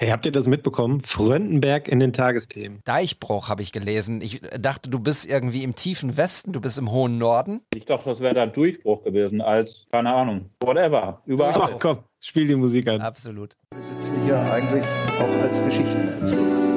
[0.00, 1.00] Hey, habt ihr das mitbekommen?
[1.00, 2.78] Fröndenberg in den Tagesthemen.
[2.84, 4.20] Deichbruch habe ich gelesen.
[4.20, 7.62] Ich dachte, du bist irgendwie im tiefen Westen, du bist im hohen Norden.
[7.74, 11.20] Ich dachte, das wäre dann Durchbruch gewesen als, keine Ahnung, whatever.
[11.26, 11.52] Überall.
[11.60, 13.00] Ach komm, spiel die Musik an.
[13.00, 13.56] Absolut.
[13.74, 14.84] Wir sitzen hier eigentlich
[15.18, 16.68] auch als Geschichtenerzähler.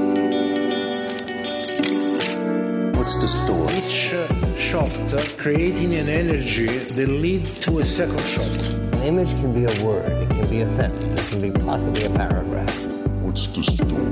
[2.95, 3.75] What's the story?
[3.75, 8.47] Each uh, shot uh, creating an energy that lead to a second shot.
[8.95, 12.03] An image can be a word, it can be a sentence, it can be possibly
[12.05, 12.90] a paragraph.
[13.32, 14.11] What's the story?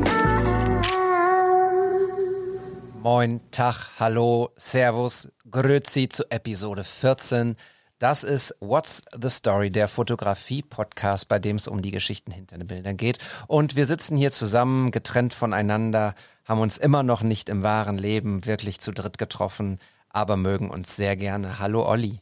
[3.04, 7.58] Moin, Tag, hallo, Servus, Grüezi zu Episode 14.
[7.98, 12.68] Das ist What's the Story, der Fotografie-Podcast, bei dem es um die Geschichten hinter den
[12.68, 13.18] Bildern geht.
[13.48, 16.16] Und wir sitzen hier zusammen, getrennt voneinander,
[16.46, 20.96] haben uns immer noch nicht im wahren Leben wirklich zu dritt getroffen, aber mögen uns
[20.96, 21.60] sehr gerne.
[21.60, 22.22] Hallo Olli.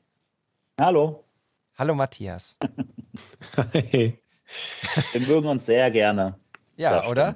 [0.82, 1.24] Hallo.
[1.78, 2.58] Hallo Matthias.
[3.72, 4.20] Hey.
[5.12, 6.40] Wir mögen uns sehr gerne.
[6.78, 7.36] Ja, Das oder?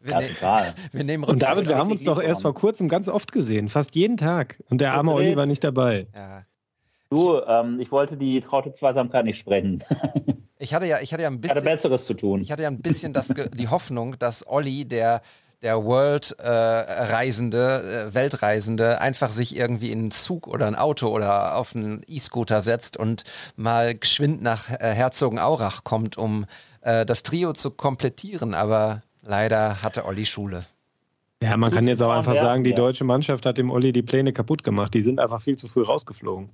[0.00, 0.74] Wir, Ja, ne- total.
[0.92, 3.94] wir nehmen Und David, wir haben uns doch erst vor kurzem ganz oft gesehen, fast
[3.94, 4.58] jeden Tag.
[4.70, 5.26] Und der arme Okay.
[5.26, 6.06] Olli war nicht dabei.
[6.14, 6.42] Ja.
[7.10, 9.84] Du, ähm, ich wollte die traute Zweisamkeit nicht sprengen.
[10.62, 12.42] Ich hatte ja, ich hatte ja ein Ich hatte bisschen, Besseres zu tun.
[12.42, 15.22] ich hatte ja ein bisschen das, die Hoffnung, dass Olli, der
[15.62, 21.74] der World-Reisende, äh, Weltreisende, einfach sich irgendwie in einen Zug oder ein Auto oder auf
[21.74, 23.24] einen E-Scooter setzt und
[23.56, 26.44] mal geschwind nach äh, Herzogenaurach kommt, um
[26.82, 28.54] äh, das Trio zu komplettieren.
[28.54, 30.64] Aber leider hatte Olli Schule.
[31.42, 34.32] Ja, man kann jetzt auch einfach sagen, die deutsche Mannschaft hat dem Olli die Pläne
[34.32, 34.92] kaputt gemacht.
[34.92, 36.50] Die sind einfach viel zu früh rausgeflogen.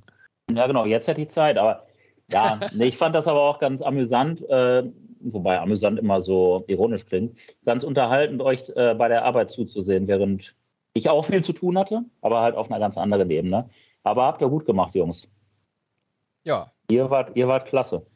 [0.52, 1.86] Ja, genau, jetzt hätte ich Zeit, aber
[2.30, 4.84] ja, nee, ich fand das aber auch ganz amüsant, äh,
[5.20, 10.54] wobei amüsant immer so ironisch klingt, ganz unterhaltend, euch äh, bei der Arbeit zuzusehen, während
[10.92, 13.68] ich auch viel zu tun hatte, aber halt auf einer ganz anderen Ebene.
[14.04, 15.26] Aber habt ihr gut gemacht, Jungs.
[16.44, 18.06] Ja, Ihr wart, ihr wart klasse.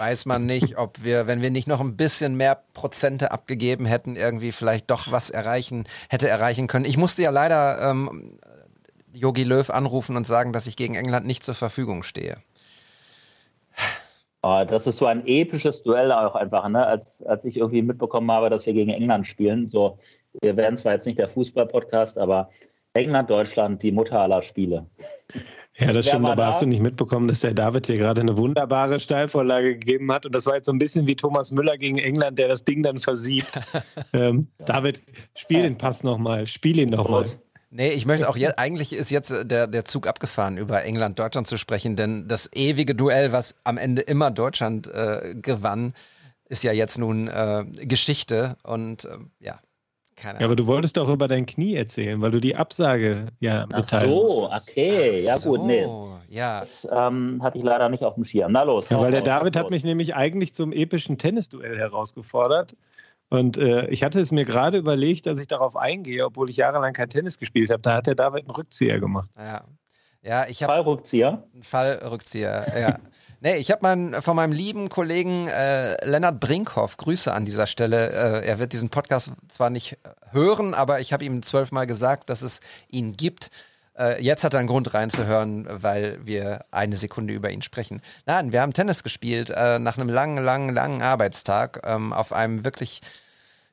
[0.00, 4.16] Weiß man nicht, ob wir, wenn wir nicht noch ein bisschen mehr Prozente abgegeben hätten,
[4.16, 6.84] irgendwie vielleicht doch was erreichen, hätte erreichen können.
[6.84, 8.38] Ich musste ja leider ähm,
[9.12, 12.38] Jogi Löw anrufen und sagen, dass ich gegen England nicht zur Verfügung stehe.
[14.42, 16.86] Aber das ist so ein episches Duell auch einfach, ne?
[16.86, 19.68] als, als ich irgendwie mitbekommen habe, dass wir gegen England spielen.
[19.68, 19.98] So,
[20.40, 22.48] wir werden zwar jetzt nicht der Fußball-Podcast, aber
[22.94, 24.86] England, Deutschland, die Mutter aller Spiele.
[25.78, 26.48] Ja, das Wer stimmt, aber da?
[26.48, 30.26] hast du nicht mitbekommen, dass der David hier gerade eine wunderbare Steilvorlage gegeben hat?
[30.26, 32.82] Und das war jetzt so ein bisschen wie Thomas Müller gegen England, der das Ding
[32.82, 33.58] dann versiebt.
[34.12, 35.00] ähm, David,
[35.36, 37.24] spiel den Pass nochmal, spiel ihn nochmal.
[37.70, 41.18] Nee, ich möchte auch jetzt, eigentlich ist jetzt äh, der, der Zug abgefahren, über England,
[41.18, 45.94] Deutschland zu sprechen, denn das ewige Duell, was am Ende immer Deutschland äh, gewann,
[46.48, 49.60] ist ja jetzt nun äh, Geschichte und äh, ja,
[50.20, 50.56] keine Ja, aber Ahnung.
[50.56, 54.40] du wolltest doch über dein Knie erzählen, weil du die Absage ja Ach mitteilen so,
[54.42, 54.70] musstest.
[54.70, 55.84] okay, ja gut, nee.
[55.84, 56.60] So, ja.
[56.60, 58.52] Das ähm, hatte ich leider nicht auf dem Schirm.
[58.52, 58.88] Na los.
[58.88, 59.70] Ja, weil der raus, David was hat los?
[59.70, 62.76] mich nämlich eigentlich zum epischen Tennisduell herausgefordert.
[63.32, 66.92] Und äh, ich hatte es mir gerade überlegt, dass ich darauf eingehe, obwohl ich jahrelang
[66.92, 67.80] kein Tennis gespielt habe.
[67.80, 69.28] Da hat der David einen Rückzieher gemacht.
[69.38, 69.62] Ja,
[70.22, 71.44] ja ich habe Fallrückzieher.
[71.62, 72.66] Fallrückzieher.
[72.78, 72.98] Ja.
[73.40, 78.10] nee, ich habe mein, von meinem lieben Kollegen äh, Lennart Brinkhoff, Grüße an dieser Stelle.
[78.10, 79.98] Äh, er wird diesen Podcast zwar nicht
[80.30, 83.50] hören, aber ich habe ihm zwölfmal gesagt, dass es ihn gibt.
[83.98, 88.00] Äh, jetzt hat er einen Grund reinzuhören, weil wir eine Sekunde über ihn sprechen.
[88.24, 92.64] Nein, wir haben Tennis gespielt äh, nach einem langen, langen, langen Arbeitstag ähm, auf einem
[92.64, 93.00] wirklich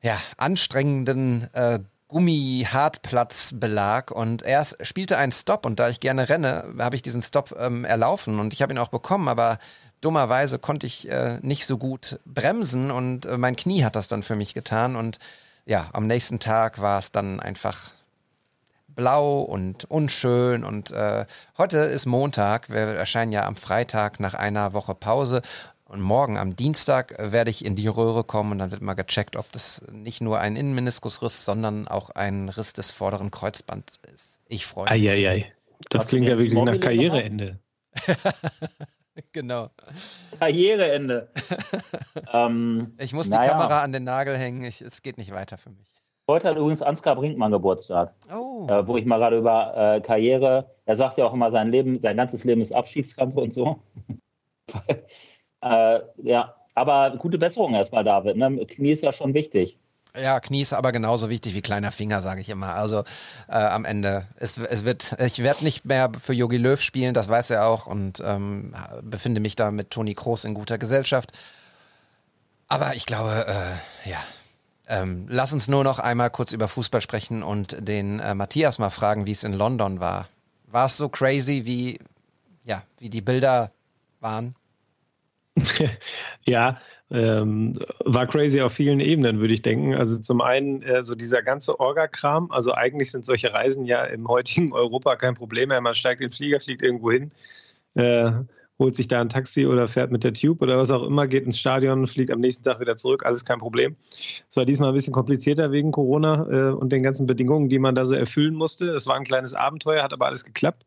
[0.01, 6.95] ja, anstrengenden äh, Gummi-Hartplatzbelag und er spielte einen Stop und da ich gerne renne, habe
[6.95, 9.59] ich diesen Stop ähm, erlaufen und ich habe ihn auch bekommen, aber
[10.01, 14.23] dummerweise konnte ich äh, nicht so gut bremsen und äh, mein Knie hat das dann
[14.23, 15.19] für mich getan und
[15.65, 17.91] ja, am nächsten Tag war es dann einfach
[18.87, 21.25] blau und unschön und äh,
[21.57, 25.41] heute ist Montag, wir erscheinen ja am Freitag nach einer Woche Pause
[25.87, 28.93] und morgen am Dienstag äh, werde ich in die Röhre kommen und dann wird mal
[28.93, 34.39] gecheckt, ob das nicht nur ein Innenmeniskusriss, sondern auch ein Riss des vorderen Kreuzbands ist.
[34.47, 35.09] Ich freue mich.
[35.09, 35.51] Eieiei.
[35.89, 37.59] Das Hast klingt ja wirklich nach Karriereende.
[39.31, 39.69] Genau.
[40.39, 41.29] Karriereende.
[42.33, 43.49] ähm, Ich muss die naja.
[43.49, 44.63] Kamera an den Nagel hängen.
[44.63, 45.87] Ich, es geht nicht weiter für mich.
[46.29, 48.67] Heute hat übrigens Ansgar Brinkmann Geburtstag, Oh.
[48.69, 51.99] äh, wo ich mal gerade über äh, Karriere, er sagt ja auch immer, sein Leben,
[52.01, 53.79] sein ganzes Leben ist Abschiedskampf und so.
[55.61, 58.37] äh, ja, aber gute Besserung erstmal, David.
[58.37, 58.65] Ne?
[58.65, 59.77] Knie ist ja schon wichtig.
[60.15, 62.73] Ja, Knie ist aber genauso wichtig wie kleiner Finger, sage ich immer.
[62.73, 63.03] Also
[63.47, 67.29] äh, am Ende, es, es wird, ich werde nicht mehr für Jogi Löw spielen, das
[67.29, 71.31] weiß er auch und ähm, befinde mich da mit Toni Kroos in guter Gesellschaft.
[72.67, 74.17] Aber ich glaube, äh, ja,
[74.87, 78.89] ähm, lass uns nur noch einmal kurz über Fußball sprechen und den äh, Matthias mal
[78.89, 80.27] fragen, wie es in London war.
[80.65, 81.99] War es so crazy, wie,
[82.63, 83.71] ja, wie die Bilder
[84.19, 84.55] waren?
[86.45, 87.73] Ja, ähm,
[88.03, 89.95] war crazy auf vielen Ebenen, würde ich denken.
[89.95, 92.51] Also zum einen äh, so dieser ganze Orga-Kram.
[92.51, 95.81] Also eigentlich sind solche Reisen ja im heutigen Europa kein Problem mehr.
[95.81, 97.31] Man steigt in den Flieger, fliegt irgendwo hin,
[97.95, 98.31] äh,
[98.79, 101.45] holt sich da ein Taxi oder fährt mit der Tube oder was auch immer, geht
[101.45, 103.95] ins Stadion, fliegt am nächsten Tag wieder zurück, alles kein Problem.
[104.49, 107.95] Es war diesmal ein bisschen komplizierter wegen Corona äh, und den ganzen Bedingungen, die man
[107.95, 108.85] da so erfüllen musste.
[108.89, 110.85] Es war ein kleines Abenteuer, hat aber alles geklappt.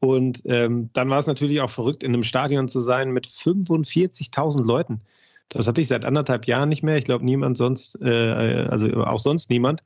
[0.00, 4.66] Und ähm, dann war es natürlich auch verrückt, in einem Stadion zu sein mit 45.000
[4.66, 5.00] Leuten.
[5.48, 6.96] Das hatte ich seit anderthalb Jahren nicht mehr.
[6.96, 9.82] Ich glaube, niemand sonst, äh, also auch sonst niemand.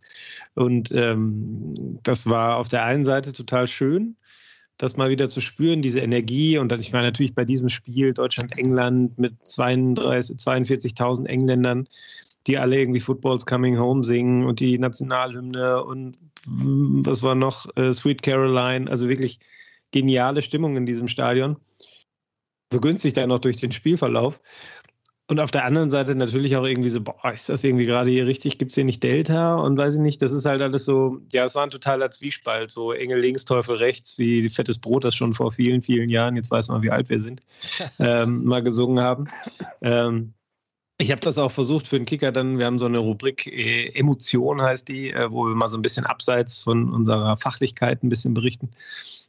[0.55, 4.17] Und ähm, das war auf der einen Seite total schön
[4.79, 6.59] das mal wieder zu spüren, diese Energie.
[6.59, 11.89] Und dann, ich meine, natürlich bei diesem Spiel Deutschland-England mit 32, 42.000 Engländern,
[12.47, 17.67] die alle irgendwie Footballs Coming Home singen und die Nationalhymne und was war noch?
[17.77, 18.89] Äh, Sweet Caroline.
[18.91, 19.41] Also wirklich
[19.91, 21.57] geniale Stimmung in diesem Stadion.
[22.71, 24.41] Begünstigt dann noch durch den Spielverlauf.
[25.29, 28.27] Und auf der anderen Seite natürlich auch irgendwie so, boah, ist das irgendwie gerade hier
[28.27, 28.59] richtig?
[28.59, 29.57] Gibt es hier nicht Delta?
[29.57, 32.71] Und weiß ich nicht, das ist halt alles so, ja, es war ein totaler Zwiespalt,
[32.71, 36.53] so Engel links, Teufel rechts, wie fettes Brot das schon vor vielen, vielen Jahren, jetzt
[36.53, 37.43] weiß man, wie alt wir sind,
[37.99, 39.27] ähm, mal gesungen haben.
[39.83, 40.33] Ähm,
[40.99, 43.89] ich habe das auch versucht für den Kicker dann, wir haben so eine Rubrik, äh,
[43.99, 48.09] Emotion heißt die, äh, wo wir mal so ein bisschen abseits von unserer Fachlichkeit ein
[48.09, 48.71] bisschen berichten.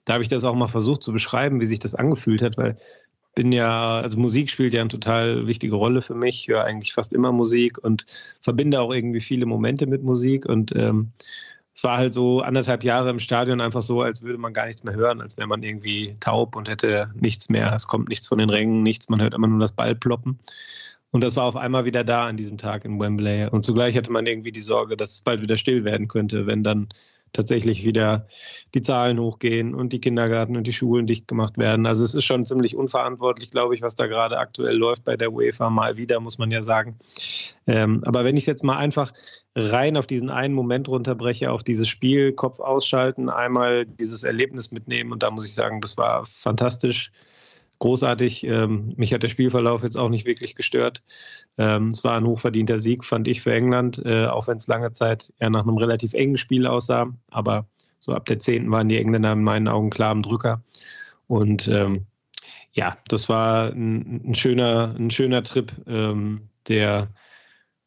[0.06, 2.78] Da habe ich das auch mal versucht zu beschreiben, wie sich das angefühlt hat, weil
[3.38, 6.42] bin ja, also Musik spielt ja eine total wichtige Rolle für mich.
[6.42, 8.04] Ich höre eigentlich fast immer Musik und
[8.42, 10.48] verbinde auch irgendwie viele Momente mit Musik.
[10.48, 11.12] Und ähm,
[11.76, 14.84] es war halt so anderthalb Jahre im Stadion einfach so, als würde man gar nichts
[14.84, 17.72] mehr hören, als wäre man irgendwie taub und hätte nichts mehr.
[17.76, 20.40] Es kommt nichts von den Rängen, nichts, man hört immer nur das Ball ploppen.
[21.12, 23.50] Und das war auf einmal wieder da an diesem Tag in Wembley.
[23.52, 26.64] Und zugleich hatte man irgendwie die Sorge, dass es bald wieder still werden könnte, wenn
[26.64, 26.90] dann
[27.38, 28.28] tatsächlich wieder
[28.74, 31.86] die Zahlen hochgehen und die Kindergarten und die Schulen dicht gemacht werden.
[31.86, 35.32] Also es ist schon ziemlich unverantwortlich, glaube ich, was da gerade aktuell läuft bei der
[35.32, 35.70] UEFA.
[35.70, 36.98] Mal wieder, muss man ja sagen.
[37.68, 39.14] Ähm, aber wenn ich es jetzt mal einfach
[39.56, 45.12] rein auf diesen einen Moment runterbreche, auf dieses Spiel, Kopf ausschalten, einmal dieses Erlebnis mitnehmen
[45.12, 47.12] und da muss ich sagen, das war fantastisch
[47.80, 48.46] großartig.
[48.46, 51.04] Ähm, mich hat der Spielverlauf jetzt auch nicht wirklich gestört.
[51.58, 54.92] Ähm, es war ein hochverdienter Sieg, fand ich, für England, äh, auch wenn es lange
[54.92, 57.14] Zeit eher nach einem relativ engen Spiel aussah.
[57.30, 57.68] Aber
[58.00, 58.70] so ab der 10.
[58.72, 60.64] waren die Engländer in meinen Augen klar im Drücker.
[61.28, 62.06] Und ähm,
[62.72, 67.10] ja, das war ein, ein, schöner, ein schöner Trip, ähm, der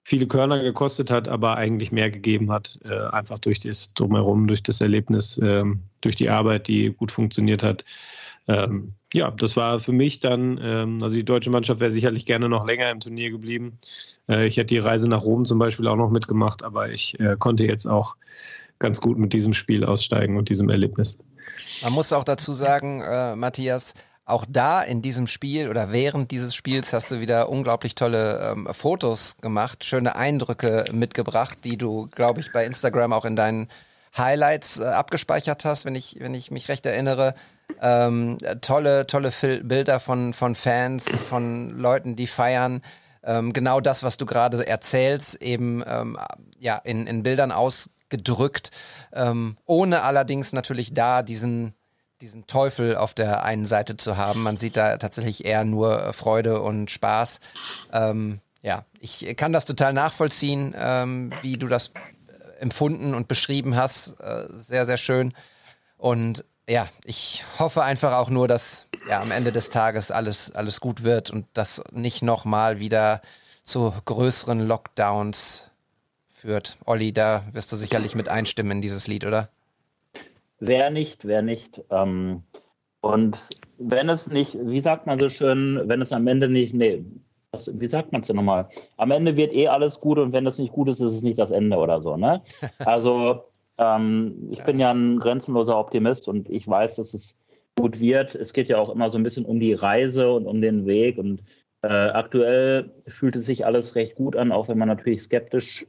[0.03, 4.63] viele Körner gekostet hat, aber eigentlich mehr gegeben hat, äh, einfach durch das Drumherum, durch
[4.63, 5.65] das Erlebnis, äh,
[6.01, 7.85] durch die Arbeit, die gut funktioniert hat.
[8.51, 12.49] Ähm, ja, das war für mich dann, ähm, also die deutsche Mannschaft wäre sicherlich gerne
[12.49, 13.79] noch länger im Turnier geblieben.
[14.29, 17.37] Äh, ich hätte die Reise nach Rom zum Beispiel auch noch mitgemacht, aber ich äh,
[17.39, 18.17] konnte jetzt auch
[18.81, 21.19] ganz gut mit diesem Spiel aussteigen und diesem Erlebnis.
[21.83, 23.95] Man muss auch dazu sagen, äh, Matthias,
[24.25, 28.69] auch da in diesem Spiel oder während dieses Spiels hast du wieder unglaublich tolle ähm,
[28.73, 33.69] Fotos gemacht, schöne Eindrücke mitgebracht, die du, glaube ich, bei Instagram auch in deinen
[34.17, 37.35] Highlights äh, abgespeichert hast, wenn ich, wenn ich mich recht erinnere.
[37.83, 39.31] Ähm, tolle, tolle
[39.63, 42.83] Bilder von, von Fans, von Leuten, die feiern.
[43.23, 46.19] Ähm, genau das, was du gerade erzählst, eben ähm,
[46.59, 48.71] ja, in, in Bildern ausgedrückt,
[49.13, 51.75] ähm, ohne allerdings natürlich da diesen,
[52.21, 54.43] diesen Teufel auf der einen Seite zu haben.
[54.43, 57.41] Man sieht da tatsächlich eher nur Freude und Spaß.
[57.93, 61.93] Ähm, ja, ich kann das total nachvollziehen, ähm, wie du das
[62.59, 64.15] empfunden und beschrieben hast.
[64.21, 65.33] Äh, sehr, sehr schön.
[65.97, 70.81] Und ja, ich hoffe einfach auch nur, dass ja am Ende des Tages alles, alles
[70.81, 73.23] gut wird und das nicht nochmal wieder
[73.65, 75.73] zu größeren Lockdowns
[76.29, 76.79] führt.
[76.87, 79.49] Olli, da wirst du sicherlich mit einstimmen in dieses Lied, oder?
[80.61, 81.83] Wer nicht, wer nicht.
[81.91, 82.45] Ähm,
[83.01, 83.37] und
[83.79, 87.05] wenn es nicht, wie sagt man so schön, wenn es am Ende nicht, nee,
[87.51, 88.69] was, wie sagt man es denn nochmal?
[88.97, 91.39] Am Ende wird eh alles gut und wenn es nicht gut ist, ist es nicht
[91.39, 92.43] das Ende oder so, ne?
[92.79, 93.50] Also
[93.81, 97.39] ähm, ich bin ja ein grenzenloser Optimist und ich weiß, dass es
[97.77, 98.35] gut wird.
[98.35, 101.19] Es geht ja auch immer so ein bisschen um die Reise und um den Weg.
[101.19, 101.43] Und
[101.83, 105.87] äh, aktuell fühlt es sich alles recht gut an, auch wenn man natürlich skeptisch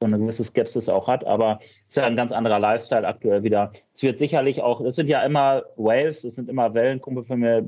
[0.00, 1.24] so eine gewisse Skepsis auch hat.
[1.24, 3.72] Aber es ist ja ein ganz anderer Lifestyle aktuell wieder.
[3.94, 7.00] Es wird sicherlich auch, es sind ja immer Waves, es sind immer Wellen.
[7.00, 7.66] Kumpel von mir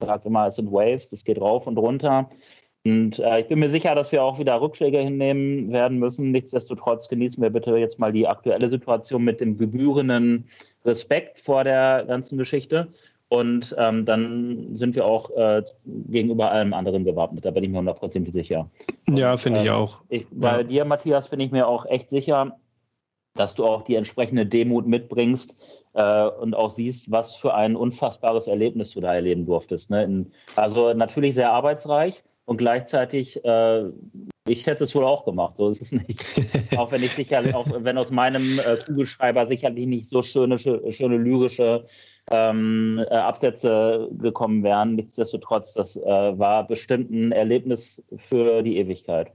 [0.00, 2.28] sagt immer, es sind Waves, es geht rauf und runter.
[2.84, 6.30] Und äh, ich bin mir sicher, dass wir auch wieder Rückschläge hinnehmen werden müssen.
[6.30, 10.48] Nichtsdestotrotz genießen wir bitte jetzt mal die aktuelle Situation mit dem gebührenden
[10.84, 12.88] Respekt vor der ganzen Geschichte.
[13.28, 17.44] Und ähm, dann sind wir auch äh, gegenüber allem anderen gewappnet.
[17.44, 18.70] Da bin ich mir hundertprozentig sicher.
[19.06, 20.02] Und, ja, finde ich ähm, auch.
[20.08, 20.62] Ich, bei ja.
[20.62, 22.56] dir, Matthias, bin ich mir auch echt sicher,
[23.34, 25.56] dass du auch die entsprechende Demut mitbringst
[25.92, 29.90] äh, und auch siehst, was für ein unfassbares Erlebnis du da erleben durftest.
[29.90, 30.04] Ne?
[30.04, 33.90] In, also natürlich sehr arbeitsreich, Und gleichzeitig, äh,
[34.48, 36.24] ich hätte es wohl auch gemacht, so ist es nicht.
[36.78, 41.18] auch wenn ich sicherlich, auch wenn aus meinem äh, Kugelschreiber sicherlich nicht so schöne, schöne
[41.18, 41.84] lyrische
[42.32, 44.94] ähm, äh, Absätze gekommen wären.
[44.94, 49.30] Nichtsdestotrotz, das äh, war bestimmt ein Erlebnis für die Ewigkeit.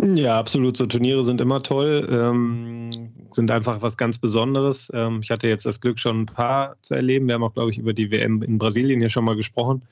[0.00, 0.76] Ja, absolut.
[0.76, 2.90] So Turniere sind immer toll, ähm,
[3.30, 4.92] sind einfach was ganz Besonderes.
[4.94, 7.26] Ähm, ich hatte jetzt das Glück, schon ein paar zu erleben.
[7.26, 9.82] Wir haben auch, glaube ich, über die WM in Brasilien ja schon mal gesprochen.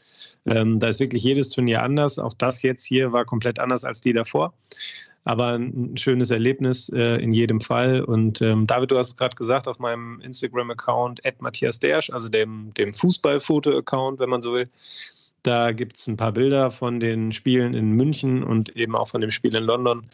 [0.47, 2.19] Ähm, da ist wirklich jedes Turnier anders.
[2.19, 4.55] Auch das jetzt hier war komplett anders als die davor.
[5.25, 8.01] Aber ein schönes Erlebnis äh, in jedem Fall.
[8.01, 12.73] Und ähm, David, du hast es gerade gesagt, auf meinem Instagram-Account, Matthias Dersch, also dem,
[12.75, 14.69] dem Fußballfoto-Account, wenn man so will,
[15.43, 19.21] da gibt es ein paar Bilder von den Spielen in München und eben auch von
[19.21, 20.07] dem Spiel in London.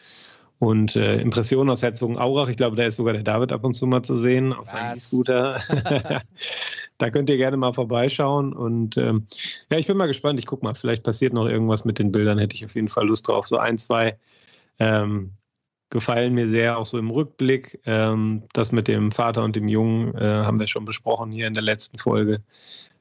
[0.63, 3.85] Und äh, Impressionen aus Herzogenaurach, ich glaube, da ist sogar der David ab und zu
[3.85, 5.61] mal zu sehen auf seinem E-Scooter.
[6.99, 8.53] da könnt ihr gerne mal vorbeischauen.
[8.53, 9.27] Und ähm,
[9.73, 10.39] ja, ich bin mal gespannt.
[10.39, 12.39] Ich gucke mal, vielleicht passiert noch irgendwas mit den Bildern.
[12.39, 13.49] Hätte ich auf jeden Fall Lust drauf.
[13.49, 14.17] So ein, zwei
[14.79, 15.33] ähm,
[15.91, 17.81] gefallen mir sehr, auch so im Rückblick.
[17.85, 21.55] Ähm, das mit dem Vater und dem Jungen äh, haben wir schon besprochen hier in
[21.55, 22.41] der letzten Folge.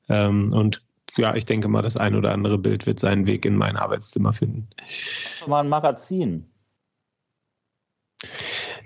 [0.09, 0.81] Ähm, und
[1.15, 4.33] ja, ich denke mal, das ein oder andere Bild wird seinen Weg in mein Arbeitszimmer
[4.33, 4.67] finden.
[5.45, 6.47] Mal ein Magazin.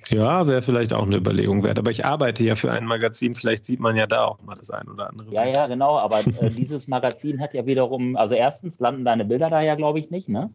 [0.09, 1.79] Ja, wäre vielleicht auch eine Überlegung wert.
[1.79, 3.33] Aber ich arbeite ja für ein Magazin.
[3.33, 5.31] Vielleicht sieht man ja da auch mal das ein oder andere.
[5.33, 5.97] Ja, ja, genau.
[5.97, 9.99] Aber äh, dieses Magazin hat ja wiederum, also erstens landen deine Bilder da ja, glaube
[9.99, 10.51] ich, nicht, ne?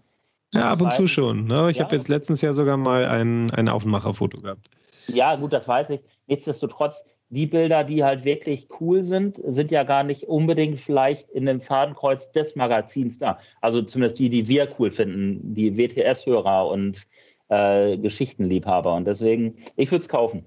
[0.52, 1.46] Ja, ab und zu schon.
[1.46, 1.70] Ne?
[1.70, 1.84] Ich ja.
[1.84, 4.68] habe jetzt letztens ja sogar mal ein, ein Aufmacherfoto gehabt.
[5.06, 6.00] Ja, gut, das weiß ich.
[6.26, 11.46] Nichtsdestotrotz, die Bilder, die halt wirklich cool sind, sind ja gar nicht unbedingt vielleicht in
[11.46, 13.38] dem Fadenkreuz des Magazins da.
[13.60, 17.06] Also zumindest die, die wir cool finden, die WTS-Hörer und
[17.50, 18.94] äh, Geschichtenliebhaber.
[18.94, 20.44] Und deswegen, ich würde es kaufen.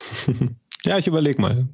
[0.84, 1.68] ja, ich überlege mal.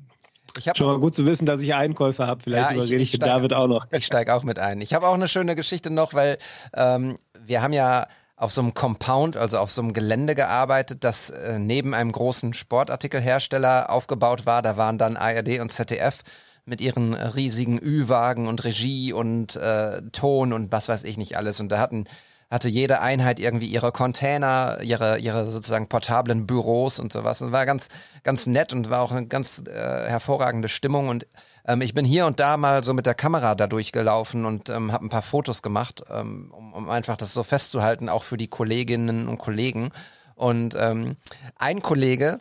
[0.57, 2.43] Ich Schon mal gut zu wissen, dass ich Einkäufe habe.
[2.43, 3.87] Vielleicht ja, überrede ich, ich, ich David auch noch.
[3.91, 4.81] Ich steige auch mit ein.
[4.81, 6.39] Ich habe auch eine schöne Geschichte noch, weil
[6.75, 8.07] ähm, wir haben ja
[8.37, 12.53] auf so einem Compound, also auf so einem Gelände gearbeitet, das äh, neben einem großen
[12.53, 14.63] Sportartikelhersteller aufgebaut war.
[14.63, 16.23] Da waren dann ARD und ZDF
[16.65, 21.61] mit ihren riesigen Ü-Wagen und Regie und äh, Ton und was weiß ich nicht alles.
[21.61, 22.07] Und da hatten
[22.55, 27.43] hatte jede Einheit irgendwie ihre Container, ihre, ihre sozusagen portablen Büros und sowas.
[27.43, 27.89] Und war ganz,
[28.23, 29.73] ganz nett und war auch eine ganz äh,
[30.09, 31.09] hervorragende Stimmung.
[31.09, 31.27] Und
[31.67, 34.93] ähm, ich bin hier und da mal so mit der Kamera da durchgelaufen und ähm,
[34.93, 38.47] habe ein paar Fotos gemacht, ähm, um, um einfach das so festzuhalten, auch für die
[38.47, 39.91] Kolleginnen und Kollegen.
[40.37, 41.17] Und ähm,
[41.59, 42.39] ein Kollege,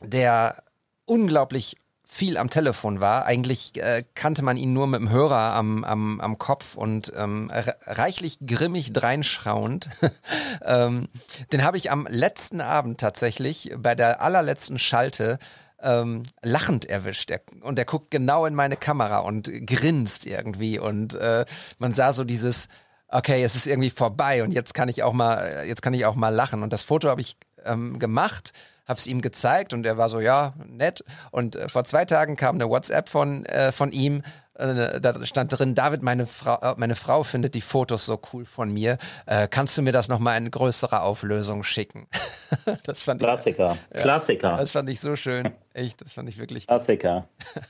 [0.00, 0.62] der
[1.04, 1.76] unglaublich
[2.14, 3.24] viel am Telefon war.
[3.24, 7.50] Eigentlich äh, kannte man ihn nur mit dem Hörer am, am, am Kopf und ähm,
[7.86, 9.90] reichlich grimmig dreinschrauend.
[10.64, 11.08] ähm,
[11.52, 15.40] den habe ich am letzten Abend tatsächlich bei der allerletzten Schalte
[15.82, 17.32] ähm, lachend erwischt.
[17.32, 20.78] Er, und er guckt genau in meine Kamera und grinst irgendwie.
[20.78, 21.44] Und äh,
[21.78, 22.68] man sah so dieses,
[23.08, 26.14] okay, es ist irgendwie vorbei und jetzt kann ich auch mal, jetzt kann ich auch
[26.14, 26.62] mal lachen.
[26.62, 28.52] Und das Foto habe ich ähm, gemacht
[28.86, 31.04] habe es ihm gezeigt und er war so, ja, nett.
[31.30, 34.22] Und äh, vor zwei Tagen kam eine WhatsApp von, äh, von ihm,
[34.54, 38.44] äh, da stand drin, David, meine Frau, äh, meine Frau findet die Fotos so cool
[38.44, 38.98] von mir.
[39.26, 42.06] Äh, kannst du mir das nochmal in größerer Auflösung schicken?
[42.84, 43.76] das fand Klassiker.
[43.90, 44.56] Ich, ja, Klassiker.
[44.56, 45.50] Das fand ich so schön.
[45.72, 46.66] Echt, das fand ich wirklich.
[46.66, 47.28] Klassiker.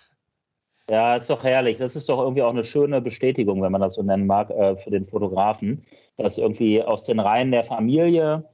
[0.91, 1.79] Ja, ist doch herrlich.
[1.79, 4.77] Das ist doch irgendwie auch eine schöne Bestätigung, wenn man das so nennen mag, äh,
[4.77, 5.83] für den Fotografen,
[6.19, 8.45] dass irgendwie aus den Reihen der Familie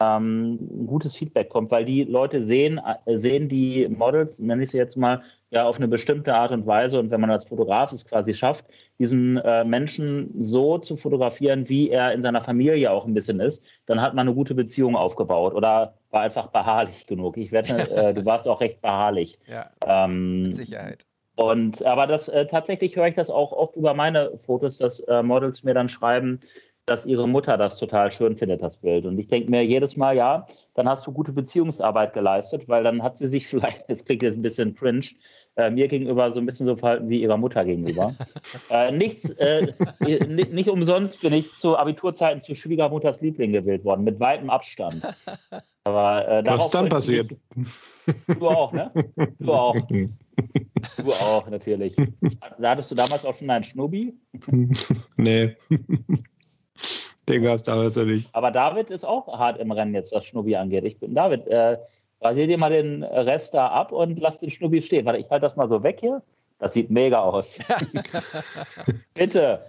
[0.00, 4.70] ähm, ein gutes Feedback kommt, weil die Leute sehen, äh, sehen die Models, nenne ich
[4.70, 6.98] sie jetzt mal, ja auf eine bestimmte Art und Weise.
[6.98, 8.64] Und wenn man als Fotograf es quasi schafft,
[8.98, 13.68] diesen äh, Menschen so zu fotografieren, wie er in seiner Familie auch ein bisschen ist,
[13.86, 17.36] dann hat man eine gute Beziehung aufgebaut oder war einfach beharrlich genug.
[17.36, 19.38] Ich wette, äh, du warst auch recht beharrlich.
[19.46, 21.04] Ja, ähm, mit Sicherheit.
[21.36, 25.22] Und aber das äh, tatsächlich höre ich das auch oft über meine Fotos, dass äh,
[25.22, 26.40] Models mir dann schreiben,
[26.90, 29.06] dass ihre Mutter das total schön findet, das Bild.
[29.06, 33.00] Und ich denke mir jedes Mal, ja, dann hast du gute Beziehungsarbeit geleistet, weil dann
[33.00, 35.06] hat sie sich vielleicht, das klingt jetzt ein bisschen cringe,
[35.54, 38.16] äh, mir gegenüber so ein bisschen so verhalten wie ihrer Mutter gegenüber.
[38.70, 39.72] äh, nichts, äh,
[40.26, 45.00] nicht umsonst bin ich zu Abiturzeiten zu Schwiegermutters Liebling gewählt worden, mit weitem Abstand.
[45.84, 47.30] Aber, äh, Was ist dann passiert?
[48.26, 48.90] Du auch, ne?
[49.38, 49.76] Du auch.
[50.96, 51.94] Du auch, natürlich.
[52.58, 54.12] Da hattest du damals auch schon einen Schnubi?
[55.16, 55.56] Nee.
[57.28, 58.28] Den gab es damals ja nicht.
[58.32, 60.84] Aber David ist auch hart im Rennen jetzt, was Schnubbi angeht.
[60.84, 61.46] Ich bin David.
[61.46, 61.78] Äh,
[62.20, 65.06] rasier dir mal den Rest da ab und lass den Schnubbi stehen.
[65.06, 66.22] Warte, ich halte das mal so weg hier.
[66.58, 67.58] Das sieht mega aus.
[69.14, 69.60] Bitte.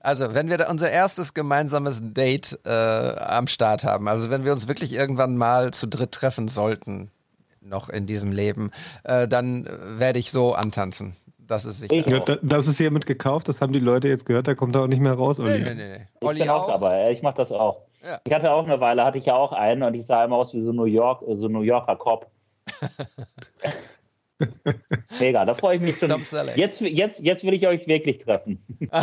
[0.00, 4.66] Also, wenn wir unser erstes gemeinsames Date äh, am Start haben, also wenn wir uns
[4.66, 7.10] wirklich irgendwann mal zu dritt treffen sollten,
[7.60, 8.70] noch in diesem Leben,
[9.04, 9.68] äh, dann
[9.98, 11.94] werde ich so antanzen Das ist sicher.
[11.94, 12.04] Ich
[12.42, 15.00] das ist hiermit gekauft, das haben die Leute jetzt gehört, da kommt er auch nicht
[15.00, 15.62] mehr raus, Nee, Olli.
[15.64, 16.06] nee, nee.
[16.20, 16.80] Ich Olli bin auch auch.
[16.80, 17.12] dabei.
[17.12, 17.82] Ich mache das auch.
[18.04, 18.20] Ja.
[18.26, 20.52] Ich hatte auch eine Weile, hatte ich ja auch einen und ich sah immer aus
[20.54, 22.30] wie so New York, äh, so New Yorker Cop.
[25.20, 26.10] Mega, da freue ich mich schon.
[26.56, 28.62] Jetzt, jetzt, jetzt will ich euch wirklich treffen.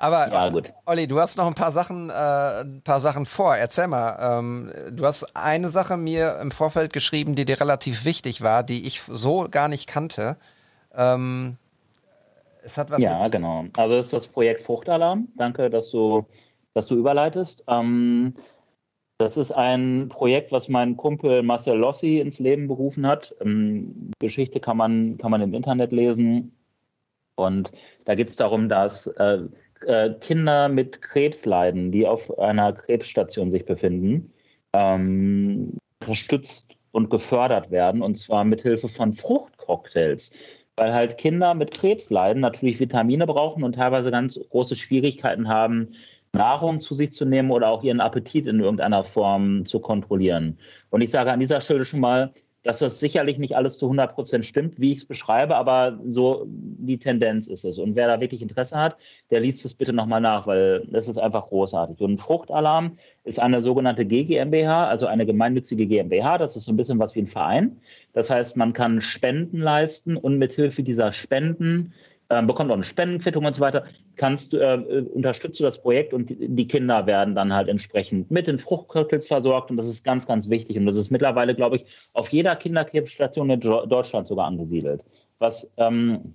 [0.00, 0.72] Aber Ja, gut.
[0.86, 3.54] Olli, du hast noch ein paar Sachen, äh, ein paar Sachen vor.
[3.54, 4.38] Erzähl mal.
[4.38, 8.86] Ähm, du hast eine Sache mir im Vorfeld geschrieben, die dir relativ wichtig war, die
[8.86, 10.38] ich so gar nicht kannte.
[10.94, 11.58] Ähm,
[12.62, 13.66] es hat was Ja, mit genau.
[13.76, 15.28] Also das ist das Projekt Fruchtalarm.
[15.36, 16.24] Danke, dass du,
[16.72, 17.62] dass du überleitest.
[17.68, 18.34] Ähm,
[19.18, 23.34] das ist ein Projekt, was mein Kumpel Marcel Lossi ins Leben berufen hat.
[23.42, 26.56] Ähm, Geschichte kann man, kann man im Internet lesen.
[27.34, 27.70] Und
[28.06, 29.40] da geht es darum, dass äh,
[29.86, 34.32] äh, Kinder mit Krebs leiden, die auf einer Krebsstation sich befinden,
[34.74, 40.32] ähm, unterstützt und gefördert werden, und zwar mit Hilfe von Fruchtcocktails
[40.80, 45.88] weil halt Kinder mit Krebs leiden, natürlich Vitamine brauchen und teilweise ganz große Schwierigkeiten haben,
[46.32, 50.58] Nahrung zu sich zu nehmen oder auch ihren Appetit in irgendeiner Form zu kontrollieren.
[50.88, 54.14] Und ich sage an dieser Stelle schon mal, dass das sicherlich nicht alles zu 100
[54.14, 57.78] Prozent stimmt, wie ich es beschreibe, aber so die Tendenz ist es.
[57.78, 58.96] Und wer da wirklich Interesse hat,
[59.30, 62.00] der liest es bitte nochmal nach, weil das ist einfach großartig.
[62.00, 66.38] Und Fruchtalarm ist eine sogenannte GGMBH, also eine gemeinnützige GmbH.
[66.38, 67.80] Das ist so ein bisschen was wie ein Verein.
[68.12, 71.94] Das heißt, man kann Spenden leisten und mithilfe dieser Spenden
[72.30, 73.84] ähm, bekommt auch eine Spendenquittung und so weiter,
[74.16, 78.30] kannst äh, äh, unterstützt du das Projekt und die, die Kinder werden dann halt entsprechend
[78.30, 81.76] mit den Fruchtcocktails versorgt und das ist ganz, ganz wichtig und das ist mittlerweile, glaube
[81.76, 85.02] ich, auf jeder Kinderkrebsstation in Deutschland sogar angesiedelt,
[85.38, 86.34] was ähm,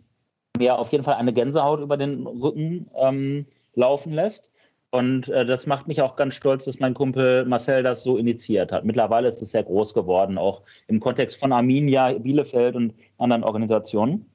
[0.58, 4.52] mir auf jeden Fall eine Gänsehaut über den Rücken ähm, laufen lässt.
[4.92, 8.72] Und äh, das macht mich auch ganz stolz, dass mein Kumpel Marcel das so initiiert
[8.72, 8.86] hat.
[8.86, 14.26] Mittlerweile ist es sehr groß geworden, auch im Kontext von Arminia, Bielefeld und anderen Organisationen.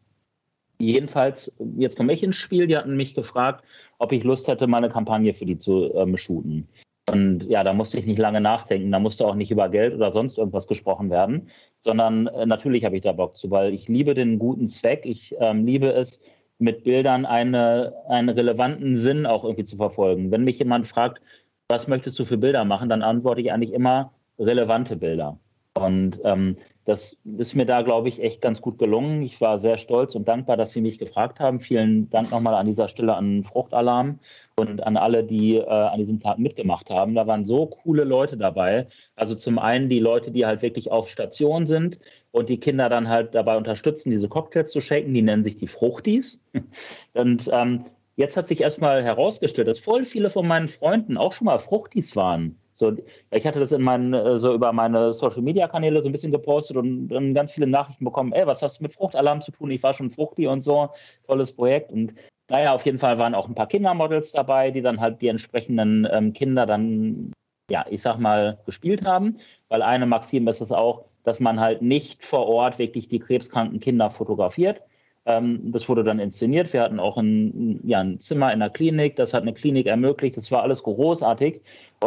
[0.81, 2.67] Jedenfalls, jetzt komme ich ins Spiel.
[2.67, 3.65] Die hatten mich gefragt,
[3.99, 6.67] ob ich Lust hätte, mal eine Kampagne für die zu ähm, shooten.
[7.11, 8.91] Und ja, da musste ich nicht lange nachdenken.
[8.91, 12.97] Da musste auch nicht über Geld oder sonst irgendwas gesprochen werden, sondern äh, natürlich habe
[12.97, 15.05] ich da Bock zu, weil ich liebe den guten Zweck.
[15.05, 16.23] Ich ähm, liebe es,
[16.59, 20.31] mit Bildern eine, einen relevanten Sinn auch irgendwie zu verfolgen.
[20.31, 21.21] Wenn mich jemand fragt,
[21.69, 25.39] was möchtest du für Bilder machen, dann antworte ich eigentlich immer relevante Bilder.
[25.81, 29.23] Und ähm, das ist mir da, glaube ich, echt ganz gut gelungen.
[29.23, 31.61] Ich war sehr stolz und dankbar, dass Sie mich gefragt haben.
[31.61, 34.19] Vielen Dank nochmal an dieser Stelle an Fruchtalarm
[34.57, 37.15] und an alle, die äh, an diesem Tag mitgemacht haben.
[37.15, 38.89] Da waren so coole Leute dabei.
[39.15, 41.99] Also zum einen die Leute, die halt wirklich auf Station sind
[42.33, 45.15] und die Kinder dann halt dabei unterstützen, diese Cocktails zu shaken.
[45.15, 46.45] Die nennen sich die Fruchtis.
[47.15, 47.85] Und ähm,
[48.17, 52.17] jetzt hat sich erstmal herausgestellt, dass voll viele von meinen Freunden auch schon mal Fruchtis
[52.17, 52.57] waren.
[52.81, 52.97] So,
[53.31, 56.33] ich hatte das in meinen, äh, so über meine Social Media Kanäle so ein bisschen
[56.33, 59.71] gepostet und dann ganz viele Nachrichten bekommen, ey, was hast du mit Fruchtalarm zu tun?
[59.71, 60.89] Ich war schon Fruchti und so,
[61.27, 61.93] tolles Projekt.
[61.93, 62.15] Und
[62.49, 66.09] naja, auf jeden Fall waren auch ein paar Kindermodels dabei, die dann halt die entsprechenden
[66.11, 67.33] ähm, Kinder dann,
[67.71, 69.37] ja, ich sag mal, gespielt haben.
[69.69, 73.81] Weil eine Maxim ist es auch, dass man halt nicht vor Ort wirklich die krebskranken
[73.81, 74.81] Kinder fotografiert.
[75.27, 76.73] Ähm, das wurde dann inszeniert.
[76.73, 79.17] Wir hatten auch ein, ja, ein Zimmer in der Klinik.
[79.17, 80.39] Das hat eine Klinik ermöglicht.
[80.39, 81.61] Das war alles großartig.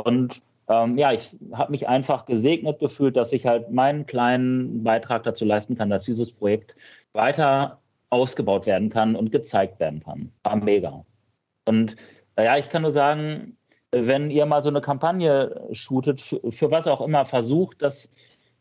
[0.03, 5.23] Und ähm, ja, ich habe mich einfach gesegnet gefühlt, dass ich halt meinen kleinen Beitrag
[5.23, 6.75] dazu leisten kann, dass dieses Projekt
[7.13, 10.31] weiter ausgebaut werden kann und gezeigt werden kann.
[10.43, 11.05] War mega.
[11.67, 11.95] Und
[12.35, 13.57] äh, ja, ich kann nur sagen,
[13.91, 18.11] wenn ihr mal so eine Kampagne shootet, für, für was auch immer, versucht das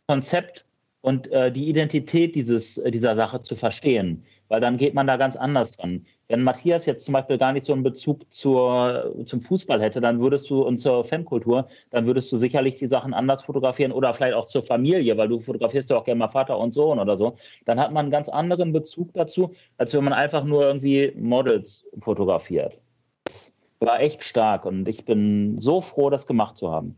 [0.07, 0.65] Konzept
[1.03, 5.17] und äh, die Identität dieses, äh, dieser Sache zu verstehen, weil dann geht man da
[5.17, 6.07] ganz anders dran.
[6.29, 10.21] Wenn Matthias jetzt zum Beispiel gar nicht so einen Bezug zur, zum Fußball hätte, dann
[10.21, 14.35] würdest du und zur Fankultur, dann würdest du sicherlich die Sachen anders fotografieren oder vielleicht
[14.35, 17.37] auch zur Familie, weil du fotografierst ja auch gerne mal Vater und Sohn oder so.
[17.67, 21.85] Dann hat man einen ganz anderen Bezug dazu, als wenn man einfach nur irgendwie Models
[22.01, 22.79] fotografiert.
[23.25, 26.97] Das war echt stark und ich bin so froh, das gemacht zu haben.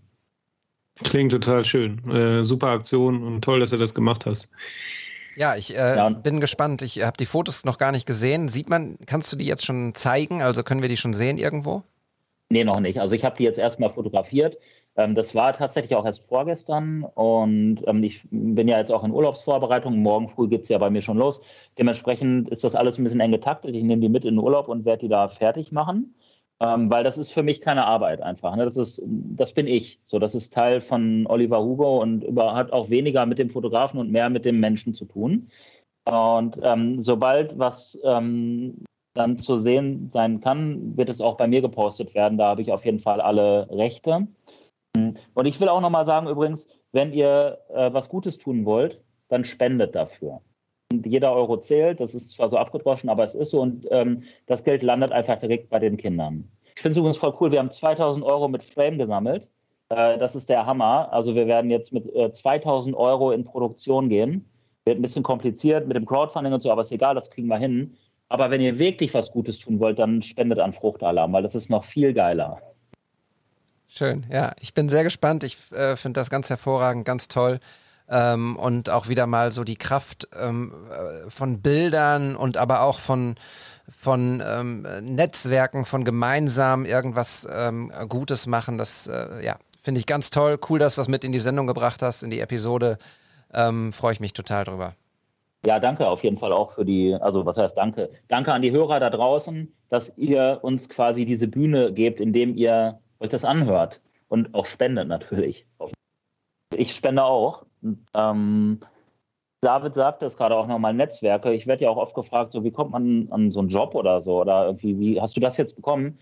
[1.02, 1.98] Klingt total schön.
[2.10, 4.50] Äh, super Aktion und toll, dass du das gemacht hast.
[5.36, 6.08] Ja, ich äh, Ja.
[6.10, 6.82] bin gespannt.
[6.82, 8.48] Ich habe die Fotos noch gar nicht gesehen.
[8.48, 10.42] Sieht man, kannst du die jetzt schon zeigen?
[10.42, 11.82] Also können wir die schon sehen irgendwo?
[12.50, 13.00] Nee, noch nicht.
[13.00, 14.56] Also ich habe die jetzt erstmal fotografiert.
[14.96, 19.10] Ähm, das war tatsächlich auch erst vorgestern und ähm, ich bin ja jetzt auch in
[19.10, 19.98] Urlaubsvorbereitung.
[19.98, 21.40] Morgen früh geht's ja bei mir schon los.
[21.78, 23.74] Dementsprechend ist das alles ein bisschen eng getaktet.
[23.74, 26.14] Ich nehme die mit in den Urlaub und werde die da fertig machen.
[26.60, 28.54] Ähm, weil das ist für mich keine Arbeit einfach.
[28.56, 28.64] Ne?
[28.64, 30.00] Das, ist, das bin ich.
[30.04, 33.98] So, das ist Teil von Oliver Hugo und über, hat auch weniger mit dem Fotografen
[33.98, 35.48] und mehr mit dem Menschen zu tun.
[36.08, 41.60] Und ähm, sobald was ähm, dann zu sehen sein kann, wird es auch bei mir
[41.60, 42.38] gepostet werden.
[42.38, 44.26] Da habe ich auf jeden Fall alle Rechte.
[44.96, 49.44] Und ich will auch nochmal sagen, übrigens, wenn ihr äh, was Gutes tun wollt, dann
[49.44, 50.40] spendet dafür.
[51.02, 52.00] Jeder Euro zählt.
[52.00, 53.60] Das ist zwar so abgedroschen, aber es ist so.
[53.60, 56.48] Und ähm, das Geld landet einfach direkt bei den Kindern.
[56.74, 57.52] Ich finde es übrigens voll cool.
[57.52, 59.48] Wir haben 2000 Euro mit Frame gesammelt.
[59.88, 61.12] Äh, das ist der Hammer.
[61.12, 64.44] Also wir werden jetzt mit äh, 2000 Euro in Produktion gehen.
[64.84, 67.58] Wird ein bisschen kompliziert mit dem Crowdfunding und so, aber ist egal, das kriegen wir
[67.58, 67.96] hin.
[68.28, 71.70] Aber wenn ihr wirklich was Gutes tun wollt, dann spendet an Fruchtalarm, weil das ist
[71.70, 72.60] noch viel geiler.
[73.86, 74.52] Schön, ja.
[74.60, 75.44] Ich bin sehr gespannt.
[75.44, 77.60] Ich äh, finde das ganz hervorragend, ganz toll.
[78.08, 82.98] Ähm, und auch wieder mal so die Kraft ähm, äh, von Bildern und aber auch
[82.98, 83.36] von,
[83.88, 88.76] von ähm, Netzwerken, von gemeinsam irgendwas ähm, Gutes machen.
[88.76, 90.58] Das äh, ja, finde ich ganz toll.
[90.68, 92.98] Cool, dass du das mit in die Sendung gebracht hast, in die Episode.
[93.52, 94.94] Ähm, Freue ich mich total drüber.
[95.66, 98.10] Ja, danke auf jeden Fall auch für die, also was heißt danke?
[98.28, 102.98] Danke an die Hörer da draußen, dass ihr uns quasi diese Bühne gebt, indem ihr
[103.18, 105.66] euch das anhört und auch spendet natürlich.
[106.76, 107.64] Ich spende auch.
[108.14, 108.80] Ähm,
[109.60, 111.52] David sagt das gerade auch nochmal, Netzwerke.
[111.52, 114.20] Ich werde ja auch oft gefragt, so wie kommt man an so einen Job oder
[114.22, 116.18] so oder irgendwie, wie hast du das jetzt bekommen?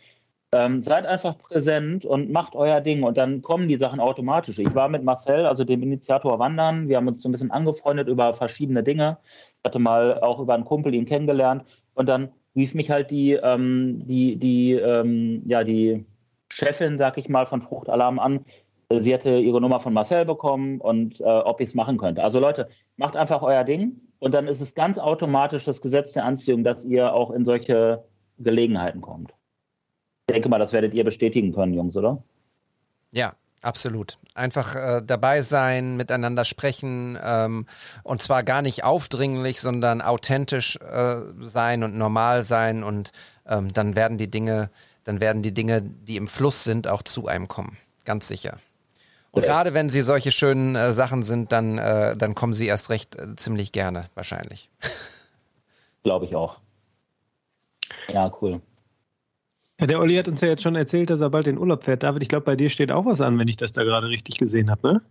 [0.54, 4.58] Ähm, seid einfach präsent und macht euer Ding und dann kommen die Sachen automatisch.
[4.58, 8.06] Ich war mit Marcel, also dem Initiator Wandern, wir haben uns so ein bisschen angefreundet
[8.06, 9.16] über verschiedene Dinge.
[9.58, 13.32] Ich hatte mal auch über einen Kumpel ihn kennengelernt und dann rief mich halt die,
[13.32, 16.04] ähm, die, die, ähm, ja, die
[16.50, 18.44] Chefin, sag ich mal, von Fruchtalarm an.
[19.00, 22.22] Sie hatte ihre Nummer von Marcel bekommen und äh, ob ich es machen könnte.
[22.22, 26.24] Also Leute, macht einfach euer Ding und dann ist es ganz automatisch das Gesetz der
[26.24, 28.04] Anziehung, dass ihr auch in solche
[28.38, 29.32] Gelegenheiten kommt.
[30.28, 32.22] Ich denke mal, das werdet ihr bestätigen können, Jungs, oder?
[33.10, 34.18] Ja, Absolut.
[34.34, 37.66] Einfach äh, dabei sein, miteinander sprechen ähm,
[38.02, 43.12] und zwar gar nicht aufdringlich, sondern authentisch äh, sein und normal sein und
[43.46, 44.70] ähm, dann werden die Dinge,
[45.04, 47.76] dann werden die Dinge, die im Fluss sind, auch zu einem kommen.
[48.04, 48.58] Ganz sicher.
[49.32, 52.90] Und gerade wenn sie solche schönen äh, Sachen sind, dann, äh, dann kommen sie erst
[52.90, 54.70] recht äh, ziemlich gerne, wahrscheinlich.
[56.04, 56.60] Glaube ich auch.
[58.12, 58.60] Ja, cool.
[59.80, 62.02] Ja, der Olli hat uns ja jetzt schon erzählt, dass er bald in Urlaub fährt.
[62.02, 64.36] David, ich glaube, bei dir steht auch was an, wenn ich das da gerade richtig
[64.36, 65.02] gesehen habe, ne?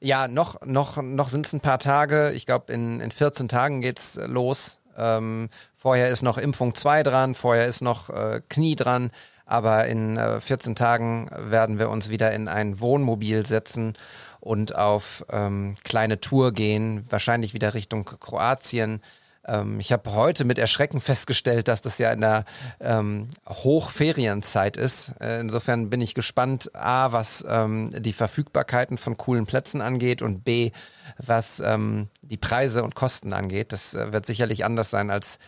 [0.00, 2.32] Ja, noch, noch, noch sind es ein paar Tage.
[2.32, 4.80] Ich glaube, in, in 14 Tagen geht's los.
[4.96, 9.10] Ähm, vorher ist noch Impfung 2 dran, vorher ist noch äh, Knie dran.
[9.48, 13.96] Aber in äh, 14 Tagen werden wir uns wieder in ein Wohnmobil setzen
[14.40, 19.00] und auf ähm, kleine Tour gehen, wahrscheinlich wieder Richtung Kroatien.
[19.46, 22.44] Ähm, ich habe heute mit Erschrecken festgestellt, dass das ja in der
[22.78, 25.14] ähm, Hochferienzeit ist.
[25.18, 30.44] Äh, insofern bin ich gespannt, a, was ähm, die Verfügbarkeiten von coolen Plätzen angeht und
[30.44, 30.72] b,
[31.16, 33.72] was ähm, die Preise und Kosten angeht.
[33.72, 35.38] Das äh, wird sicherlich anders sein als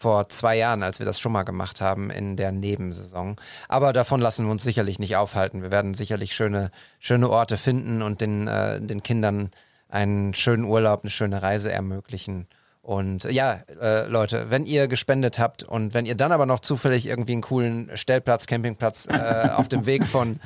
[0.00, 3.36] vor zwei Jahren, als wir das schon mal gemacht haben in der Nebensaison.
[3.68, 5.60] Aber davon lassen wir uns sicherlich nicht aufhalten.
[5.60, 9.50] Wir werden sicherlich schöne, schöne Orte finden und den, äh, den Kindern
[9.90, 12.46] einen schönen Urlaub, eine schöne Reise ermöglichen.
[12.80, 17.06] Und ja, äh, Leute, wenn ihr gespendet habt und wenn ihr dann aber noch zufällig
[17.06, 20.40] irgendwie einen coolen Stellplatz, Campingplatz äh, auf dem Weg von,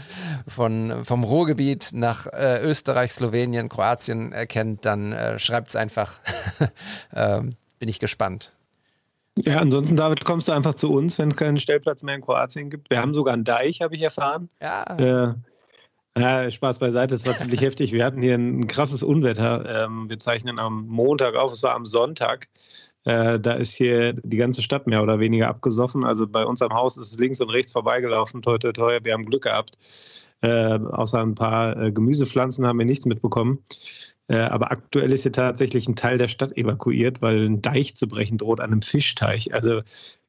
[0.49, 6.19] von, vom Ruhrgebiet nach äh, Österreich, Slowenien, Kroatien erkennt, dann äh, schreibt es einfach.
[7.15, 8.54] ähm, bin ich gespannt.
[9.39, 12.71] Ja, ansonsten, David, kommst du einfach zu uns, wenn es keinen Stellplatz mehr in Kroatien
[12.71, 12.91] gibt.
[12.91, 14.49] Wir haben sogar einen Deich, habe ich erfahren.
[14.63, 14.85] Ja.
[14.97, 15.35] Äh,
[16.17, 17.93] ja, Spaß beiseite, es war ziemlich heftig.
[17.93, 19.87] Wir hatten hier ein krasses Unwetter.
[19.87, 22.49] Ähm, wir zeichnen am Montag auf, es war am Sonntag.
[23.05, 26.05] Äh, da ist hier die ganze Stadt mehr oder weniger abgesoffen.
[26.05, 28.41] Also bei uns am Haus ist es links und rechts vorbeigelaufen.
[28.41, 29.77] Toi, toi, toi, wir haben Glück gehabt.
[30.41, 33.59] Äh, außer ein paar äh, Gemüsepflanzen haben wir nichts mitbekommen.
[34.29, 38.09] Äh, aber aktuell ist hier tatsächlich ein Teil der Stadt evakuiert, weil ein Deich zu
[38.09, 39.53] brechen droht an einem Fischteich.
[39.53, 39.83] Also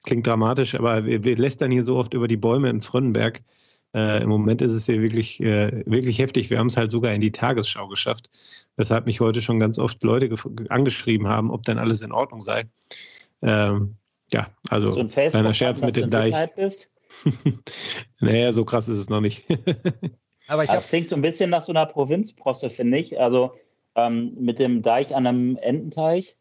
[0.04, 3.42] klingt dramatisch, aber wir, wir lästern hier so oft über die Bäume in Frönnenberg.
[3.94, 6.50] Äh, Im Moment ist es hier wirklich, äh, wirklich heftig.
[6.50, 8.30] Wir haben es halt sogar in die Tagesschau geschafft,
[8.76, 10.34] weshalb mich heute schon ganz oft Leute
[10.68, 12.66] angeschrieben haben, ob denn alles in Ordnung sei.
[13.42, 13.96] Ähm,
[14.32, 16.36] ja, also so kleiner Scherz mit dem Deich.
[18.20, 19.46] naja, so krass ist es noch nicht.
[20.48, 23.20] Aber ich das klingt so ein bisschen nach so einer Provinzprosse, finde ich.
[23.20, 23.54] Also
[23.96, 26.36] ähm, mit dem Deich an einem Ententeich.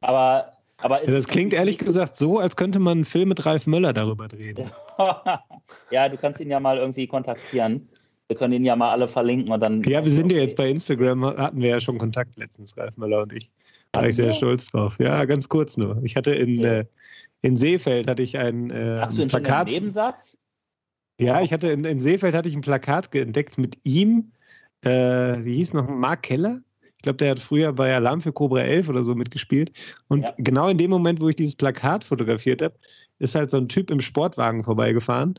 [0.00, 3.92] Aber aber das klingt ehrlich gesagt so, als könnte man einen Film mit Ralf Möller
[3.92, 4.70] darüber drehen.
[5.90, 7.88] ja, du kannst ihn ja mal irgendwie kontaktieren.
[8.28, 9.82] Wir können ihn ja mal alle verlinken und dann.
[9.82, 13.22] Ja, wir sind ja jetzt bei Instagram, hatten wir ja schon Kontakt letztens, Ralf Möller
[13.22, 13.50] und ich.
[13.92, 14.96] Da war ich sehr stolz drauf.
[15.00, 16.00] Ja, ganz kurz nur.
[16.04, 16.78] Ich hatte in, okay.
[16.80, 16.84] äh,
[17.42, 19.70] in Seefeld hatte ich ein, äh, Hast du ein Plakat.
[19.70, 20.38] Nebensatz?
[21.18, 24.32] Ja, ich hatte in, in Seefeld hatte ich ein Plakat entdeckt mit ihm.
[24.82, 25.88] Äh, wie hieß noch?
[25.88, 26.60] Mark Keller?
[26.96, 29.72] Ich glaube, der hat früher bei Alarm für Cobra 11 oder so mitgespielt.
[30.08, 30.34] Und ja.
[30.36, 32.74] genau in dem Moment, wo ich dieses Plakat fotografiert habe,
[33.18, 35.38] ist halt so ein Typ im Sportwagen vorbeigefahren.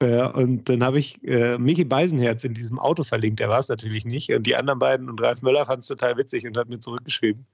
[0.00, 3.40] Äh, und dann habe ich äh, Mickey Beisenherz in diesem Auto verlinkt.
[3.40, 4.30] Der war es natürlich nicht.
[4.32, 7.46] Und die anderen beiden und Ralf Möller fanden es total witzig und hat mir zurückgeschrieben.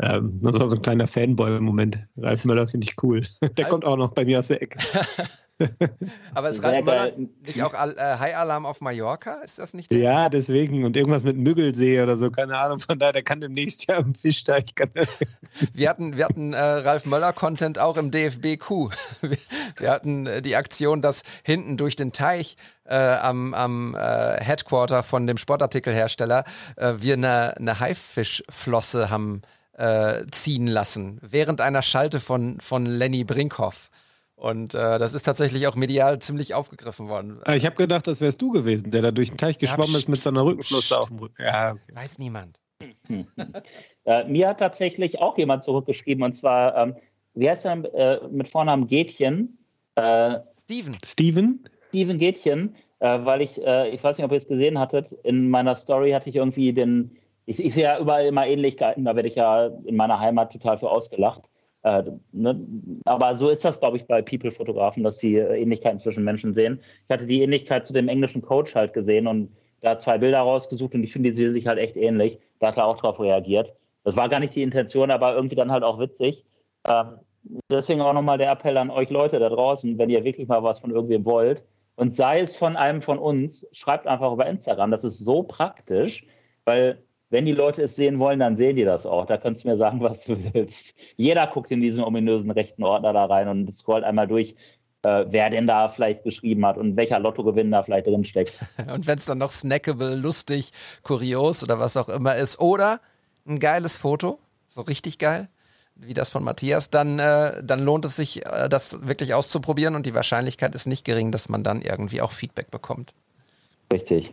[0.00, 2.06] Ähm, das war so ein kleiner Fanboy-Moment.
[2.16, 3.22] Ralf Möller finde ich cool.
[3.56, 4.78] Der kommt auch noch bei mir aus der Ecke.
[6.34, 7.12] Aber ist Ralf Möller
[7.44, 9.40] nicht auch äh, High Alarm auf Mallorca?
[9.44, 9.98] Ist das nicht der?
[9.98, 10.84] Ja, deswegen.
[10.84, 12.80] Und irgendwas mit Müggelsee oder so, keine Ahnung.
[12.80, 14.64] Von daher, der kann demnächst ja im Fischteich.
[15.74, 18.90] Wir hatten, wir hatten äh, Ralf Möller-Content auch im DFB-Q.
[19.20, 19.38] Wir,
[19.76, 25.02] wir hatten äh, die Aktion, dass hinten durch den Teich äh, am, am äh, Headquarter
[25.02, 26.44] von dem Sportartikelhersteller
[26.76, 29.42] äh, wir eine, eine Haifischflosse haben
[30.30, 33.90] ziehen lassen, während einer Schalte von, von Lenny Brinkhoff.
[34.42, 37.38] Und äh, das ist tatsächlich auch medial ziemlich aufgegriffen worden.
[37.44, 39.98] Ah, ich habe gedacht, das wärst du gewesen, der da durch den Teich geschwommen pst,
[39.98, 41.40] ist mit seiner Rückenflosse auf dem Rücken.
[41.40, 41.94] Ja, okay.
[41.94, 42.58] Weiß niemand.
[44.04, 46.96] Äh, mir hat tatsächlich auch jemand zurückgeschrieben, und zwar, ähm,
[47.34, 49.58] wie heißt er äh, mit Vornamen Gätchen?
[49.94, 51.68] Äh, Steven, Steven?
[51.90, 55.50] Steven Gätchen, äh, weil ich, äh, ich weiß nicht, ob ihr es gesehen hattet, in
[55.50, 59.28] meiner Story hatte ich irgendwie den, ich, ich sehe ja überall immer Ähnlichkeiten, da werde
[59.28, 61.42] ich ja in meiner Heimat total für ausgelacht.
[61.82, 62.60] Äh, ne?
[63.04, 66.80] Aber so ist das, glaube ich, bei People-Fotografen, dass sie äh, Ähnlichkeiten zwischen Menschen sehen.
[67.04, 70.94] Ich hatte die Ähnlichkeit zu dem englischen Coach halt gesehen und da zwei Bilder rausgesucht
[70.94, 72.38] und ich finde, die sehen sich halt echt ähnlich.
[72.60, 73.72] Da hat er auch drauf reagiert.
[74.04, 76.44] Das war gar nicht die Intention, aber irgendwie dann halt auch witzig.
[76.88, 77.18] Ähm,
[77.70, 80.80] deswegen auch nochmal der Appell an euch Leute da draußen, wenn ihr wirklich mal was
[80.80, 81.64] von irgendwem wollt
[81.96, 84.90] und sei es von einem von uns, schreibt einfach über Instagram.
[84.90, 86.26] Das ist so praktisch,
[86.64, 89.24] weil wenn die Leute es sehen wollen, dann sehen die das auch.
[89.24, 90.94] Da kannst du mir sagen, was du willst.
[91.16, 94.54] Jeder guckt in diesen ominösen rechten Ordner da rein und scrollt einmal durch,
[95.02, 98.58] äh, wer denn da vielleicht geschrieben hat und welcher Lottogewinn da vielleicht drin steckt.
[98.92, 100.70] Und wenn es dann noch snackable, lustig,
[101.02, 103.00] kurios oder was auch immer ist, oder
[103.46, 105.48] ein geiles Foto, so richtig geil,
[105.96, 110.06] wie das von Matthias, dann, äh, dann lohnt es sich, äh, das wirklich auszuprobieren und
[110.06, 113.12] die Wahrscheinlichkeit ist nicht gering, dass man dann irgendwie auch Feedback bekommt.
[113.92, 114.32] Richtig.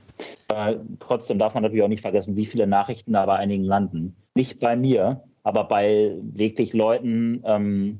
[0.53, 4.15] Äh, trotzdem darf man natürlich auch nicht vergessen, wie viele Nachrichten da bei einigen landen.
[4.35, 7.99] Nicht bei mir, aber bei wirklich Leuten, ähm,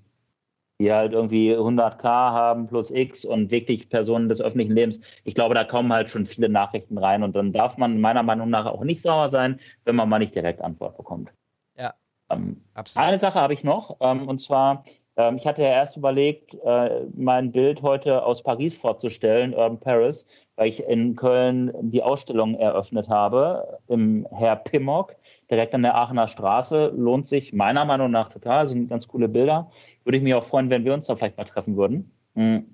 [0.80, 5.02] die halt irgendwie 100k haben plus X und wirklich Personen des öffentlichen Lebens.
[5.26, 8.50] Ich glaube, da kommen halt schon viele Nachrichten rein und dann darf man meiner Meinung
[8.50, 11.30] nach auch nicht sauer sein, wenn man mal nicht direkt Antwort bekommt.
[11.78, 11.94] Ja.
[12.30, 13.08] Ähm, Absolut.
[13.08, 14.86] eine Sache habe ich noch, ähm, und zwar,
[15.18, 20.28] ähm, ich hatte ja erst überlegt, äh, mein Bild heute aus Paris vorzustellen, Urban Paris,
[20.60, 25.16] weil ich in Köln die Ausstellung eröffnet habe im Herr Pimmock,
[25.50, 26.92] direkt an der Aachener Straße.
[26.98, 29.72] Lohnt sich meiner Meinung nach total, sind ganz coole Bilder.
[30.04, 32.12] Würde ich mich auch freuen, wenn wir uns da vielleicht mal treffen würden.
[32.36, 32.66] Mhm.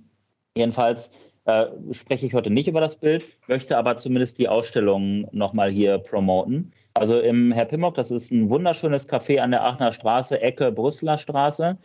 [0.58, 1.12] Jedenfalls
[1.46, 6.00] äh, spreche ich heute nicht über das Bild, möchte aber zumindest die Ausstellung nochmal hier
[6.00, 6.74] promoten.
[6.96, 11.20] Also im Herr Pimmock, das ist ein wunderschönes Café an der Aachener Straße, Ecke Brüsseler
[11.20, 11.78] Straße.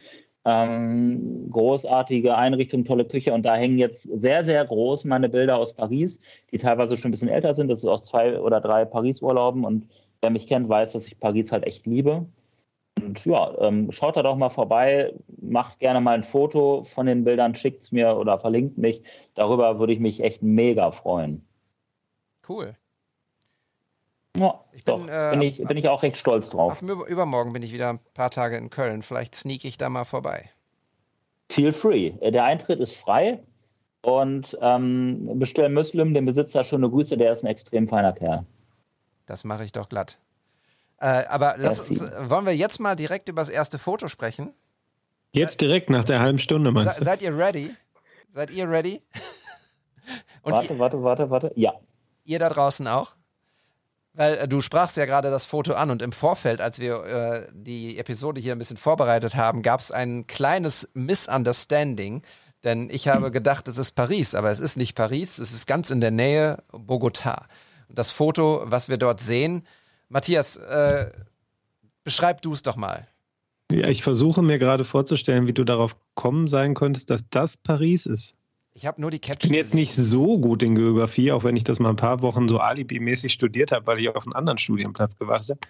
[0.47, 5.75] Ähm, großartige Einrichtung, tolle Küche und da hängen jetzt sehr, sehr groß meine Bilder aus
[5.75, 7.69] Paris, die teilweise schon ein bisschen älter sind.
[7.69, 9.87] Das ist auch zwei oder drei Paris-Urlauben und
[10.23, 12.25] wer mich kennt, weiß, dass ich Paris halt echt liebe.
[13.03, 17.25] Und ja, ähm, schaut da doch mal vorbei, macht gerne mal ein Foto von den
[17.25, 19.03] Bildern, schickt es mir oder verlinkt mich.
[19.35, 21.47] Darüber würde ich mich echt mega freuen.
[22.49, 22.77] Cool.
[24.37, 26.73] Ja, Ich doch, bin, äh, bin, ich, bin ich auch recht stolz drauf.
[26.73, 29.03] Ab über- übermorgen bin ich wieder ein paar Tage in Köln.
[29.03, 30.51] Vielleicht sneak ich da mal vorbei.
[31.51, 32.13] Feel free.
[32.21, 33.41] Äh, Der Eintritt ist frei
[34.03, 38.47] und ähm, bestell Muslim, dem Besitzer, schöne Grüße, der ist ein extrem feiner Kerl.
[39.27, 40.19] Das mache ich doch glatt.
[41.01, 44.53] Äh, aber lass uns, wollen wir jetzt mal direkt über das erste Foto sprechen?
[45.33, 47.05] Jetzt direkt nach der halben Stunde, Se, meinst du?
[47.05, 47.71] seid ihr ready?
[48.29, 49.03] Seid ihr ready?
[50.43, 51.53] Und warte, ihr, warte, warte, warte.
[51.57, 51.75] Ja.
[52.25, 53.15] ihr da draußen auch?
[54.13, 57.49] Weil äh, du sprachst ja gerade das Foto an und im Vorfeld, als wir äh,
[57.53, 62.23] die Episode hier ein bisschen vorbereitet haben, gab es ein kleines Misunderstanding.
[62.65, 65.91] Denn ich habe gedacht, es ist Paris, aber es ist nicht Paris, es ist ganz
[65.91, 67.45] in der Nähe Bogotá.
[67.89, 69.67] Und das Foto, was wir dort sehen,
[70.09, 71.11] Matthias, äh,
[72.05, 73.07] beschreib du es doch mal.
[73.73, 78.05] Ja, ich versuche mir gerade vorzustellen, wie du darauf kommen sein könntest, dass das Paris
[78.07, 78.37] ist.
[78.81, 79.51] Ich habe nur die Ich Caption.
[79.51, 82.49] bin jetzt nicht so gut in Geografie, auch wenn ich das mal ein paar Wochen
[82.49, 85.61] so alibimäßig studiert habe, weil ich auf einen anderen Studienplatz gewartet habe.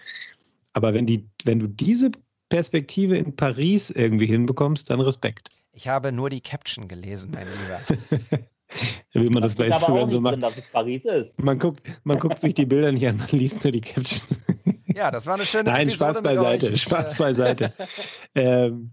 [0.74, 2.12] Aber wenn, die, wenn du diese
[2.50, 5.50] Perspektive in Paris irgendwie hinbekommst, dann Respekt.
[5.72, 8.40] Ich habe nur die Caption gelesen, mein Lieber.
[9.12, 10.34] Wie man das, bei aber auch Instagram so nicht macht.
[10.34, 11.42] drin, dass es Paris ist.
[11.42, 14.38] Man guckt, man guckt sich die Bilder nicht an, man liest nur die Caption.
[14.92, 16.72] Ja, das war eine schöne Nein, Episode Spaß mit beiseite, euch.
[16.74, 17.72] Ich, Spaß beiseite.
[18.34, 18.90] ähm,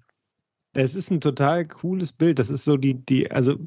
[0.73, 2.37] es ist ein total cooles Bild.
[2.37, 3.57] Das ist so die, die, also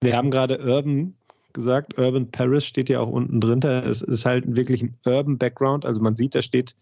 [0.00, 1.14] wir haben gerade Urban
[1.52, 3.84] gesagt, Urban Paris steht ja auch unten drunter.
[3.84, 5.84] Es ist halt wirklich ein Urban Background.
[5.84, 6.74] Also man sieht, da steht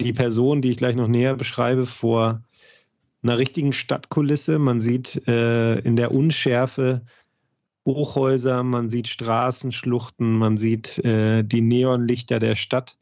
[0.00, 2.42] die Person, die ich gleich noch näher beschreibe, vor
[3.22, 4.58] einer richtigen Stadtkulisse.
[4.58, 7.02] Man sieht äh, in der Unschärfe
[7.86, 12.98] Hochhäuser, man sieht Straßenschluchten, man sieht äh, die Neonlichter der Stadt.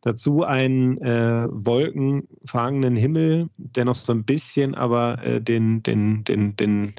[0.00, 6.54] Dazu einen äh, wolkenverhangenen Himmel, der noch so ein bisschen aber äh, den, den, den,
[6.54, 6.94] den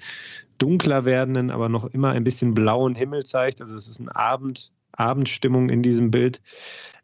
[0.59, 3.61] dunkler werdenden, aber noch immer ein bisschen blauen Himmel zeigt.
[3.61, 6.41] Also es ist eine Abend, Abendstimmung in diesem Bild.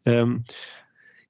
[0.04, 0.44] Ähm,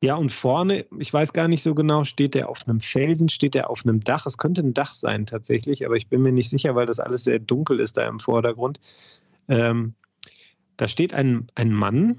[0.00, 3.54] ja, und vorne, ich weiß gar nicht so genau, steht der auf einem Felsen, steht
[3.54, 4.26] der auf einem Dach?
[4.26, 7.24] Es könnte ein Dach sein tatsächlich, aber ich bin mir nicht sicher, weil das alles
[7.24, 8.78] sehr dunkel ist da im Vordergrund.
[9.48, 9.94] Ähm,
[10.76, 12.16] da steht ein, ein Mann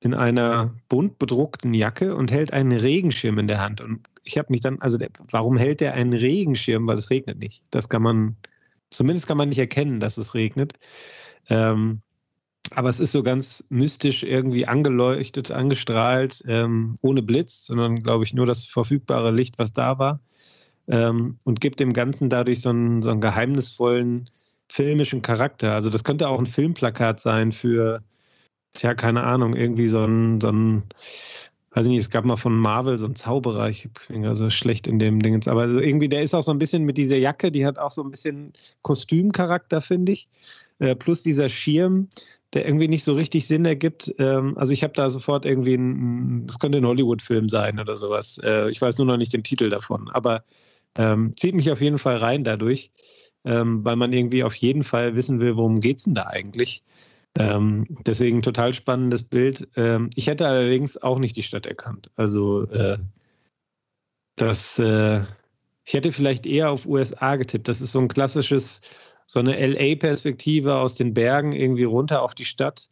[0.00, 3.80] in einer bunt bedruckten Jacke und hält einen Regenschirm in der Hand.
[3.80, 6.86] Und ich habe mich dann, also der, warum hält er einen Regenschirm?
[6.86, 7.62] Weil es regnet nicht.
[7.70, 8.36] Das kann man,
[8.90, 10.74] zumindest kann man nicht erkennen, dass es regnet.
[11.48, 12.02] Ähm,
[12.70, 18.34] aber es ist so ganz mystisch irgendwie angeleuchtet, angestrahlt, ähm, ohne Blitz, sondern glaube ich
[18.34, 20.20] nur das verfügbare Licht, was da war.
[20.88, 24.30] Ähm, und gibt dem Ganzen dadurch so einen, so einen geheimnisvollen
[24.68, 25.72] filmischen Charakter.
[25.72, 28.02] Also das könnte auch ein Filmplakat sein für,
[28.74, 30.84] tja, keine Ahnung, irgendwie so ein, so ein
[31.74, 34.86] weiß ich nicht, es gab mal von Marvel so einen Zauberer, ich bin also schlecht
[34.86, 37.50] in dem Dingens, aber also irgendwie, der ist auch so ein bisschen mit dieser Jacke,
[37.50, 40.28] die hat auch so ein bisschen Kostümcharakter, finde ich.
[40.78, 42.08] Äh, plus dieser Schirm,
[42.52, 44.12] der irgendwie nicht so richtig Sinn ergibt.
[44.18, 48.40] Ähm, also ich habe da sofort irgendwie ein, das könnte ein Hollywood-Film sein oder sowas.
[48.42, 50.44] Äh, ich weiß nur noch nicht den Titel davon, aber
[50.96, 52.90] ähm, zieht mich auf jeden Fall rein dadurch,
[53.44, 56.82] ähm, weil man irgendwie auf jeden Fall wissen will, worum geht es denn da eigentlich.
[57.36, 59.68] Ähm, deswegen total spannendes Bild.
[59.76, 62.10] Ähm, ich hätte allerdings auch nicht die Stadt erkannt.
[62.16, 62.98] Also äh,
[64.36, 65.22] das, äh,
[65.84, 67.68] ich hätte vielleicht eher auf USA getippt.
[67.68, 68.82] Das ist so ein klassisches
[69.26, 72.88] so eine LA-Perspektive aus den Bergen irgendwie runter auf die Stadt.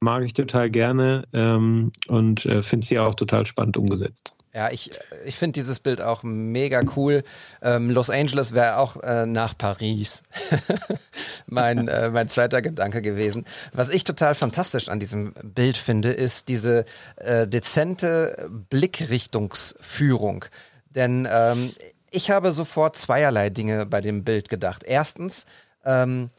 [0.00, 4.34] Mag ich total gerne ähm, und äh, finde sie auch total spannend umgesetzt.
[4.52, 4.90] Ja, ich,
[5.24, 7.22] ich finde dieses Bild auch mega cool.
[7.62, 10.24] Ähm, Los Angeles wäre auch äh, nach Paris
[11.46, 13.44] mein, äh, mein zweiter Gedanke gewesen.
[13.72, 16.84] Was ich total fantastisch an diesem Bild finde, ist diese
[17.16, 20.44] äh, dezente Blickrichtungsführung.
[20.88, 21.72] Denn ähm,
[22.10, 24.82] ich habe sofort zweierlei Dinge bei dem Bild gedacht.
[24.84, 25.46] Erstens,
[25.84, 26.30] ähm,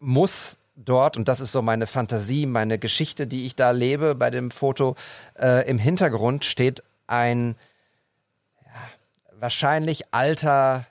[0.00, 4.30] muss dort, und das ist so meine Fantasie, meine Geschichte, die ich da lebe bei
[4.30, 4.96] dem Foto,
[5.38, 7.56] äh, im Hintergrund steht ein
[8.64, 10.86] ja, wahrscheinlich alter,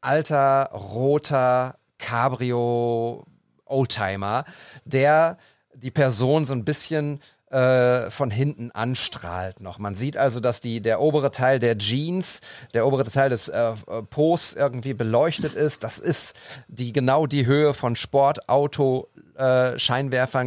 [0.00, 3.24] alter, roter Cabrio
[3.64, 4.44] Oldtimer,
[4.84, 5.38] der
[5.74, 7.20] die Person so ein bisschen
[7.52, 9.78] äh, von hinten anstrahlt noch.
[9.78, 12.40] Man sieht also, dass die, der obere Teil der Jeans,
[12.72, 13.74] der obere Teil des äh,
[14.08, 15.84] Po's irgendwie beleuchtet ist.
[15.84, 16.34] Das ist
[16.68, 19.76] die genau die Höhe von Sportauto äh,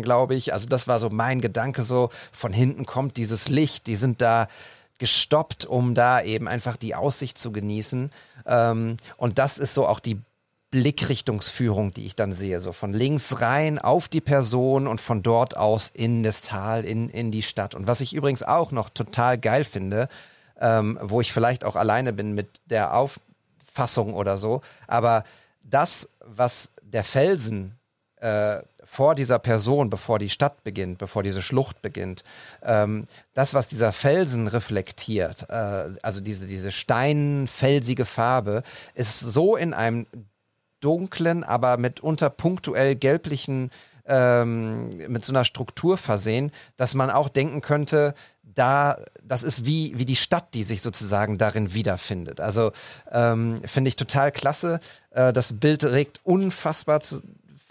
[0.01, 0.53] glaube ich.
[0.53, 4.47] Also das war so mein Gedanke so, von hinten kommt dieses Licht, die sind da
[4.97, 8.09] gestoppt, um da eben einfach die Aussicht zu genießen.
[8.47, 10.21] Ähm, und das ist so auch die
[10.71, 12.59] Blickrichtungsführung, die ich dann sehe.
[12.59, 17.09] So von links rein auf die Person und von dort aus in das Tal, in,
[17.09, 17.75] in die Stadt.
[17.75, 20.09] Und was ich übrigens auch noch total geil finde,
[20.59, 25.23] ähm, wo ich vielleicht auch alleine bin mit der Auffassung oder so, aber
[25.63, 27.75] das, was der Felsen
[28.17, 32.23] äh, vor dieser Person, bevor die Stadt beginnt, bevor diese Schlucht beginnt,
[32.63, 39.73] ähm, das, was dieser Felsen reflektiert, äh, also diese, diese steinfelsige Farbe, ist so in
[39.73, 40.05] einem
[40.85, 43.71] dunklen, aber mitunter punktuell gelblichen,
[44.07, 49.97] ähm, mit so einer Struktur versehen, dass man auch denken könnte, da, das ist wie,
[49.97, 52.39] wie die Stadt, die sich sozusagen darin wiederfindet.
[52.39, 52.71] Also
[53.11, 54.79] ähm, finde ich total klasse.
[55.11, 57.21] Äh, das Bild regt unfassbar zu,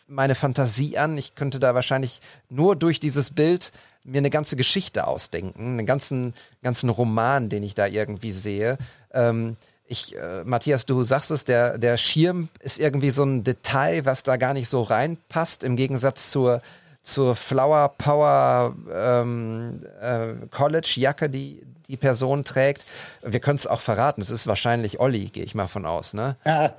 [0.07, 1.17] meine Fantasie an.
[1.17, 3.73] Ich könnte da wahrscheinlich nur durch dieses Bild
[4.05, 8.77] mir eine ganze Geschichte ausdenken, einen ganzen, ganzen Roman, den ich da irgendwie sehe.
[9.13, 14.05] Ähm, ich, äh, Matthias, du sagst es, der, der Schirm ist irgendwie so ein Detail,
[14.05, 16.63] was da gar nicht so reinpasst, im Gegensatz zur,
[17.03, 22.87] zur Flower Power ähm, äh, College-Jacke, die die Person trägt.
[23.23, 26.37] Wir können es auch verraten, es ist wahrscheinlich Olli, gehe ich mal von aus, ne?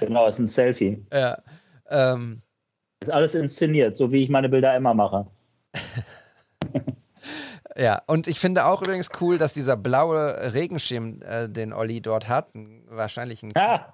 [0.00, 1.04] genau, es ist ein Selfie.
[1.12, 1.38] Ja.
[1.90, 2.42] Ähm,
[3.02, 5.26] ist alles inszeniert, so wie ich meine Bilder immer mache.
[7.78, 12.28] Ja, und ich finde auch übrigens cool, dass dieser blaue Regenschirm, äh, den Olli dort
[12.28, 12.48] hat,
[12.88, 13.92] wahrscheinlich ein ja,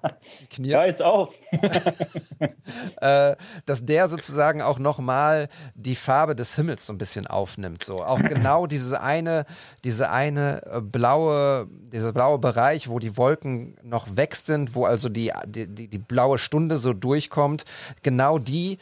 [0.49, 1.35] Knirps, ja, jetzt auf.
[3.01, 3.35] äh,
[3.65, 7.83] dass der sozusagen auch nochmal die Farbe des Himmels so ein bisschen aufnimmt.
[7.83, 9.45] So auch genau diese eine,
[9.83, 15.09] diese eine äh, blaue, dieser blaue Bereich, wo die Wolken noch weg sind, wo also
[15.09, 17.65] die, die, die, die blaue Stunde so durchkommt,
[18.01, 18.79] genau die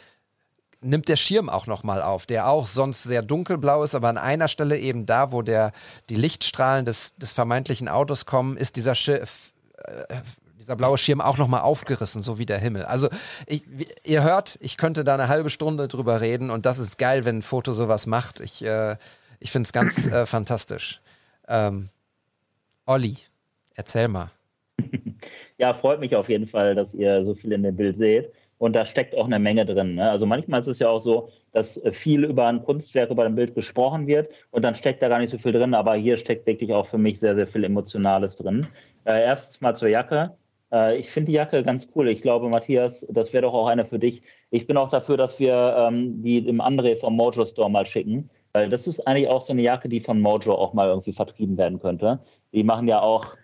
[0.84, 4.48] nimmt der Schirm auch nochmal auf, der auch sonst sehr dunkelblau ist, aber an einer
[4.48, 5.72] Stelle eben da, wo der,
[6.10, 10.16] die Lichtstrahlen des, des vermeintlichen Autos kommen, ist dieser Schiff, äh,
[10.58, 12.86] dieser blaue Schirm auch nochmal aufgerissen, so wie der Himmel.
[12.86, 13.10] Also
[13.48, 13.64] ich,
[14.04, 17.40] ihr hört, ich könnte da eine halbe Stunde drüber reden und das ist geil, wenn
[17.40, 18.40] ein Foto sowas macht.
[18.40, 18.96] Ich, äh,
[19.40, 21.02] Ich finde es ganz äh, fantastisch.
[21.48, 21.90] Ähm,
[22.86, 23.18] Olli,
[23.76, 24.32] erzähl mal.
[25.58, 28.34] Ja, freut mich auf jeden Fall, dass ihr so viel in dem Bild seht.
[28.64, 29.96] Und da steckt auch eine Menge drin.
[29.96, 30.10] Ne?
[30.10, 33.56] Also manchmal ist es ja auch so, dass viel über ein Kunstwerk, über ein Bild
[33.56, 35.74] gesprochen wird und dann steckt da gar nicht so viel drin.
[35.74, 38.68] Aber hier steckt wirklich auch für mich sehr, sehr viel Emotionales drin.
[39.04, 40.32] Äh, erstens mal zur Jacke.
[40.72, 42.08] Äh, ich finde die Jacke ganz cool.
[42.08, 44.22] Ich glaube, Matthias, das wäre doch auch eine für dich.
[44.50, 48.30] Ich bin auch dafür, dass wir ähm, die dem André vom Mojo Store mal schicken.
[48.54, 51.58] Weil das ist eigentlich auch so eine Jacke, die von Mojo auch mal irgendwie vertrieben
[51.58, 52.22] werden könnte.
[52.54, 53.36] Die machen ja auch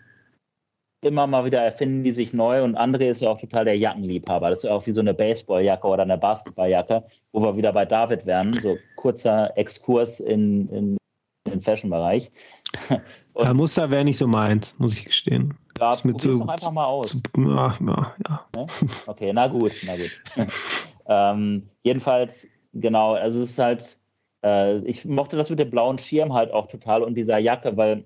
[1.01, 4.49] immer mal wieder erfinden die sich neu und André ist ja auch total der Jackenliebhaber.
[4.49, 7.85] Das ist ja auch wie so eine Baseballjacke oder eine Basketballjacke, wo wir wieder bei
[7.85, 8.53] David wären.
[8.53, 10.97] So kurzer Exkurs in, in,
[11.45, 12.31] in den Fashion-Bereich.
[13.41, 15.57] Ja, Muster wäre nicht so meins, muss ich gestehen.
[15.79, 17.07] Ja, mir probier's zu, doch einfach mal aus.
[17.07, 18.45] Zu, ja, ja.
[18.53, 18.65] Ne?
[19.07, 20.11] Okay, na gut, na gut.
[21.07, 23.97] ähm, jedenfalls, genau, also es ist halt,
[24.43, 28.03] äh, ich mochte das mit dem blauen Schirm halt auch total und dieser Jacke, weil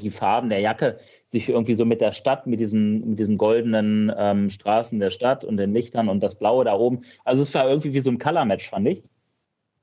[0.00, 4.12] die Farben der Jacke sich irgendwie so mit der Stadt, mit diesen, mit diesen goldenen
[4.16, 7.02] ähm, Straßen der Stadt und den Lichtern und das Blaue da oben.
[7.24, 9.02] Also es war irgendwie wie so ein Color-Match, fand ich.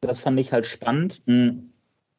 [0.02, 1.22] Das fand ich halt spannend.
[1.26, 1.70] Mm.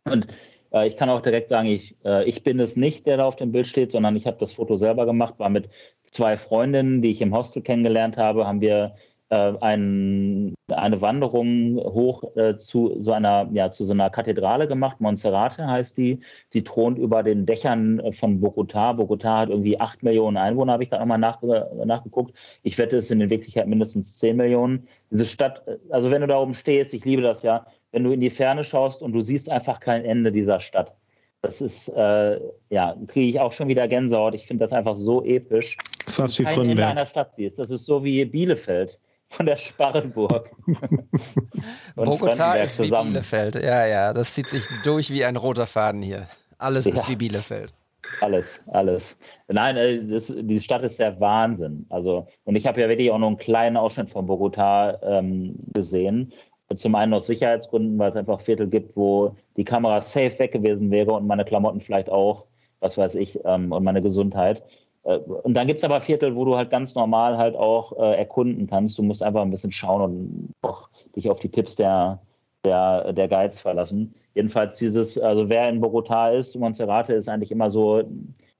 [0.05, 0.26] Und
[0.72, 3.36] äh, ich kann auch direkt sagen, ich, äh, ich bin es nicht, der da auf
[3.36, 5.70] dem Bild steht, sondern ich habe das Foto selber gemacht, war mit
[6.05, 8.95] zwei Freundinnen, die ich im Hostel kennengelernt habe, haben wir
[9.35, 15.01] ein, eine Wanderung hoch äh, zu so einer, ja, zu so einer Kathedrale gemacht.
[15.01, 16.20] Monserrate heißt die.
[16.53, 18.93] Die thront über den Dächern äh, von Bogotá.
[18.93, 21.43] Bogotá hat irgendwie acht Millionen Einwohner, habe ich gerade nochmal nach,
[21.85, 22.35] nachgeguckt.
[22.62, 24.87] Ich wette, es sind in Wirklichkeit mindestens zehn Millionen.
[25.11, 28.20] Diese Stadt, also wenn du da oben stehst, ich liebe das ja, wenn du in
[28.20, 30.95] die Ferne schaust und du siehst einfach kein Ende dieser Stadt.
[31.43, 34.35] Das ist, äh, ja, kriege ich auch schon wieder Gänsehaut.
[34.35, 35.76] Ich finde das einfach so episch.
[36.05, 37.59] Das ist fast wie kein Ende einer Stadt siehst.
[37.59, 38.99] Das ist so wie Bielefeld
[39.29, 40.51] von der Sparrenburg.
[41.97, 43.11] Bogota ist wie zusammen.
[43.12, 43.57] Bielefeld.
[43.57, 46.27] Ja, ja, das zieht sich durch wie ein roter Faden hier.
[46.59, 47.09] Alles ist Ja.
[47.09, 47.72] wie Bielefeld.
[48.20, 49.16] Alles, alles.
[49.49, 51.87] Nein, äh, das, die Stadt ist der Wahnsinn.
[51.89, 56.33] Also, und ich habe ja wirklich auch nur einen kleinen Ausschnitt von Bogota ähm, gesehen.
[56.77, 60.91] Zum einen aus Sicherheitsgründen, weil es einfach Viertel gibt, wo die Kamera safe weg gewesen
[60.91, 62.47] wäre und meine Klamotten vielleicht auch,
[62.81, 64.62] was weiß ich, ähm, und meine Gesundheit.
[65.05, 68.17] Äh, Und dann gibt es aber Viertel, wo du halt ganz normal halt auch äh,
[68.17, 68.99] erkunden kannst.
[68.99, 72.21] Du musst einfach ein bisschen schauen und auch dich auf die Tipps der,
[72.65, 74.15] der, der Guides verlassen.
[74.35, 78.03] Jedenfalls dieses, also wer in Bogotá ist, Monserrate ist eigentlich immer so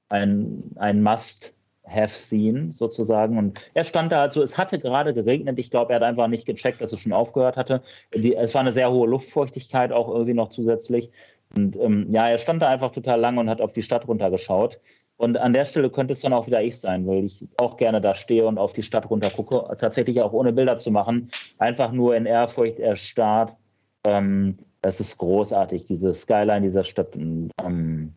[0.07, 3.37] ein, ein Must-Have-Scene sozusagen.
[3.37, 5.59] Und er stand da, also es hatte gerade geregnet.
[5.59, 7.81] Ich glaube, er hat einfach nicht gecheckt, dass es schon aufgehört hatte.
[8.13, 11.11] Die, es war eine sehr hohe Luftfeuchtigkeit auch irgendwie noch zusätzlich.
[11.57, 14.79] Und ähm, ja, er stand da einfach total lang und hat auf die Stadt runtergeschaut.
[15.17, 18.01] Und an der Stelle könnte es dann auch wieder ich sein, weil ich auch gerne
[18.01, 19.77] da stehe und auf die Stadt runter gucke.
[19.77, 21.29] Tatsächlich auch ohne Bilder zu machen.
[21.57, 23.55] Einfach nur in Ehrfurcht erstarrt.
[24.05, 27.15] Ähm, das ist großartig, diese Skyline dieser Stadt.
[27.15, 28.13] Und, ähm,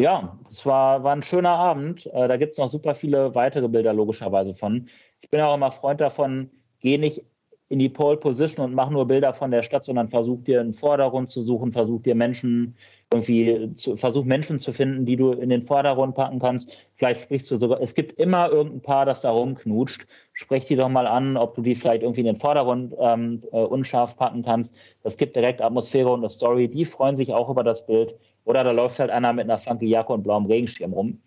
[0.00, 2.06] ja, es war, war ein schöner Abend.
[2.06, 4.88] Äh, da gibt es noch super viele weitere Bilder logischerweise von.
[5.20, 6.50] Ich bin auch immer Freund davon,
[6.80, 7.24] geh nicht
[7.68, 10.74] in die Pole Position und mach nur Bilder von der Stadt, sondern versuch dir einen
[10.74, 12.74] Vordergrund zu suchen, versuch dir Menschen
[13.12, 16.72] irgendwie zu, versuch Menschen zu finden, die du in den Vordergrund packen kannst.
[16.96, 20.06] Vielleicht sprichst du sogar, es gibt immer irgendein Paar, das da rumknutscht.
[20.32, 23.58] Sprech die doch mal an, ob du die vielleicht irgendwie in den Vordergrund ähm, äh,
[23.58, 24.78] unscharf packen kannst.
[25.02, 26.68] Das gibt direkt Atmosphäre und eine Story.
[26.68, 28.14] Die freuen sich auch über das Bild.
[28.44, 31.20] Oder da läuft halt einer mit einer funky Jacke und blauem Regenschirm rum.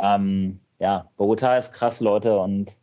[0.00, 2.76] Ähm, ja, Bogota ist krass, Leute, und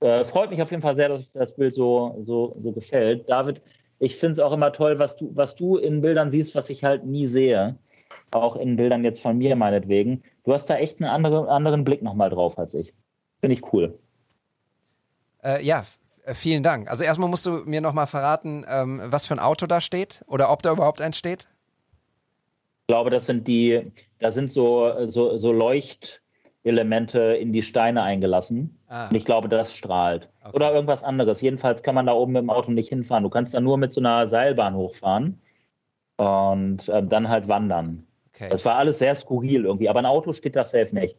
[0.00, 3.28] äh, freut mich auf jeden Fall sehr, dass euch das Bild so, so, so gefällt.
[3.28, 3.62] David,
[4.02, 6.82] ich finde es auch immer toll, was du, was du in Bildern siehst, was ich
[6.82, 7.76] halt nie sehe.
[8.32, 10.24] Auch in Bildern jetzt von mir meinetwegen.
[10.42, 12.92] Du hast da echt einen andere, anderen Blick nochmal drauf als ich.
[13.40, 13.96] Finde ich cool.
[15.44, 15.84] Äh, ja,
[16.24, 16.90] äh, vielen Dank.
[16.90, 20.50] Also erstmal musst du mir nochmal verraten, ähm, was für ein Auto da steht oder
[20.50, 21.48] ob da überhaupt eins steht.
[22.80, 25.52] Ich glaube, das sind die, da sind so, so, so
[26.64, 28.78] Leuchtelemente in die Steine eingelassen.
[28.88, 29.08] Ah.
[29.08, 30.28] Und ich glaube, das strahlt.
[30.42, 30.54] Okay.
[30.54, 31.40] Oder irgendwas anderes.
[31.40, 33.24] Jedenfalls kann man da oben mit dem Auto nicht hinfahren.
[33.24, 35.40] Du kannst da nur mit so einer Seilbahn hochfahren
[36.18, 38.06] und äh, dann halt wandern.
[38.34, 38.48] Okay.
[38.50, 41.16] Das war alles sehr skurril irgendwie, aber ein Auto steht da safe nicht.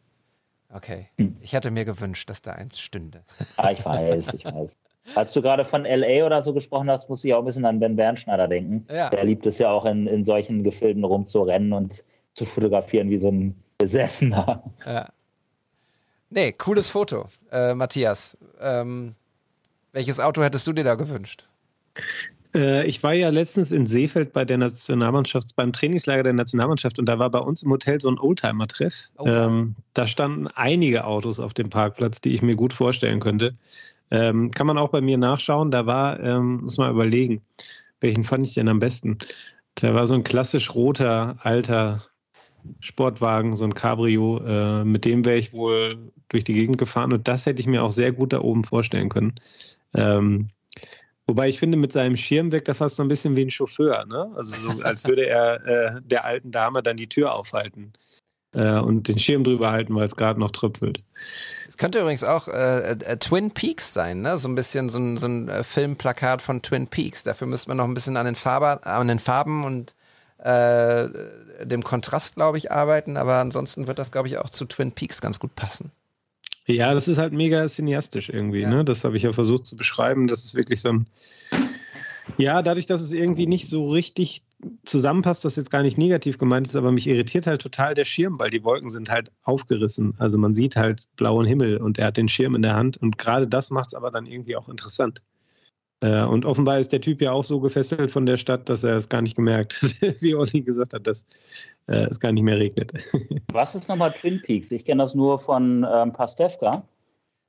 [0.74, 1.10] Okay.
[1.18, 1.38] Hm.
[1.42, 3.24] Ich hätte mir gewünscht, dass da eins stünde.
[3.58, 4.78] Ah, ich weiß, ich weiß.
[5.16, 7.80] Als du gerade von LA oder so gesprochen hast, musste ich auch ein bisschen an
[7.80, 8.88] Ben Bernschneider denken.
[8.90, 9.10] Ja.
[9.10, 13.30] Der liebt es ja auch in, in solchen Gefilden rumzurennen und zu fotografieren wie so
[13.30, 14.64] ein Besessener.
[14.86, 15.10] Ja.
[16.34, 17.26] Nee, cooles Foto.
[17.52, 19.14] Äh, Matthias, ähm,
[19.92, 21.46] welches Auto hättest du dir da gewünscht?
[22.56, 27.06] Äh, ich war ja letztens in Seefeld bei der Nationalmannschaft, beim Trainingslager der Nationalmannschaft und
[27.06, 29.10] da war bei uns im Hotel so ein Oldtimer-Treff.
[29.20, 33.56] Oh ähm, da standen einige Autos auf dem Parkplatz, die ich mir gut vorstellen könnte.
[34.10, 35.70] Ähm, kann man auch bei mir nachschauen.
[35.70, 37.44] Da war, ähm, muss man überlegen,
[38.00, 39.20] welchen fand ich denn am besten?
[39.84, 42.04] Der war so ein klassisch roter, alter
[42.80, 44.42] Sportwagen, so ein Cabrio.
[44.46, 47.84] Äh, mit dem wäre ich wohl durch die Gegend gefahren und das hätte ich mir
[47.84, 49.36] auch sehr gut da oben vorstellen können.
[49.94, 50.50] Ähm,
[51.28, 54.06] wobei ich finde, mit seinem Schirm wirkt er fast so ein bisschen wie ein Chauffeur,
[54.06, 54.32] ne?
[54.36, 57.94] Also so, als würde er äh, der alten Dame dann die Tür aufhalten
[58.54, 61.04] äh, und den Schirm drüber halten, weil es gerade noch tröpfelt.
[61.68, 64.38] Es könnte übrigens auch äh, äh, Twin Peaks sein, ne?
[64.38, 67.24] So ein bisschen so ein, so ein äh, Filmplakat von Twin Peaks.
[67.24, 69.96] Dafür müsste man noch ein bisschen an den, Farbe, an den Farben und
[70.44, 71.10] äh,
[71.66, 73.18] dem Kontrast, glaube ich, arbeiten.
[73.18, 75.92] Aber ansonsten wird das, glaube ich, auch zu Twin Peaks ganz gut passen.
[76.66, 78.62] Ja, das ist halt mega cineastisch irgendwie.
[78.62, 78.70] Ja.
[78.70, 78.86] Ne?
[78.86, 80.28] Das habe ich ja versucht zu beschreiben.
[80.28, 81.08] Das ist wirklich so ein.
[82.38, 84.44] Ja, dadurch, dass es irgendwie nicht so richtig
[84.86, 88.40] zusammenpasst, was jetzt gar nicht negativ gemeint ist, aber mich irritiert halt total der Schirm,
[88.40, 90.14] weil die Wolken sind halt aufgerissen.
[90.20, 93.18] Also man sieht halt blauen Himmel und er hat den Schirm in der Hand und
[93.18, 95.22] gerade das macht es aber dann irgendwie auch interessant.
[96.04, 98.98] Äh, und offenbar ist der Typ ja auch so gefesselt von der Stadt, dass er
[98.98, 99.92] es gar nicht gemerkt hat,
[100.22, 101.26] wie Olli gesagt hat, dass
[101.88, 102.92] äh, es gar nicht mehr regnet.
[103.54, 104.72] Was ist nochmal Twin Peaks?
[104.72, 106.84] Ich kenne das nur von ähm, Pastewka.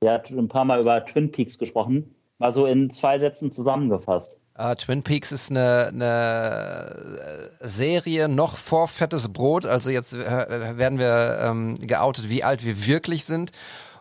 [0.01, 2.15] Der hat ein paar Mal über Twin Peaks gesprochen.
[2.37, 4.37] Mal so in zwei Sätzen zusammengefasst.
[4.57, 9.65] Uh, Twin Peaks ist eine, eine, Serie noch vor Fettes Brot.
[9.65, 13.51] Also jetzt äh, werden wir ähm, geoutet, wie alt wir wirklich sind.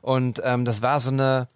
[0.00, 1.48] Und ähm, das war so eine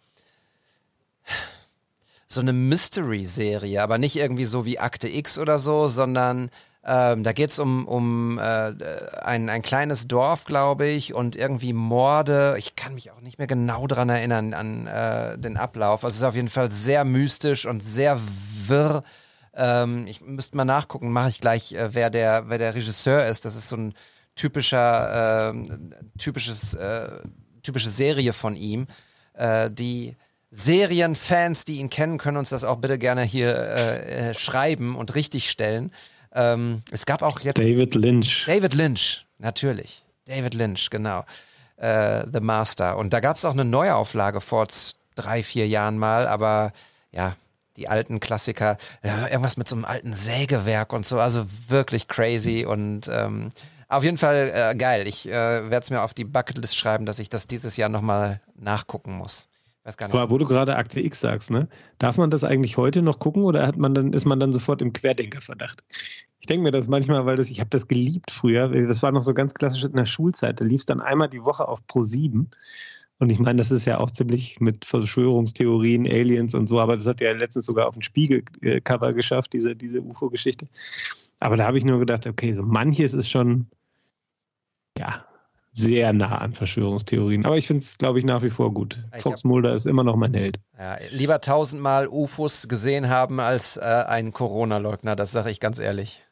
[2.28, 6.50] so eine Mystery-Serie, aber nicht irgendwie so wie Akte X oder so, sondern
[6.84, 8.74] ähm, da geht es um, um äh,
[9.22, 12.54] ein, ein kleines Dorf, glaube ich, und irgendwie Morde.
[12.58, 16.04] Ich kann mich auch nicht mehr genau daran erinnern, an äh, den Ablauf.
[16.04, 18.20] Also es ist auf jeden Fall sehr mystisch und sehr
[18.66, 19.02] wirr.
[19.54, 23.44] Ähm, ich müsste mal nachgucken, mache ich gleich, äh, wer, der, wer der Regisseur ist.
[23.44, 23.94] Das ist so ein
[24.34, 27.08] typischer, ähm, typisches, äh,
[27.62, 28.86] typische Serie von ihm,
[29.34, 30.16] äh, die
[30.50, 35.14] Serienfans, die ihn kennen, können uns das auch bitte gerne hier äh, äh, schreiben und
[35.14, 35.92] richtigstellen.
[36.32, 37.58] Ähm, es gab auch jetzt.
[37.58, 38.44] David Lynch.
[38.46, 40.04] David Lynch, natürlich.
[40.26, 41.24] David Lynch, genau.
[41.76, 42.96] Äh, The Master.
[42.96, 44.66] Und da gab es auch eine Neuauflage vor
[45.14, 46.72] drei, vier Jahren mal, aber
[47.12, 47.36] ja,
[47.76, 53.08] die alten Klassiker, irgendwas mit so einem alten Sägewerk und so, also wirklich crazy und
[53.08, 53.50] ähm,
[53.88, 55.06] auf jeden Fall äh, geil.
[55.06, 58.40] Ich äh, werde es mir auf die Bucketlist schreiben, dass ich das dieses Jahr nochmal
[58.56, 59.48] nachgucken muss.
[59.88, 60.14] Weiß gar nicht.
[60.14, 61.66] Aber wo du gerade Akte X sagst, ne?
[61.96, 64.82] Darf man das eigentlich heute noch gucken oder hat man dann, ist man dann sofort
[64.82, 65.82] im Querdenkerverdacht?
[66.40, 68.68] Ich denke mir das manchmal, weil das, ich habe das geliebt früher.
[68.68, 70.60] Das war noch so ganz klassisch in der Schulzeit.
[70.60, 72.50] Da lief es dann einmal die Woche auf Pro 7.
[73.18, 77.06] Und ich meine, das ist ja auch ziemlich mit Verschwörungstheorien, Aliens und so, aber das
[77.06, 80.68] hat ja letztens sogar auf ein Spiegelcover geschafft, diese, diese UFO-Geschichte.
[81.40, 83.66] Aber da habe ich nur gedacht, okay, so manches ist schon,
[84.98, 85.24] ja,
[85.78, 87.46] sehr nah an Verschwörungstheorien.
[87.46, 88.98] Aber ich finde es, glaube ich, nach wie vor gut.
[89.16, 90.58] Ich Fox Mulder ist immer noch mein Held.
[90.76, 96.24] Ja, lieber tausendmal UFOs gesehen haben als äh, ein Corona-Leugner, das sage ich ganz ehrlich.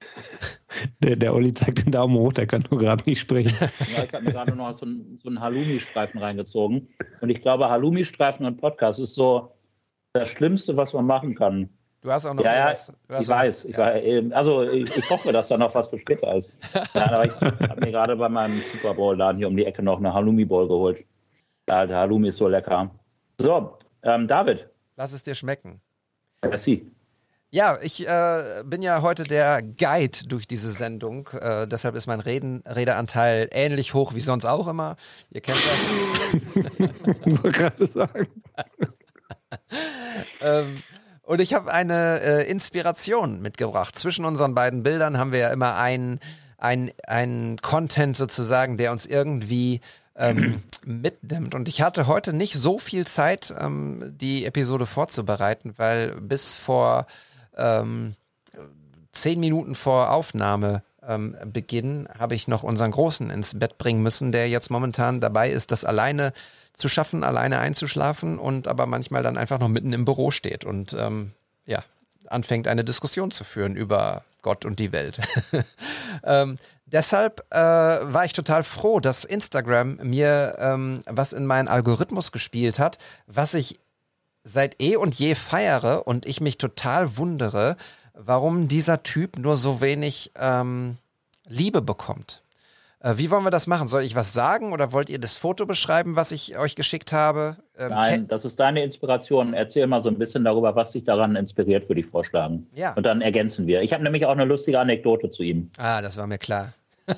[1.02, 3.54] Der, der Olli zeigt den Daumen hoch, der kann nur gerade nicht sprechen.
[3.94, 6.88] Ja, ich habe mir gerade noch so einen, so einen Halloumi-Streifen reingezogen.
[7.20, 9.54] Und ich glaube, Halloumi-Streifen und Podcast ist so
[10.14, 11.68] das Schlimmste, was man machen kann.
[12.02, 12.92] Du hast auch noch ja, ja, was.
[13.20, 13.64] ich weiß.
[13.66, 13.78] Ich ja.
[13.78, 16.52] war, also ich, ich hoffe, dass da noch was für später ist.
[16.94, 19.98] Nein, aber ich habe mir gerade bei meinem Super Bowl-Laden hier um die Ecke noch
[19.98, 21.04] eine Halloumi-Bowl geholt.
[21.68, 22.90] Ja, der Halloumi ist so lecker.
[23.38, 24.68] So, ähm, David.
[24.96, 25.80] Lass es dir schmecken.
[26.44, 26.90] Merci.
[27.50, 31.28] Ja, ich äh, bin ja heute der Guide durch diese Sendung.
[31.38, 34.96] Äh, deshalb ist mein Reden, Redeanteil ähnlich hoch wie sonst auch immer.
[35.30, 36.40] Ihr kennt das.
[37.26, 38.26] ich wollte gerade sagen.
[40.40, 40.82] ähm,
[41.22, 43.96] und ich habe eine äh, Inspiration mitgebracht.
[43.96, 46.20] Zwischen unseren beiden Bildern haben wir ja immer einen
[46.58, 49.80] ein Content sozusagen, der uns irgendwie
[50.16, 51.54] ähm, mitnimmt.
[51.54, 57.06] Und ich hatte heute nicht so viel Zeit, ähm, die Episode vorzubereiten, weil bis vor
[57.56, 58.14] ähm,
[59.12, 64.32] zehn Minuten vor Aufnahme ähm, Beginn habe ich noch unseren Großen ins Bett bringen müssen,
[64.32, 66.32] der jetzt momentan dabei ist, das alleine
[66.72, 70.96] zu schaffen, alleine einzuschlafen und aber manchmal dann einfach noch mitten im Büro steht und
[70.98, 71.32] ähm,
[71.66, 71.82] ja,
[72.28, 75.20] anfängt eine Diskussion zu führen über Gott und die Welt.
[76.24, 76.56] ähm,
[76.86, 82.78] deshalb äh, war ich total froh, dass Instagram mir ähm, was in meinen Algorithmus gespielt
[82.78, 83.78] hat, was ich
[84.44, 87.76] seit eh und je feiere und ich mich total wundere,
[88.14, 90.98] warum dieser Typ nur so wenig ähm,
[91.46, 92.41] Liebe bekommt.
[93.02, 93.88] Äh, wie wollen wir das machen?
[93.88, 97.56] Soll ich was sagen oder wollt ihr das Foto beschreiben, was ich euch geschickt habe?
[97.76, 99.54] Ähm, Nein, das ist deine Inspiration.
[99.54, 102.68] Erzähl mal so ein bisschen darüber, was dich daran inspiriert, würde ich vorschlagen.
[102.74, 102.94] Ja.
[102.94, 103.82] Und dann ergänzen wir.
[103.82, 105.70] Ich habe nämlich auch eine lustige Anekdote zu ihm.
[105.78, 106.74] Ah, das war mir klar.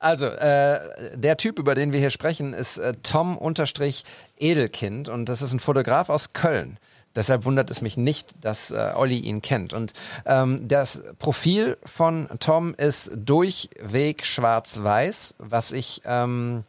[0.00, 0.80] Also, äh,
[1.14, 4.04] der Typ, über den wir hier sprechen, ist äh, Tom unterstrich
[4.36, 6.76] Edelkind und das ist ein Fotograf aus Köln.
[7.14, 9.72] Deshalb wundert es mich nicht, dass äh, Olli ihn kennt.
[9.72, 9.92] Und
[10.26, 16.64] ähm, das Profil von Tom ist durchweg schwarz-weiß, was ich ähm,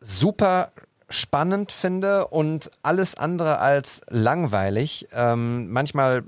[0.00, 0.72] super
[1.08, 5.08] spannend finde und alles andere als langweilig.
[5.12, 6.24] Ähm, manchmal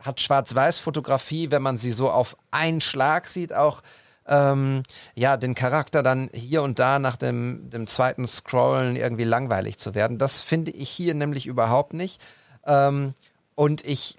[0.00, 3.82] hat Schwarz-Weiß-Fotografie, wenn man sie so auf einen Schlag sieht, auch
[4.26, 4.82] ähm,
[5.14, 9.94] ja, den Charakter dann hier und da nach dem, dem zweiten Scrollen irgendwie langweilig zu
[9.94, 10.18] werden.
[10.18, 12.22] Das finde ich hier nämlich überhaupt nicht.
[12.64, 13.14] Ähm,
[13.54, 14.16] und ich,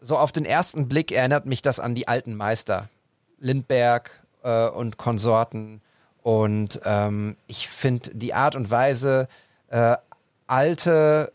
[0.00, 2.88] so auf den ersten Blick erinnert mich das an die alten Meister.
[3.38, 5.82] Lindberg äh, und Konsorten.
[6.22, 9.26] Und ähm, ich finde die Art und Weise,
[9.68, 9.96] äh,
[10.46, 11.32] alte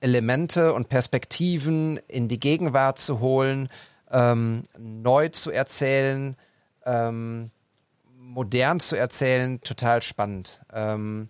[0.00, 3.68] Elemente und Perspektiven in die Gegenwart zu holen,
[4.10, 6.36] ähm, neu zu erzählen,
[6.84, 7.50] ähm,
[8.16, 10.60] modern zu erzählen, total spannend.
[10.72, 11.28] Ähm,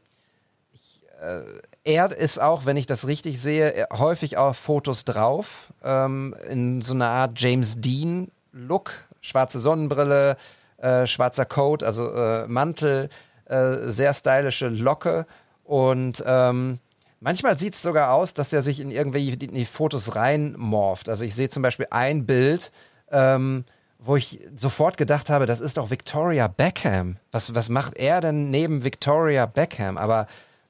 [0.72, 1.42] ich, äh,
[1.84, 6.94] er ist auch, wenn ich das richtig sehe, häufig auf Fotos drauf, ähm, in so
[6.94, 10.36] einer Art James Dean-Look, schwarze Sonnenbrille,
[10.78, 13.08] äh, schwarzer Coat, also äh, Mantel,
[13.46, 15.26] äh, sehr stylische Locke
[15.64, 16.78] und ähm,
[17.24, 21.08] Manchmal sieht es sogar aus, dass er sich in irgendwelche in die Fotos reinmorft.
[21.08, 22.70] Also ich sehe zum Beispiel ein Bild,
[23.10, 23.64] ähm,
[23.98, 27.16] wo ich sofort gedacht habe, das ist doch Victoria Beckham.
[27.32, 29.96] Was, was macht er denn neben Victoria Beckham?
[29.96, 30.26] Aber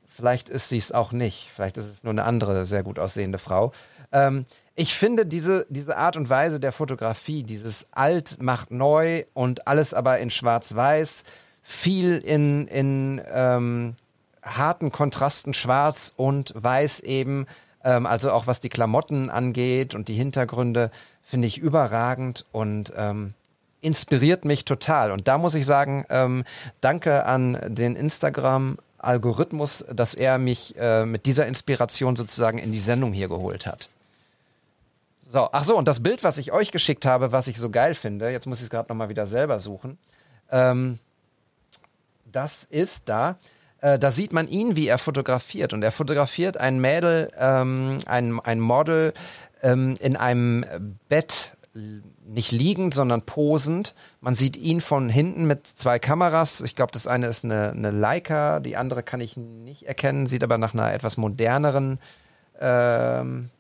[0.07, 1.51] vielleicht ist sie es auch nicht.
[1.53, 3.73] Vielleicht ist es nur eine andere sehr gut aussehende Frau.
[4.13, 4.45] Ähm,
[4.77, 9.93] ich finde diese, diese Art und Weise der Fotografie, dieses Alt macht neu und alles
[9.93, 11.25] aber in Schwarz-Weiß,
[11.63, 13.97] viel in, in ähm,
[14.45, 17.47] harten Kontrasten schwarz und weiß eben.
[17.83, 20.91] Ähm, also auch was die Klamotten angeht und die Hintergründe,
[21.23, 23.35] finde ich überragend und ähm,
[23.81, 25.11] inspiriert mich total.
[25.11, 26.45] Und da muss ich sagen, ähm,
[26.81, 28.79] danke an den Instagram.
[28.99, 33.91] Algorithmus, dass er mich äh, mit dieser Inspiration sozusagen in die Sendung hier geholt hat.
[35.27, 37.95] So, ach so, und das Bild, was ich euch geschickt habe, was ich so geil
[37.95, 39.99] finde, jetzt muss ich es gerade nochmal wieder selber suchen.
[40.51, 40.99] Ähm,
[42.31, 43.37] das ist da.
[43.85, 45.75] Äh, da sieht man ihn, wie er fotografiert.
[45.75, 49.13] Und er fotografiert ein Mädel, ähm, ein, ein Model
[49.63, 50.65] ähm, in einem
[51.11, 51.55] Bett,
[52.27, 53.95] nicht liegend, sondern posend.
[54.23, 56.63] Man sieht ihn von hinten mit zwei Kameras.
[56.63, 60.43] Ich glaube, das eine ist eine, eine Leica, die andere kann ich nicht erkennen, sieht
[60.43, 61.99] aber nach einer etwas moderneren
[62.61, 63.51] ähm,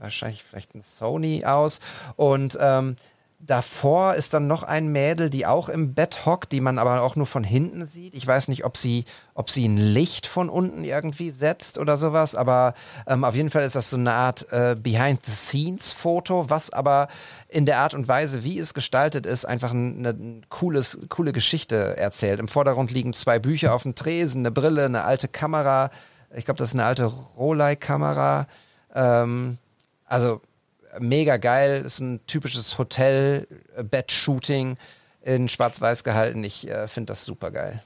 [0.00, 1.78] wahrscheinlich vielleicht ein Sony aus.
[2.16, 2.96] Und ähm,
[3.42, 7.16] Davor ist dann noch ein Mädel, die auch im Bett hockt, die man aber auch
[7.16, 8.12] nur von hinten sieht.
[8.12, 12.34] Ich weiß nicht, ob sie, ob sie ein Licht von unten irgendwie setzt oder sowas,
[12.34, 12.74] aber
[13.06, 17.08] ähm, auf jeden Fall ist das so eine Art äh, Behind-the-Scenes-Foto, was aber
[17.48, 22.40] in der Art und Weise, wie es gestaltet ist, einfach eine, cooles, coole Geschichte erzählt.
[22.40, 25.90] Im Vordergrund liegen zwei Bücher auf dem Tresen, eine Brille, eine alte Kamera.
[26.34, 28.46] Ich glaube, das ist eine alte Rolei-Kamera.
[28.94, 29.56] Ähm,
[30.04, 30.42] also
[30.98, 31.82] mega geil.
[31.84, 34.76] Ist ein typisches Hotel-Bett-Shooting
[35.22, 36.42] in Schwarz-Weiß gehalten.
[36.44, 37.82] Ich äh, finde das super geil.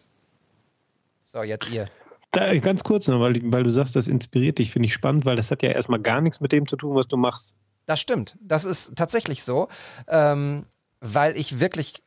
[1.25, 1.89] So, jetzt ihr.
[2.31, 5.37] Da, ganz kurz noch, weil, weil du sagst, das inspiriert dich, finde ich spannend, weil
[5.37, 7.55] das hat ja erstmal gar nichts mit dem zu tun, was du machst.
[7.87, 8.37] Das stimmt.
[8.41, 9.69] Das ist tatsächlich so,
[10.09, 10.67] ähm,
[11.01, 12.03] weil ich wirklich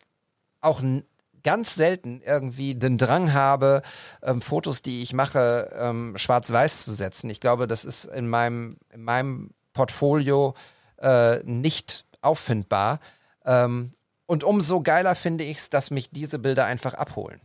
[0.59, 0.81] auch
[1.43, 3.81] ganz selten irgendwie den Drang habe,
[4.21, 7.29] ähm, Fotos, die ich mache, ähm, schwarz-weiß zu setzen.
[7.29, 10.55] Ich glaube, das ist in meinem, in meinem Portfolio
[11.01, 12.99] äh, nicht auffindbar.
[13.45, 13.91] Ähm,
[14.25, 17.41] und umso geiler finde ich es, dass mich diese Bilder einfach abholen.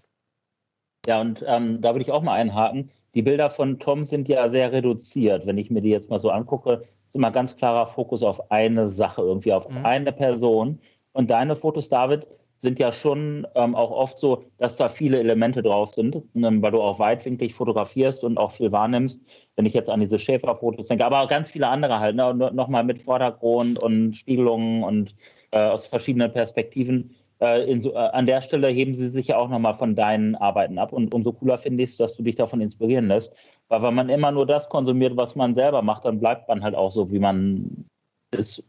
[1.07, 2.91] Ja, und ähm, da würde ich auch mal einhaken.
[3.15, 5.47] Die Bilder von Tom sind ja sehr reduziert.
[5.47, 8.89] Wenn ich mir die jetzt mal so angucke, ist immer ganz klarer Fokus auf eine
[8.89, 9.85] Sache, irgendwie auf mhm.
[9.85, 10.81] eine Person.
[11.13, 12.27] Und deine Fotos, David,
[12.63, 16.71] sind ja schon ähm, auch oft so, dass da viele Elemente drauf sind, ähm, weil
[16.71, 19.21] du auch weitwinklig fotografierst und auch viel wahrnimmst.
[19.57, 22.33] Wenn ich jetzt an diese Schäferfotos denke, aber auch ganz viele andere halt, ne?
[22.55, 25.15] nochmal mit Vordergrund und Spiegelungen und
[25.51, 27.17] äh, aus verschiedenen Perspektiven.
[27.41, 30.79] Äh, so, äh, an der Stelle heben sie sich ja auch nochmal von deinen Arbeiten
[30.79, 30.93] ab.
[30.93, 33.35] Und umso cooler finde ich es, dass du dich davon inspirieren lässt.
[33.69, 36.77] Weil wenn man immer nur das konsumiert, was man selber macht, dann bleibt man halt
[36.77, 37.87] auch so, wie man
[38.31, 38.65] ist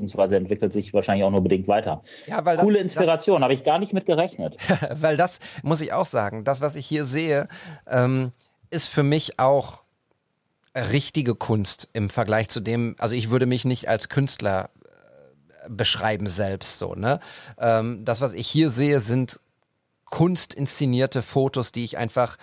[0.00, 2.02] beziehungsweise entwickelt sich wahrscheinlich auch nur bedingt weiter.
[2.26, 4.56] Ja, weil Coole das, Inspiration, habe ich gar nicht mit gerechnet.
[4.94, 7.48] weil das, muss ich auch sagen, das, was ich hier sehe,
[7.88, 8.32] ähm,
[8.70, 9.84] ist für mich auch
[10.76, 16.26] richtige Kunst im Vergleich zu dem, also ich würde mich nicht als Künstler äh, beschreiben
[16.26, 17.20] selbst so, ne?
[17.58, 19.40] Ähm, das, was ich hier sehe, sind
[20.04, 22.36] kunstinszenierte Fotos, die ich einfach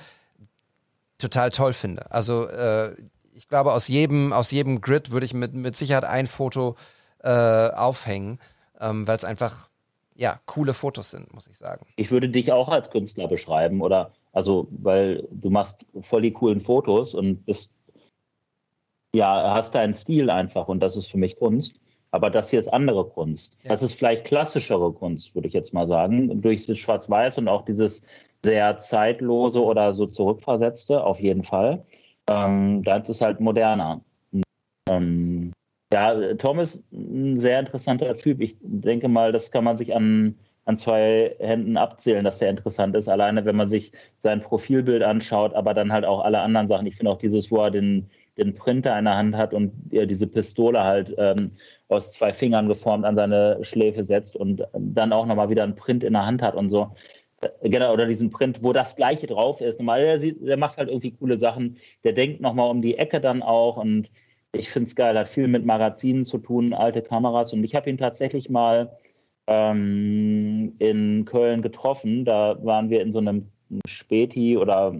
[1.18, 2.10] total toll finde.
[2.12, 2.96] Also äh,
[3.34, 7.01] ich glaube, aus jedem, aus jedem Grid würde ich mit, mit Sicherheit ein Foto äh,
[7.24, 8.40] aufhängen,
[8.80, 9.70] ähm, weil es einfach
[10.16, 11.86] ja, coole Fotos sind, muss ich sagen.
[11.96, 16.62] Ich würde dich auch als Künstler beschreiben oder also, weil du machst voll die coolen
[16.62, 17.74] Fotos und bist
[19.14, 21.76] ja, hast deinen Stil einfach und das ist für mich Kunst.
[22.12, 23.58] Aber das hier ist andere Kunst.
[23.64, 23.70] Ja.
[23.70, 26.42] Das ist vielleicht klassischere Kunst, würde ich jetzt mal sagen.
[26.42, 28.02] Durch das Schwarz-Weiß und auch dieses
[28.44, 31.86] sehr zeitlose oder so zurückversetzte, auf jeden Fall.
[32.30, 34.02] Ähm, da ist es halt moderner.
[34.90, 35.54] Ähm,
[35.94, 38.42] ja, Tom ist ein sehr interessanter Typ.
[38.42, 40.36] Ich denke mal, das kann man sich an,
[40.66, 43.10] an zwei Händen abzählen, dass er interessant ist.
[43.10, 46.88] Alleine, wenn man sich sein Profilbild anschaut, aber dann halt auch alle anderen Sachen.
[46.88, 50.28] Ich finde auch dieses, wo er den, den Printer in der Hand hat und diese
[50.28, 51.52] Pistole halt ähm,
[51.90, 56.04] aus zwei Fingern geformt an seine Schläfe setzt und dann auch nochmal wieder einen Print
[56.04, 56.92] in der Hand hat und so.
[57.64, 59.80] Genau, oder diesen Print, wo das Gleiche drauf ist.
[59.80, 61.78] Normal, der, sieht, der macht halt irgendwie coole Sachen.
[62.04, 64.12] Der denkt nochmal um die Ecke dann auch und
[64.54, 67.54] ich finde es geil, hat viel mit Magazinen zu tun, alte Kameras.
[67.54, 68.98] Und ich habe ihn tatsächlich mal
[69.48, 72.26] ähm, in Köln getroffen.
[72.26, 73.52] Da waren wir in so einem
[73.88, 75.00] Späti oder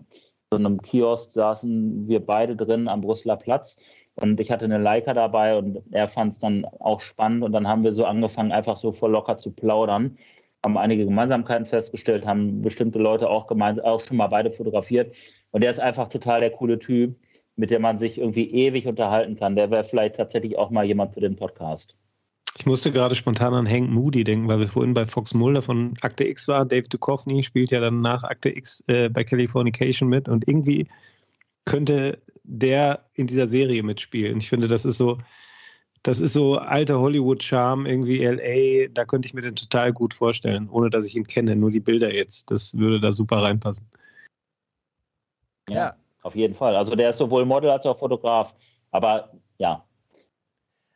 [0.52, 3.78] so einem Kiosk, saßen wir beide drin am Brüsseler Platz.
[4.16, 7.44] Und ich hatte eine Leica dabei und er fand es dann auch spannend.
[7.44, 10.18] Und dann haben wir so angefangen, einfach so voll locker zu plaudern.
[10.66, 15.16] Haben einige Gemeinsamkeiten festgestellt, haben bestimmte Leute auch, gemein, auch schon mal beide fotografiert.
[15.52, 17.16] Und der ist einfach total der coole Typ
[17.62, 19.56] mit der man sich irgendwie ewig unterhalten kann.
[19.56, 21.96] Der wäre vielleicht tatsächlich auch mal jemand für den Podcast.
[22.58, 25.94] Ich musste gerade spontan an Hank Moody denken, weil wir vorhin bei Fox Mulder von
[26.02, 26.70] Akte X waren.
[26.70, 30.88] Dave Duchovny spielt ja dann nach Akte X äh, bei Californication mit und irgendwie
[31.66, 34.40] könnte der in dieser Serie mitspielen.
[34.40, 35.20] Ich finde, das ist so,
[36.02, 40.68] das ist so alter Hollywood-Charme, irgendwie LA, da könnte ich mir den total gut vorstellen,
[40.68, 42.50] ohne dass ich ihn kenne, nur die Bilder jetzt.
[42.50, 43.86] Das würde da super reinpassen.
[45.70, 46.76] Ja, auf jeden Fall.
[46.76, 48.54] Also der ist sowohl Model als auch Fotograf.
[48.92, 49.86] Aber ja,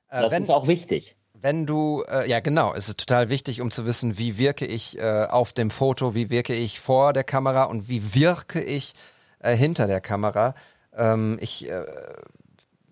[0.09, 1.15] äh, das wenn, ist auch wichtig.
[1.33, 4.97] Wenn du, äh, ja genau, es ist total wichtig, um zu wissen, wie wirke ich
[4.97, 8.93] äh, auf dem Foto, wie wirke ich vor der Kamera und wie wirke ich
[9.39, 10.55] äh, hinter der Kamera.
[10.95, 11.83] Ähm, ich äh,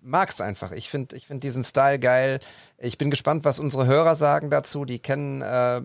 [0.02, 0.72] mag es einfach.
[0.72, 2.40] Ich finde ich find diesen Style geil.
[2.78, 4.84] Ich bin gespannt, was unsere Hörer sagen dazu.
[4.84, 5.80] Die kennen, äh,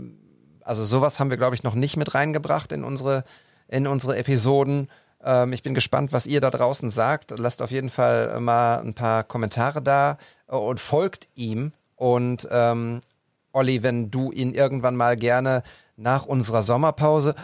[0.64, 3.24] also sowas haben wir, glaube ich, noch nicht mit reingebracht in unsere,
[3.68, 4.90] in unsere Episoden.
[5.24, 7.38] Ähm, ich bin gespannt, was ihr da draußen sagt.
[7.38, 10.18] Lasst auf jeden Fall mal ein paar Kommentare da
[10.48, 11.74] äh, und folgt ihm.
[11.96, 13.02] Und ähm,
[13.52, 15.64] Olli, wenn du ihn irgendwann mal gerne
[15.98, 17.36] nach unserer Sommerpause.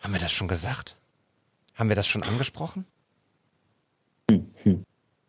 [0.00, 0.96] Haben wir das schon gesagt?
[1.74, 2.86] Haben wir das schon angesprochen?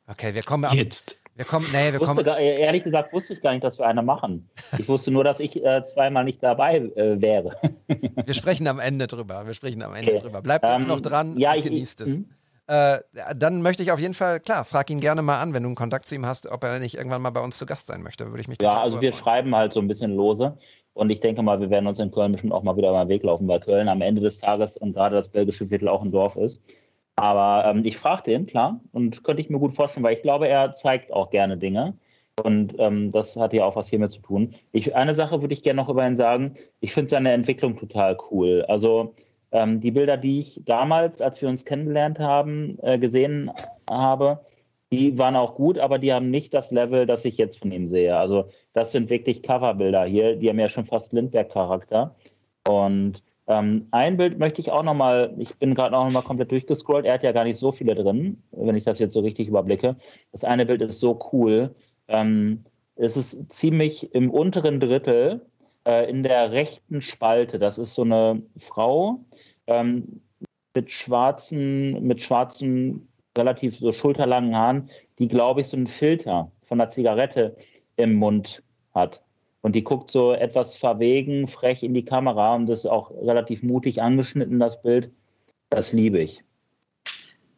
[0.07, 1.15] Okay, wir kommen jetzt.
[1.35, 2.23] Wir kommen, nee, wir kommen.
[2.23, 4.49] Gar, ehrlich gesagt wusste ich gar nicht, dass wir eine machen.
[4.77, 7.55] Ich wusste nur, dass ich äh, zweimal nicht dabei äh, wäre.
[8.25, 9.45] wir sprechen am Ende drüber.
[9.45, 10.21] Wir sprechen am Ende okay.
[10.21, 10.41] drüber.
[10.41, 12.17] Bleibt ähm, noch dran ja, ich, genießt ich, es.
[12.17, 12.29] Mhm.
[12.67, 12.99] Äh,
[13.35, 15.75] dann möchte ich auf jeden Fall, klar, frag ihn gerne mal an, wenn du einen
[15.75, 18.27] Kontakt zu ihm hast, ob er nicht irgendwann mal bei uns zu Gast sein möchte.
[18.27, 19.23] Würde ich mich Ja, also wir freuen.
[19.23, 20.57] schreiben halt so ein bisschen lose.
[20.93, 23.09] Und ich denke mal, wir werden uns in Köln bestimmt auch mal wieder über den
[23.09, 26.11] Weg laufen, weil Köln am Ende des Tages und gerade das belgische Viertel auch ein
[26.11, 26.63] Dorf ist.
[27.21, 30.47] Aber ähm, ich frage den, klar, und könnte ich mir gut vorstellen, weil ich glaube,
[30.47, 31.93] er zeigt auch gerne Dinge.
[32.43, 34.55] Und ähm, das hat ja auch was hiermit zu tun.
[34.71, 36.55] Ich, eine Sache würde ich gerne noch über ihn sagen.
[36.79, 38.65] Ich finde seine Entwicklung total cool.
[38.67, 39.13] Also
[39.51, 43.51] ähm, die Bilder, die ich damals, als wir uns kennengelernt haben, äh, gesehen
[43.87, 44.39] habe,
[44.91, 47.87] die waren auch gut, aber die haben nicht das Level, das ich jetzt von ihm
[47.89, 48.17] sehe.
[48.17, 50.37] Also das sind wirklich Coverbilder hier.
[50.37, 52.15] Die haben ja schon fast Lindbergh-Charakter.
[52.67, 57.05] Und ähm, ein Bild möchte ich auch nochmal, ich bin gerade auch nochmal komplett durchgescrollt,
[57.05, 59.97] er hat ja gar nicht so viele drin, wenn ich das jetzt so richtig überblicke.
[60.31, 61.75] Das eine Bild ist so cool.
[62.07, 62.63] Ähm,
[62.95, 65.45] es ist ziemlich im unteren Drittel
[65.85, 67.59] äh, in der rechten Spalte.
[67.59, 69.19] Das ist so eine Frau
[69.67, 70.21] ähm,
[70.73, 74.89] mit schwarzen, mit schwarzen, relativ so schulterlangen Haaren,
[75.19, 77.57] die, glaube ich, so einen Filter von einer Zigarette
[77.97, 79.21] im Mund hat.
[79.61, 83.61] Und die guckt so etwas verwegen, frech in die Kamera und das ist auch relativ
[83.63, 85.11] mutig angeschnitten, das Bild.
[85.69, 86.43] Das liebe ich.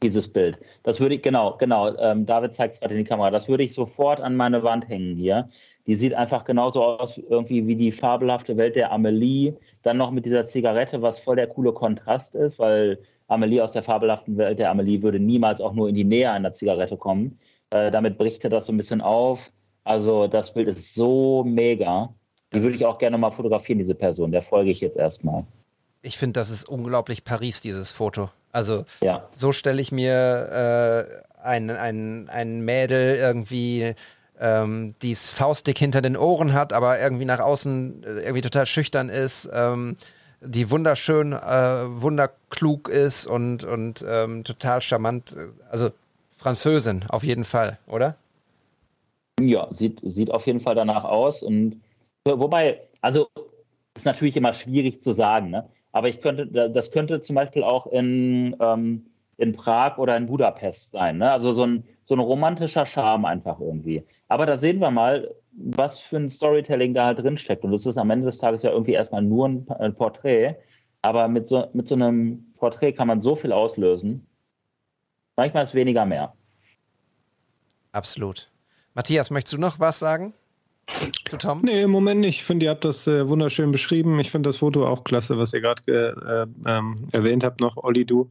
[0.01, 0.59] Dieses Bild.
[0.83, 3.31] Das würde ich, genau, genau, ähm, David zeigt es gerade in die Kamera.
[3.31, 5.49] Das würde ich sofort an meine Wand hängen hier.
[5.87, 9.53] Die sieht einfach genauso aus, irgendwie wie die fabelhafte Welt der Amelie.
[9.81, 13.83] Dann noch mit dieser Zigarette, was voll der coole Kontrast ist, weil Amelie aus der
[13.83, 17.39] fabelhaften Welt der Amelie würde niemals auch nur in die Nähe einer Zigarette kommen.
[17.71, 19.51] Äh, damit bricht er das so ein bisschen auf.
[19.83, 22.13] Also das Bild ist so mega.
[22.53, 24.31] Die würde ich auch gerne mal fotografieren, diese Person.
[24.31, 25.43] Der folge ich jetzt erstmal.
[26.01, 28.29] Ich finde, das ist unglaublich Paris, dieses Foto.
[28.51, 29.27] Also ja.
[29.31, 33.95] so stelle ich mir äh, ein, ein, ein Mädel irgendwie,
[34.39, 38.65] ähm, die es faustdick hinter den Ohren hat, aber irgendwie nach außen äh, irgendwie total
[38.65, 39.97] schüchtern ist, ähm,
[40.41, 45.35] die wunderschön, äh, wunderklug ist und, und ähm, total charmant.
[45.69, 45.89] Also
[46.35, 48.17] Französin, auf jeden Fall, oder?
[49.47, 51.43] Ja, sieht, sieht auf jeden Fall danach aus.
[51.43, 51.81] Und
[52.25, 53.27] Wobei, also
[53.95, 55.69] ist natürlich immer schwierig zu sagen, ne?
[55.91, 59.05] aber ich könnte, das könnte zum Beispiel auch in, ähm,
[59.37, 61.17] in Prag oder in Budapest sein.
[61.17, 61.29] Ne?
[61.31, 64.05] Also so ein, so ein romantischer Charme einfach irgendwie.
[64.29, 67.63] Aber da sehen wir mal, was für ein Storytelling da halt drinsteckt.
[67.65, 70.55] Und das ist am Ende des Tages ja irgendwie erstmal nur ein, ein Porträt.
[71.01, 74.25] Aber mit so, mit so einem Porträt kann man so viel auslösen.
[75.35, 76.33] Manchmal ist weniger mehr.
[77.91, 78.52] Absolut.
[78.95, 80.33] Matthias, möchtest du noch was sagen?
[81.29, 81.61] Zu Tom?
[81.63, 82.39] Nee, im Moment nicht.
[82.39, 84.19] Ich finde, ihr habt das äh, wunderschön beschrieben.
[84.19, 88.05] Ich finde das Foto auch klasse, was ihr gerade äh, ähm, erwähnt habt, noch, Olli,
[88.05, 88.29] du.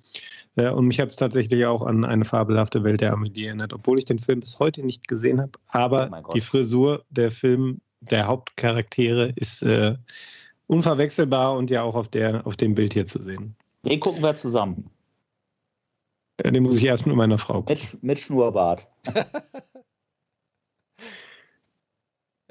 [0.57, 3.99] Äh, und mich hat es tatsächlich auch an eine fabelhafte Welt der Amelie erinnert, obwohl
[3.99, 5.53] ich den Film bis heute nicht gesehen habe.
[5.69, 9.97] Aber oh die Frisur der Film, der Hauptcharaktere ist äh,
[10.67, 13.57] unverwechselbar und ja auch auf, der, auf dem Bild hier zu sehen.
[13.85, 14.91] Den gucken wir zusammen.
[16.37, 17.79] Äh, den muss ich erst mit meiner Frau gucken.
[17.93, 18.87] Mit, mit Schnurrbart.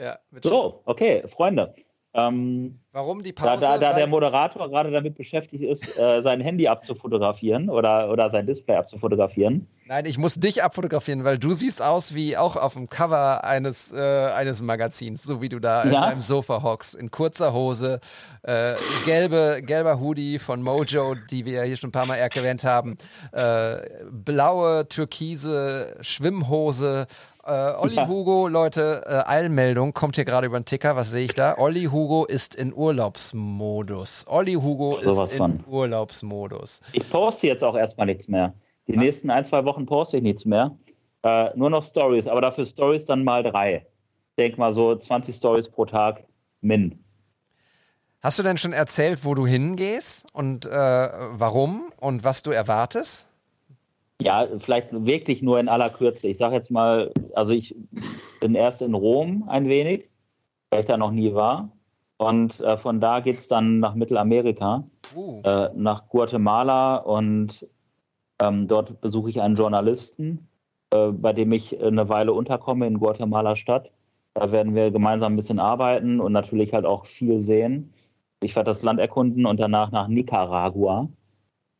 [0.01, 1.73] ja, so, okay, Freunde.
[2.13, 3.61] Ähm, Warum die Pause?
[3.61, 8.29] Da, da, da der Moderator gerade damit beschäftigt ist, äh, sein Handy abzufotografieren oder, oder
[8.29, 9.67] sein Display abzufotografieren.
[9.85, 13.91] Nein, ich muss dich abfotografieren, weil du siehst aus wie auch auf dem Cover eines,
[13.93, 15.83] äh, eines Magazins, so wie du da ja?
[15.83, 17.99] in deinem Sofa hockst, in kurzer Hose,
[18.43, 18.75] äh,
[19.05, 22.97] gelbe, gelber Hoodie von Mojo, die wir hier schon ein paar Mal erwähnt haben,
[23.31, 23.77] äh,
[24.11, 27.07] blaue, türkise Schwimmhose
[27.43, 31.33] äh, Olli Hugo, Leute, äh, Eilmeldung, kommt hier gerade über den Ticker, was sehe ich
[31.33, 31.57] da?
[31.57, 34.25] Olli Hugo ist in Urlaubsmodus.
[34.27, 35.63] Olli Hugo so ist in von.
[35.67, 36.81] Urlaubsmodus.
[36.93, 38.53] Ich poste jetzt auch erstmal nichts mehr.
[38.87, 38.99] Die ah.
[38.99, 40.77] nächsten ein, zwei Wochen poste ich nichts mehr.
[41.23, 43.85] Äh, nur noch Stories, aber dafür Stories dann mal drei.
[44.31, 46.23] Ich denke mal so 20 Stories pro Tag,
[46.61, 47.03] min.
[48.21, 53.27] Hast du denn schon erzählt, wo du hingehst und äh, warum und was du erwartest?
[54.23, 56.27] Ja, vielleicht wirklich nur in aller Kürze.
[56.27, 57.75] Ich sage jetzt mal, also ich
[58.39, 60.09] bin erst in Rom ein wenig,
[60.69, 61.71] weil ich da noch nie war.
[62.17, 64.83] Und äh, von da geht es dann nach Mittelamerika,
[65.15, 65.41] uh.
[65.43, 66.97] äh, nach Guatemala.
[66.97, 67.67] Und
[68.41, 70.47] ähm, dort besuche ich einen Journalisten,
[70.93, 73.89] äh, bei dem ich eine Weile unterkomme in Guatemala Stadt.
[74.33, 77.91] Da werden wir gemeinsam ein bisschen arbeiten und natürlich halt auch viel sehen.
[78.43, 81.09] Ich werde das Land erkunden und danach nach Nicaragua,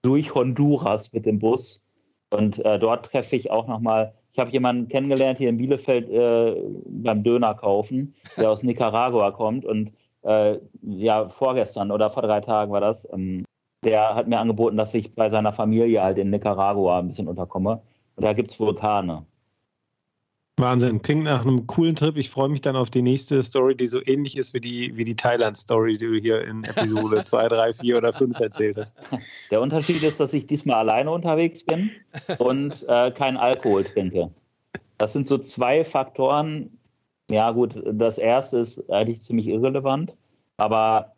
[0.01, 1.81] durch Honduras mit dem Bus
[2.31, 6.55] und äh, dort treffe ich auch nochmal, ich habe jemanden kennengelernt hier in Bielefeld äh,
[6.87, 9.65] beim Döner kaufen, der aus Nicaragua kommt.
[9.65, 9.91] Und
[10.23, 13.07] äh, ja, vorgestern oder vor drei Tagen war das.
[13.11, 13.43] Ähm,
[13.83, 17.81] der hat mir angeboten, dass ich bei seiner Familie halt in Nicaragua ein bisschen unterkomme.
[18.15, 19.25] Und da gibt es Vulkane.
[20.61, 21.01] Wahnsinn.
[21.01, 22.15] Klingt nach einem coolen Trip.
[22.15, 25.03] Ich freue mich dann auf die nächste Story, die so ähnlich ist wie die, wie
[25.03, 28.95] die Thailand-Story, die du hier in Episode 2, 3, 4 oder 5 erzählt hast.
[29.51, 31.91] Der Unterschied ist, dass ich diesmal alleine unterwegs bin
[32.37, 34.31] und äh, keinen Alkohol trinke.
[34.97, 36.77] Das sind so zwei Faktoren.
[37.29, 40.13] Ja, gut, das erste ist eigentlich ziemlich irrelevant,
[40.57, 41.13] aber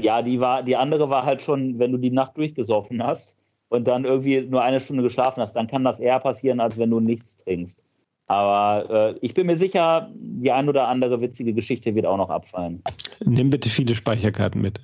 [0.00, 3.36] ja, die, war, die andere war halt schon, wenn du die Nacht durchgesoffen hast
[3.68, 6.90] und dann irgendwie nur eine Stunde geschlafen hast, dann kann das eher passieren, als wenn
[6.90, 7.84] du nichts trinkst.
[8.28, 12.30] Aber äh, ich bin mir sicher, die ein oder andere witzige Geschichte wird auch noch
[12.30, 12.82] abfallen.
[13.24, 14.80] Nimm bitte viele Speicherkarten mit.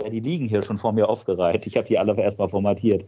[0.00, 1.66] Ja, die liegen hier schon vor mir aufgereiht.
[1.66, 3.04] Ich habe die alle erstmal formatiert.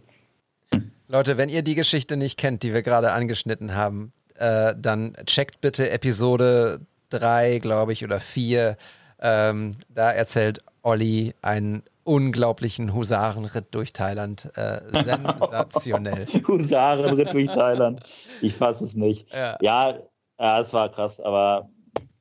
[1.07, 5.61] Leute, wenn ihr die Geschichte nicht kennt, die wir gerade angeschnitten haben, äh, dann checkt
[5.61, 6.81] bitte Episode
[7.11, 8.77] 3, glaube ich, oder 4.
[9.21, 14.51] Ähm, da erzählt Olli einen unglaublichen Husarenritt durch Thailand.
[14.55, 16.27] Äh, sensationell.
[16.49, 18.01] Husarenritt durch Thailand.
[18.41, 19.27] Ich fasse es nicht.
[19.33, 19.57] Ja.
[19.61, 19.99] ja,
[20.39, 21.69] ja, es war krass, aber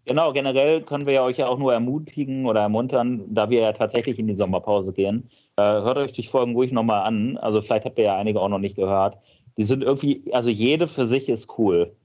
[0.06, 3.74] genau, generell können wir ja euch ja auch nur ermutigen oder ermuntern, da wir ja
[3.74, 5.30] tatsächlich in die Sommerpause gehen.
[5.58, 7.38] Äh, hört euch die Folgen ruhig nochmal an.
[7.38, 9.18] Also vielleicht habt ihr ja einige auch noch nicht gehört.
[9.58, 11.96] Die sind irgendwie, also jede für sich ist cool.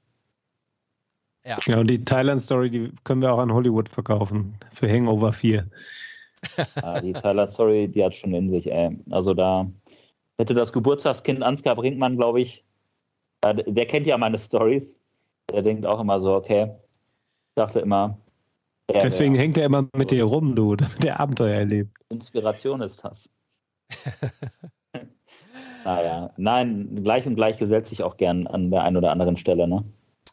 [1.47, 1.57] Ja.
[1.67, 4.55] ja, und die Thailand-Story, die können wir auch an Hollywood verkaufen.
[4.73, 5.75] Für Hangover 4 ah,
[7.03, 8.97] die Tyler Story, die hat schon in sich, ey.
[9.11, 9.67] Also da
[10.39, 12.65] hätte das Geburtstagskind Ansgar Brinkmann, glaube ich,
[13.43, 14.95] äh, der kennt ja meine Stories.
[15.51, 16.65] Der denkt auch immer so, okay.
[16.65, 18.19] Ich dachte immer.
[18.91, 21.97] Der, Deswegen der, hängt er immer mit dir rum, du, der Abenteuer erlebt.
[22.11, 23.29] Inspiration ist das.
[25.85, 29.67] naja, nein, gleich und gleich gesellt sich auch gern an der einen oder anderen Stelle,
[29.67, 29.85] ne?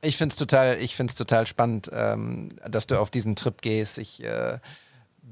[0.02, 3.98] Ich finde es total, total spannend, ähm, dass du auf diesen Trip gehst.
[3.98, 4.60] Ich äh,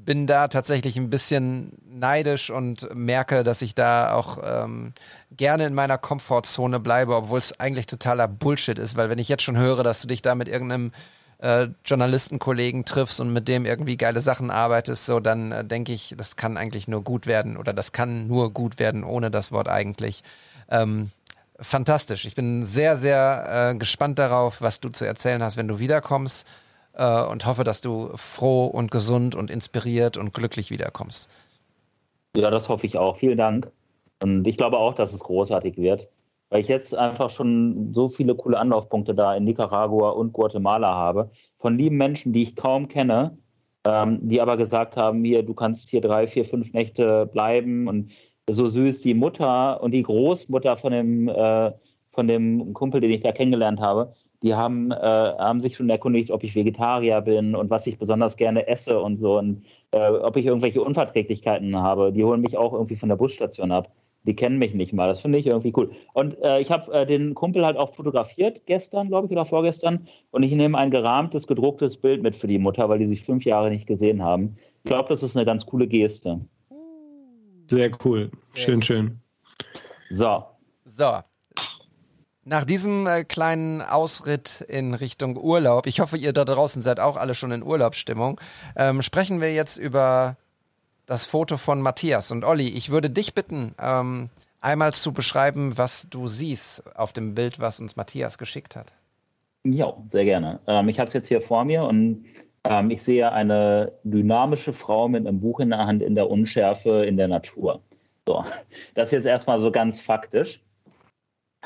[0.04, 4.92] bin da tatsächlich ein bisschen neidisch und merke, dass ich da auch ähm,
[5.36, 9.42] gerne in meiner Komfortzone bleibe, obwohl es eigentlich totaler Bullshit ist, weil wenn ich jetzt
[9.42, 10.92] schon höre, dass du dich da mit irgendeinem
[11.38, 16.14] äh, Journalistenkollegen triffst und mit dem irgendwie geile Sachen arbeitest, so dann äh, denke ich,
[16.16, 19.68] das kann eigentlich nur gut werden oder das kann nur gut werden ohne das Wort
[19.68, 20.22] eigentlich.
[20.70, 21.10] Ähm,
[21.60, 22.24] fantastisch.
[22.24, 26.46] Ich bin sehr, sehr äh, gespannt darauf, was du zu erzählen hast, wenn du wiederkommst.
[26.94, 31.30] Äh, und hoffe, dass du froh und gesund und inspiriert und glücklich wiederkommst.
[32.36, 33.16] Ja, das hoffe ich auch.
[33.16, 33.70] Vielen Dank.
[34.22, 36.08] Und ich glaube auch, dass es großartig wird,
[36.50, 41.30] weil ich jetzt einfach schon so viele coole Anlaufpunkte da in Nicaragua und Guatemala habe,
[41.58, 43.36] von lieben Menschen, die ich kaum kenne,
[43.86, 48.12] ähm, die aber gesagt haben, hier, du kannst hier drei, vier, fünf Nächte bleiben und
[48.48, 51.72] so süß die Mutter und die Großmutter von dem, äh,
[52.12, 54.14] von dem Kumpel, den ich da kennengelernt habe,
[54.44, 58.36] die haben, äh, haben sich schon erkundigt, ob ich Vegetarier bin und was ich besonders
[58.36, 62.12] gerne esse und so und äh, ob ich irgendwelche Unverträglichkeiten habe.
[62.12, 63.90] Die holen mich auch irgendwie von der Busstation ab.
[64.24, 65.08] Die kennen mich nicht mal.
[65.08, 65.92] Das finde ich irgendwie cool.
[66.12, 70.06] Und äh, ich habe äh, den Kumpel halt auch fotografiert gestern, glaube ich, oder vorgestern.
[70.30, 73.46] Und ich nehme ein gerahmtes, gedrucktes Bild mit für die Mutter, weil die sich fünf
[73.46, 74.56] Jahre nicht gesehen haben.
[74.84, 76.40] Ich glaube, das ist eine ganz coole Geste.
[77.66, 78.30] Sehr cool.
[78.52, 78.84] Sehr schön, gut.
[78.84, 79.20] schön.
[80.10, 80.44] So.
[80.84, 81.20] So.
[82.46, 87.16] Nach diesem äh, kleinen Ausritt in Richtung Urlaub, ich hoffe, ihr da draußen seid auch
[87.16, 88.38] alle schon in Urlaubsstimmung,
[88.76, 90.36] ähm, sprechen wir jetzt über
[91.06, 92.30] das Foto von Matthias.
[92.32, 94.28] Und Olli, ich würde dich bitten, ähm,
[94.60, 98.92] einmal zu beschreiben, was du siehst auf dem Bild, was uns Matthias geschickt hat.
[99.64, 100.60] Ja, sehr gerne.
[100.66, 102.26] Ähm, ich habe es jetzt hier vor mir und
[102.68, 107.06] ähm, ich sehe eine dynamische Frau mit einem Buch in der Hand in der Unschärfe
[107.06, 107.80] in der Natur.
[108.26, 108.44] So,
[108.94, 110.60] das jetzt erstmal so ganz faktisch.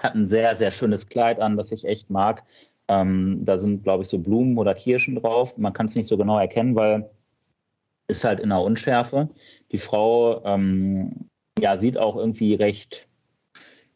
[0.02, 2.42] Hat ein sehr, sehr schönes Kleid an, das ich echt mag.
[2.88, 5.56] Ähm, da sind, glaube ich, so Blumen oder Kirschen drauf.
[5.58, 7.10] Man kann es nicht so genau erkennen, weil
[8.08, 9.28] ist halt in der Unschärfe.
[9.70, 11.28] Die Frau ähm,
[11.60, 13.06] ja, sieht auch irgendwie recht,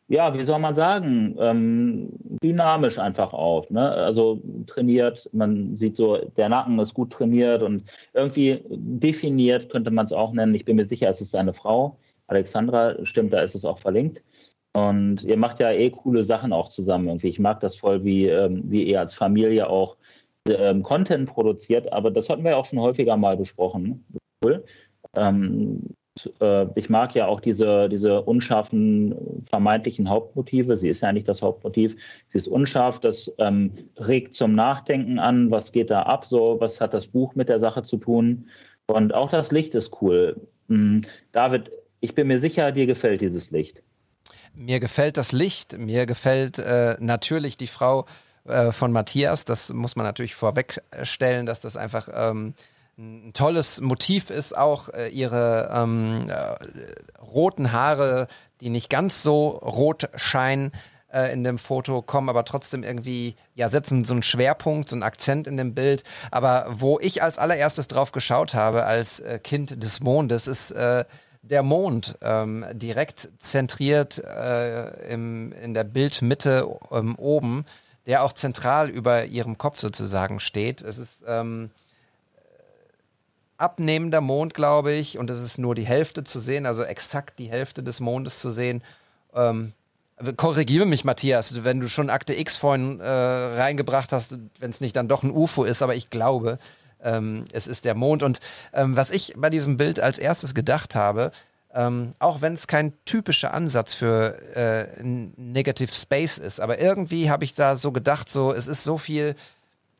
[0.09, 2.09] ja, wie soll man sagen, ähm,
[2.42, 3.70] dynamisch einfach auf.
[3.70, 3.90] Ne?
[3.90, 10.05] Also trainiert, man sieht so, der Nacken ist gut trainiert und irgendwie definiert könnte man
[10.05, 10.55] es auch nennen.
[10.55, 11.96] Ich bin mir sicher, es ist seine Frau.
[12.26, 14.20] Alexandra, stimmt, da ist es auch verlinkt.
[14.74, 17.28] Und ihr macht ja eh coole Sachen auch zusammen irgendwie.
[17.28, 19.96] Ich mag das voll, wie, ähm, wie ihr als Familie auch
[20.48, 24.04] ähm, Content produziert, aber das hatten wir ja auch schon häufiger mal besprochen.
[24.42, 24.64] Cool.
[25.16, 25.94] Ähm,
[26.40, 30.76] äh, ich mag ja auch diese, diese unscharfen vermeintlichen Hauptmotive.
[30.76, 31.96] Sie ist ja nicht das Hauptmotiv.
[32.26, 33.00] Sie ist unscharf.
[33.00, 35.50] Das ähm, regt zum Nachdenken an.
[35.50, 36.24] Was geht da ab?
[36.24, 38.48] So, was hat das Buch mit der Sache zu tun?
[38.86, 40.40] Und auch das Licht ist cool.
[40.68, 41.02] Mhm.
[41.32, 41.70] David,
[42.00, 43.82] ich bin mir sicher, dir gefällt dieses Licht.
[44.54, 45.78] Mir gefällt das Licht.
[45.78, 48.06] Mir gefällt äh, natürlich die Frau
[48.44, 49.44] äh, von Matthias.
[49.44, 52.54] Das muss man natürlich vorwegstellen, dass das einfach ähm,
[52.98, 54.56] ein tolles Motiv ist.
[54.56, 58.26] Auch äh, ihre ähm, äh, roten Haare,
[58.60, 60.72] die nicht ganz so rot scheinen
[61.12, 65.02] äh, in dem Foto, kommen aber trotzdem irgendwie, ja, setzen so einen Schwerpunkt, so einen
[65.02, 66.04] Akzent in dem Bild.
[66.30, 70.74] Aber wo ich als allererstes drauf geschaut habe, als äh, Kind des Mondes, ist
[71.43, 77.64] der Mond ähm, direkt zentriert äh, im, in der Bildmitte ähm, oben
[78.07, 80.82] der auch zentral über ihrem Kopf sozusagen steht.
[80.82, 81.70] Es ist ähm,
[83.59, 87.51] abnehmender Mond, glaube ich, und es ist nur die Hälfte zu sehen, also exakt die
[87.51, 88.82] Hälfte des Mondes zu sehen.
[89.34, 89.72] Ähm,
[90.36, 94.97] korrigiere mich, Matthias, wenn du schon Akte X vorhin äh, reingebracht hast, wenn es nicht
[94.97, 96.59] dann doch ein UFO ist, aber ich glaube,
[97.03, 98.22] ähm, es ist der Mond.
[98.22, 98.40] Und
[98.72, 101.30] ähm, was ich bei diesem Bild als erstes gedacht habe,
[101.74, 107.44] ähm, auch wenn es kein typischer Ansatz für äh, Negative Space ist, aber irgendwie habe
[107.44, 109.34] ich da so gedacht, so es ist so viel,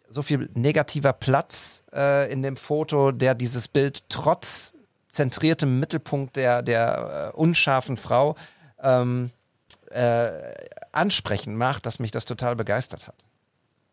[0.09, 4.75] so viel negativer Platz äh, in dem Foto, der dieses Bild trotz
[5.09, 8.35] zentriertem Mittelpunkt der, der äh, unscharfen Frau
[8.83, 9.31] ähm,
[9.91, 10.31] äh,
[10.91, 13.15] ansprechend macht, dass mich das total begeistert hat.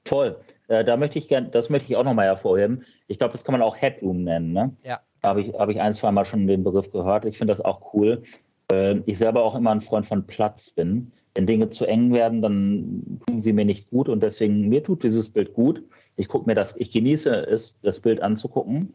[0.05, 0.37] Voll.
[0.67, 2.85] Äh, da möchte ich gern, das möchte ich auch nochmal hervorheben.
[3.09, 4.75] Ich glaube, das kann man auch Headroom nennen, ne?
[4.83, 4.99] Ja.
[5.23, 7.25] Habe ich, hab ich ein, zwei Mal schon den Begriff gehört.
[7.25, 8.23] Ich finde das auch cool.
[8.71, 11.11] Äh, ich selber auch immer ein Freund von Platz bin.
[11.35, 15.03] Wenn Dinge zu eng werden, dann tun sie mir nicht gut und deswegen, mir tut
[15.03, 15.83] dieses Bild gut.
[16.15, 18.93] Ich gucke mir das, ich genieße es, das Bild anzugucken.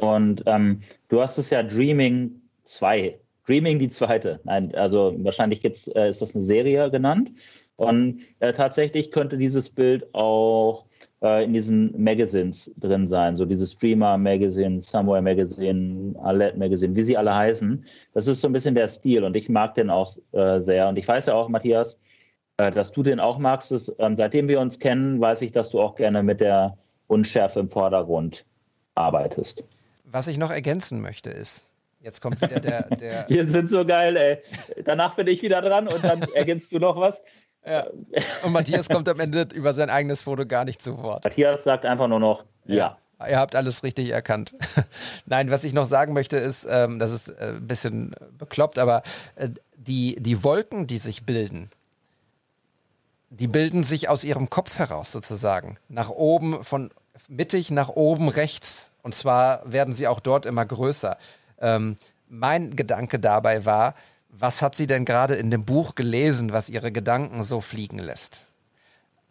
[0.00, 3.18] Und ähm, du hast es ja Dreaming 2.
[3.46, 4.40] Dreaming die zweite.
[4.44, 7.32] Nein, also wahrscheinlich gibt's, äh, ist das eine Serie genannt.
[7.76, 10.86] Und äh, tatsächlich könnte dieses Bild auch
[11.22, 17.02] äh, in diesen Magazines drin sein, so diese Streamer Magazine, Somewhere Magazine, Alert Magazine, wie
[17.02, 17.84] sie alle heißen.
[18.14, 20.88] Das ist so ein bisschen der Stil und ich mag den auch äh, sehr.
[20.88, 21.98] Und ich weiß ja auch, Matthias,
[22.58, 23.70] äh, dass du den auch magst.
[23.70, 27.60] Das, ähm, seitdem wir uns kennen, weiß ich, dass du auch gerne mit der Unschärfe
[27.60, 28.44] im Vordergrund
[28.94, 29.64] arbeitest.
[30.04, 31.70] Was ich noch ergänzen möchte ist,
[32.02, 32.82] Jetzt kommt wieder der.
[32.96, 34.38] der Wir sind so geil, ey.
[34.84, 37.22] Danach bin ich wieder dran und dann ergänzt du noch was.
[37.66, 37.86] Ja.
[38.42, 41.24] Und Matthias kommt am Ende über sein eigenes Foto gar nicht zu Wort.
[41.24, 42.76] Matthias sagt einfach nur noch ja.
[42.76, 43.28] ja.
[43.28, 44.54] Ihr habt alles richtig erkannt.
[45.26, 49.02] Nein, was ich noch sagen möchte, ist, ähm, das ist äh, ein bisschen bekloppt, aber
[49.36, 51.70] äh, die, die Wolken, die sich bilden,
[53.28, 55.76] die bilden sich aus ihrem Kopf heraus sozusagen.
[55.88, 56.90] Nach oben von
[57.28, 58.90] mittig nach oben rechts.
[59.02, 61.16] Und zwar werden sie auch dort immer größer.
[61.60, 61.96] Ähm,
[62.28, 63.94] mein Gedanke dabei war,
[64.32, 68.42] was hat sie denn gerade in dem Buch gelesen, was ihre Gedanken so fliegen lässt?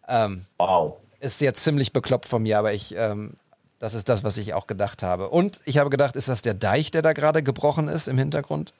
[0.08, 0.98] Ähm, Wow.
[1.20, 3.34] ist jetzt ziemlich bekloppt von mir, aber ich, ähm,
[3.80, 5.30] das ist das, was ich auch gedacht habe.
[5.30, 8.74] Und ich habe gedacht, ist das der Deich, der da gerade gebrochen ist im Hintergrund?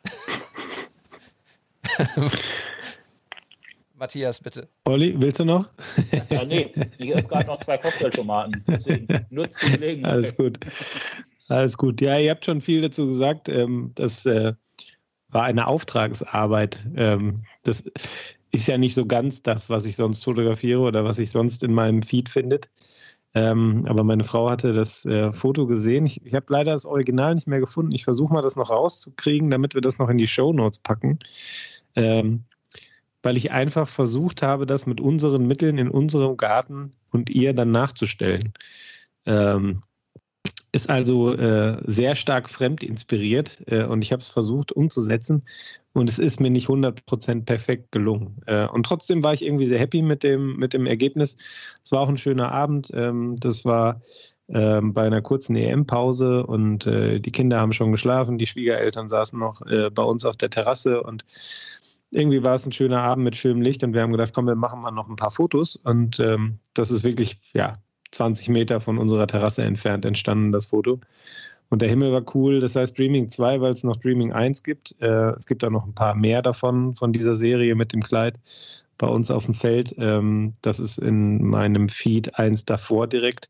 [3.96, 4.68] Matthias, bitte.
[4.86, 5.68] Olli, willst du noch?
[6.32, 8.64] Ja, nee, ich esse gerade noch zwei Cocktailtomaten.
[8.68, 10.12] Deswegen nutzt die Gelegenheit.
[10.14, 10.58] Alles gut.
[11.50, 12.00] Alles gut.
[12.02, 13.50] Ja, ihr habt schon viel dazu gesagt.
[13.50, 14.54] Ähm, das äh,
[15.32, 16.86] war eine Auftragsarbeit.
[16.96, 17.84] Ähm, das
[18.52, 21.74] ist ja nicht so ganz das, was ich sonst fotografiere oder was ich sonst in
[21.74, 22.70] meinem Feed findet.
[23.36, 26.08] Ähm, aber meine Frau hatte das äh, Foto gesehen.
[26.08, 27.92] Ich, ich habe leider das Original nicht mehr gefunden.
[27.92, 31.20] Ich versuche mal, das noch rauszukriegen, damit wir das noch in die Show Notes packen.
[31.96, 32.46] Ähm,
[33.22, 37.72] weil ich einfach versucht habe, das mit unseren Mitteln in unserem Garten und ihr dann
[37.72, 38.54] nachzustellen.
[39.26, 39.84] Ähm,
[40.72, 45.44] ist also äh, sehr stark fremd inspiriert äh, und ich habe es versucht umzusetzen
[45.94, 48.38] und es ist mir nicht 100% perfekt gelungen.
[48.46, 51.38] Äh, und trotzdem war ich irgendwie sehr happy mit dem, mit dem Ergebnis.
[51.84, 52.92] Es war auch ein schöner Abend.
[52.94, 54.02] Ähm, das war
[54.50, 59.40] ähm, bei einer kurzen EM-Pause und äh, die Kinder haben schon geschlafen, die Schwiegereltern saßen
[59.40, 61.24] noch äh, bei uns auf der Terrasse und
[62.12, 64.56] irgendwie war es ein schöner Abend mit schönem Licht und wir haben gedacht, komm, wir
[64.56, 67.78] machen mal noch ein paar Fotos und ähm, das ist wirklich, ja,
[68.12, 71.00] 20 Meter von unserer Terrasse entfernt entstanden, das Foto.
[71.70, 72.60] Und der Himmel war cool.
[72.60, 74.96] Das heißt Dreaming 2, weil es noch Dreaming 1 gibt.
[75.00, 78.40] Äh, es gibt auch noch ein paar mehr davon, von dieser Serie mit dem Kleid
[78.98, 79.96] bei uns auf dem Feld.
[79.98, 83.50] Ähm, das ist in meinem Feed eins davor direkt,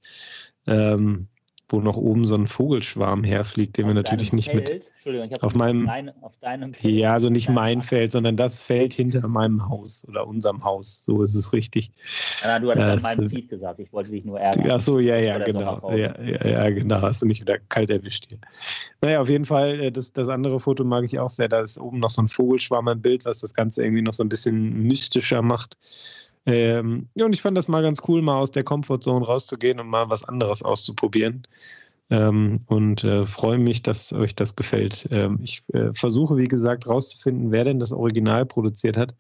[0.68, 1.28] ähm,
[1.72, 4.68] wo noch oben so ein Vogelschwarm herfliegt, den wir natürlich nicht mit.
[4.68, 6.94] Feld, Entschuldigung, ich auf meinem- Nein, auf deinem Feld.
[6.96, 7.88] Ja, also nicht mein Acker.
[7.88, 11.06] Feld, sondern das Feld hinter meinem Haus oder unserem Haus.
[11.06, 11.92] So ist es richtig.
[12.44, 14.72] Ja, du hattest Das, an meinem äh, Feed gesagt, ich wollte dich nur ärgern.
[14.72, 15.92] Ach so, ja, ja, genau.
[15.96, 17.02] Ja, ja, ja, genau.
[17.02, 18.40] Hast du nicht wieder kalt erwischt hier.
[19.02, 21.48] Naja, auf jeden Fall, äh, das, das andere Foto mag ich auch sehr.
[21.50, 24.24] Da ist oben noch so ein Vogelschwarm im Bild, was das Ganze irgendwie noch so
[24.24, 25.78] ein bisschen mystischer macht.
[26.46, 29.88] Ähm, ja, und ich fand das mal ganz cool, mal aus der Comfortzone rauszugehen und
[29.88, 31.46] mal was anderes auszuprobieren.
[32.10, 35.08] Ähm, und äh, freue mich, dass euch das gefällt.
[35.12, 39.14] Ähm, ich äh, versuche, wie gesagt, rauszufinden, wer denn das Original produziert hat,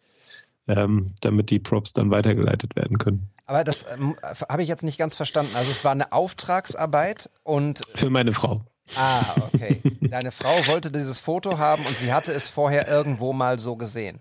[0.68, 3.30] ähm, damit die Props dann weitergeleitet werden können.
[3.46, 4.16] Aber das ähm,
[4.48, 5.56] habe ich jetzt nicht ganz verstanden.
[5.56, 8.62] Also es war eine Auftragsarbeit und Für meine Frau.
[8.96, 9.82] ah, okay.
[10.02, 14.20] Deine Frau wollte dieses Foto haben und sie hatte es vorher irgendwo mal so gesehen.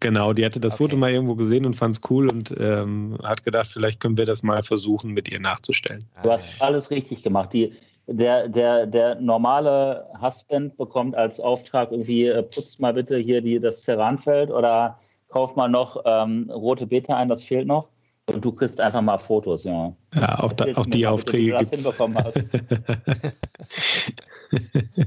[0.00, 0.84] Genau, die hatte das Okay.
[0.84, 4.26] Foto mal irgendwo gesehen und fand es cool und ähm, hat gedacht, vielleicht können wir
[4.26, 6.04] das mal versuchen, mit ihr nachzustellen.
[6.22, 7.52] Du hast alles richtig gemacht.
[7.52, 7.72] Die,
[8.06, 13.60] der, der, der normale Husband bekommt als Auftrag irgendwie, äh, putzt mal bitte hier die,
[13.60, 17.88] das Ceranfeld oder kauf mal noch ähm, rote Beete ein, das fehlt noch.
[18.32, 19.92] Und du kriegst einfach mal Fotos, ja.
[20.14, 21.84] Ja, auch, da, auch die mal Aufträge wie du das gibt es.
[21.84, 22.40] hinbekommen hast.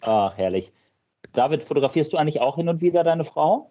[0.00, 0.72] Ach, herrlich.
[1.32, 3.70] David, fotografierst du eigentlich auch hin und wieder deine Frau?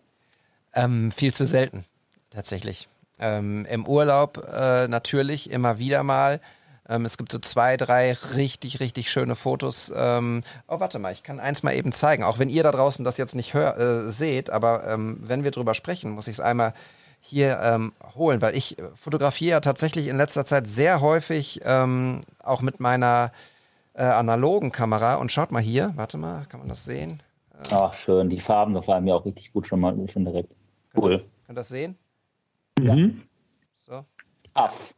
[0.74, 1.86] Ähm, viel zu selten,
[2.30, 2.88] tatsächlich.
[3.20, 6.40] Ähm, Im Urlaub äh, natürlich immer wieder mal.
[6.90, 9.92] Ähm, es gibt so zwei, drei richtig, richtig schöne Fotos.
[9.96, 12.24] Ähm, oh, warte mal, ich kann eins mal eben zeigen.
[12.24, 15.52] Auch wenn ihr da draußen das jetzt nicht hör, äh, seht, aber ähm, wenn wir
[15.52, 16.74] drüber sprechen, muss ich es einmal
[17.20, 22.62] hier ähm, holen, weil ich fotografiere ja tatsächlich in letzter Zeit sehr häufig ähm, auch
[22.62, 23.32] mit meiner
[23.94, 25.16] äh, analogen Kamera.
[25.16, 27.22] Und schaut mal hier, warte mal, kann man das sehen?
[27.70, 28.30] Ach, schön.
[28.30, 30.54] Die Farben gefallen mir auch richtig gut schon mal schon direkt.
[30.96, 31.20] Cool.
[31.20, 31.98] Könnt ihr das sehen?
[32.80, 33.22] Mhm.
[33.78, 34.06] So.
[34.54, 34.94] Aff.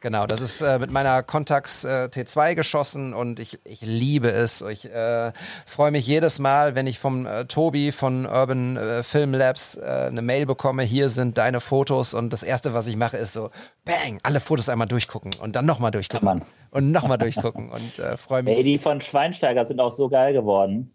[0.00, 4.60] Genau, das ist äh, mit meiner Contax äh, T2 geschossen und ich, ich liebe es.
[4.60, 5.32] Ich äh,
[5.66, 10.06] freue mich jedes Mal, wenn ich vom äh, Tobi von Urban äh, Film Labs äh,
[10.08, 13.50] eine Mail bekomme, hier sind deine Fotos und das Erste, was ich mache, ist so,
[13.84, 18.42] bang, alle Fotos einmal durchgucken und dann nochmal durchgucken und nochmal durchgucken und äh, freue
[18.42, 18.58] mich.
[18.58, 20.94] Ey, die von Schweinsteiger sind auch so geil geworden.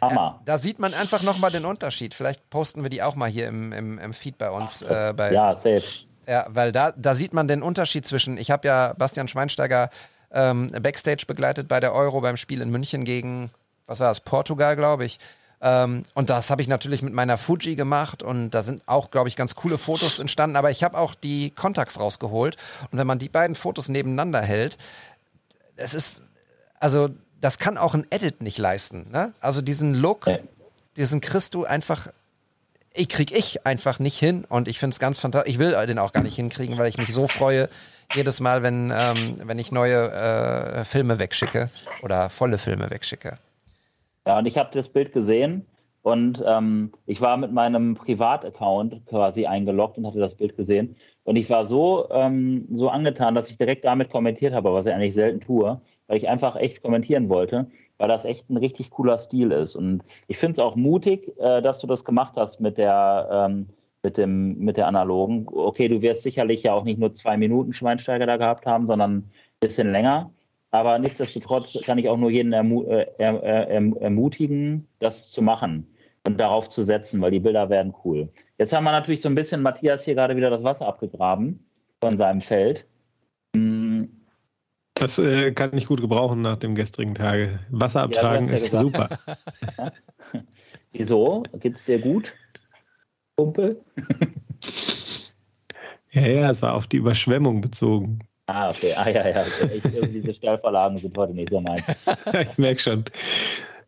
[0.00, 0.40] Hammer.
[0.44, 2.14] Da sieht man einfach nochmal den Unterschied.
[2.14, 4.82] Vielleicht posten wir die auch mal hier im, im, im Feed bei uns.
[4.82, 5.82] Äh, bei, Ja, safe.
[6.28, 9.90] Ja, weil da, da sieht man den Unterschied zwischen, ich habe ja Bastian Schweinsteiger
[10.32, 13.50] ähm, Backstage begleitet bei der Euro beim Spiel in München gegen,
[13.86, 15.18] was war das, Portugal, glaube ich.
[15.60, 19.28] Ähm, und das habe ich natürlich mit meiner Fuji gemacht und da sind auch, glaube
[19.28, 20.56] ich, ganz coole Fotos entstanden.
[20.56, 22.56] Aber ich habe auch die Kontakts rausgeholt.
[22.90, 24.76] Und wenn man die beiden Fotos nebeneinander hält,
[25.76, 26.22] es ist,
[26.78, 27.08] also
[27.40, 29.10] das kann auch ein Edit nicht leisten.
[29.12, 29.32] Ne?
[29.40, 30.40] Also diesen Look, Nee.
[30.96, 32.08] diesen kriegst du einfach
[32.98, 35.52] ich krieg ich einfach nicht hin und ich finde es ganz fantastisch.
[35.52, 37.68] Ich will den auch gar nicht hinkriegen, weil ich mich so freue
[38.14, 41.70] jedes Mal, wenn, ähm, wenn ich neue äh, Filme wegschicke
[42.02, 43.38] oder volle Filme wegschicke.
[44.26, 45.66] Ja, und ich habe das Bild gesehen
[46.02, 50.96] Und ähm, ich war mit meinem Privataccount quasi eingeloggt und hatte das Bild gesehen.
[51.24, 54.92] Und ich war so, ähm, so angetan, dass ich direkt damit kommentiert habe, was ich
[54.94, 57.66] eigentlich selten tue, weil ich einfach echt kommentieren wollte,
[57.98, 59.74] weil das echt ein richtig cooler Stil ist.
[59.74, 63.68] Und ich finde es auch mutig, äh, dass du das gemacht hast mit der, ähm,
[64.02, 65.46] mit, dem, mit der analogen.
[65.50, 69.18] Okay, du wirst sicherlich ja auch nicht nur zwei Minuten Schweinsteiger da gehabt haben, sondern
[69.18, 69.30] ein
[69.60, 70.30] bisschen länger.
[70.70, 75.86] Aber nichtsdestotrotz kann ich auch nur jeden ermu äh, er, er, ermutigen, das zu machen
[76.26, 78.28] und darauf zu setzen, weil die Bilder werden cool.
[78.58, 81.64] Jetzt haben wir natürlich so ein bisschen Matthias hier gerade wieder das Wasser abgegraben
[82.00, 82.86] von seinem Feld.
[84.96, 87.60] Das äh, kann ich gut gebrauchen nach dem gestrigen Tage.
[87.70, 89.08] Wasser abtragen ja, ist ja super.
[90.92, 91.42] Wieso?
[91.60, 92.34] Geht es dir gut,
[93.36, 93.82] Kumpel?
[96.12, 98.20] ja, ja, es war auf die Überschwemmung bezogen.
[98.46, 98.94] Ah, okay.
[98.94, 99.42] Ah, ja, ja.
[99.42, 99.82] Okay.
[99.84, 101.84] Ich, diese Steilverlagen sind heute nicht so meins.
[102.50, 103.04] ich merke schon.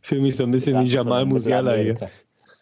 [0.02, 1.96] Fühle mich so ein bisschen wie Jamal Musiala hier.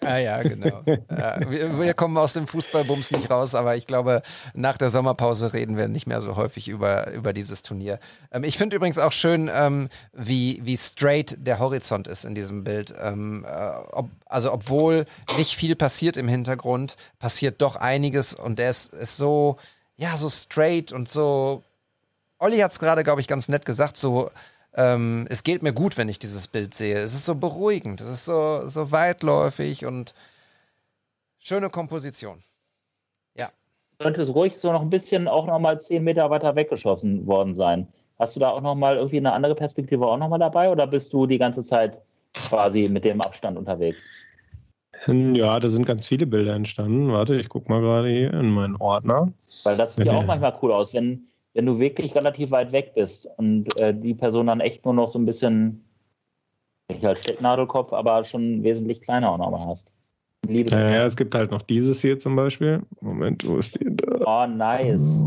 [0.02, 0.82] Ah ja, genau.
[1.10, 4.22] Ja, wir, wir, kommen aus dem Fußballbums nicht raus, aber ich glaube,
[4.54, 7.98] nach der Sommerpause reden wir nicht mehr so häufig über, über dieses Turnier.
[8.30, 12.62] Ähm, ich finde übrigens auch schön, ähm, wie, wie straight der Horizont ist in diesem
[12.62, 12.94] Bild.
[13.02, 15.06] Ähm, äh, ob, also obwohl
[15.36, 19.56] nicht viel passiert im Hintergrund, passiert doch einiges und der ist, ist so,
[19.96, 21.62] ja, so straight und so
[22.38, 24.30] Olli hat es gerade, glaube ich, ganz nett gesagt, so,
[24.76, 26.94] ähm, es geht mir gut, wenn ich dieses Bild sehe.
[26.94, 30.14] Es ist so beruhigend, es ist so, so weitläufig und
[31.38, 32.42] schöne Komposition.
[33.36, 33.48] Ja.
[33.98, 37.54] Könnte es ruhig so noch ein bisschen auch noch mal zehn Meter weiter weggeschossen worden
[37.54, 37.88] sein.
[38.18, 40.86] Hast du da auch noch mal irgendwie eine andere Perspektive auch noch mal dabei oder
[40.86, 42.00] bist du die ganze Zeit
[42.34, 44.08] quasi mit dem Abstand unterwegs?
[45.06, 47.12] Ja, da sind ganz viele Bilder entstanden.
[47.12, 49.32] Warte, ich gucke mal gerade hier in meinen Ordner.
[49.64, 52.92] Weil das sieht ja auch manchmal cool aus, wenn, wenn du wirklich relativ weit weg
[52.94, 55.82] bist und äh, die Person dann echt nur noch so ein bisschen,
[56.90, 59.90] nicht als Stecknadelkopf, aber schon wesentlich kleiner auch nochmal hast.
[60.46, 62.82] Ja, ja, es gibt halt noch dieses hier zum Beispiel.
[63.00, 63.86] Moment, wo ist die?
[63.88, 64.44] Da.
[64.44, 65.24] Oh, nice.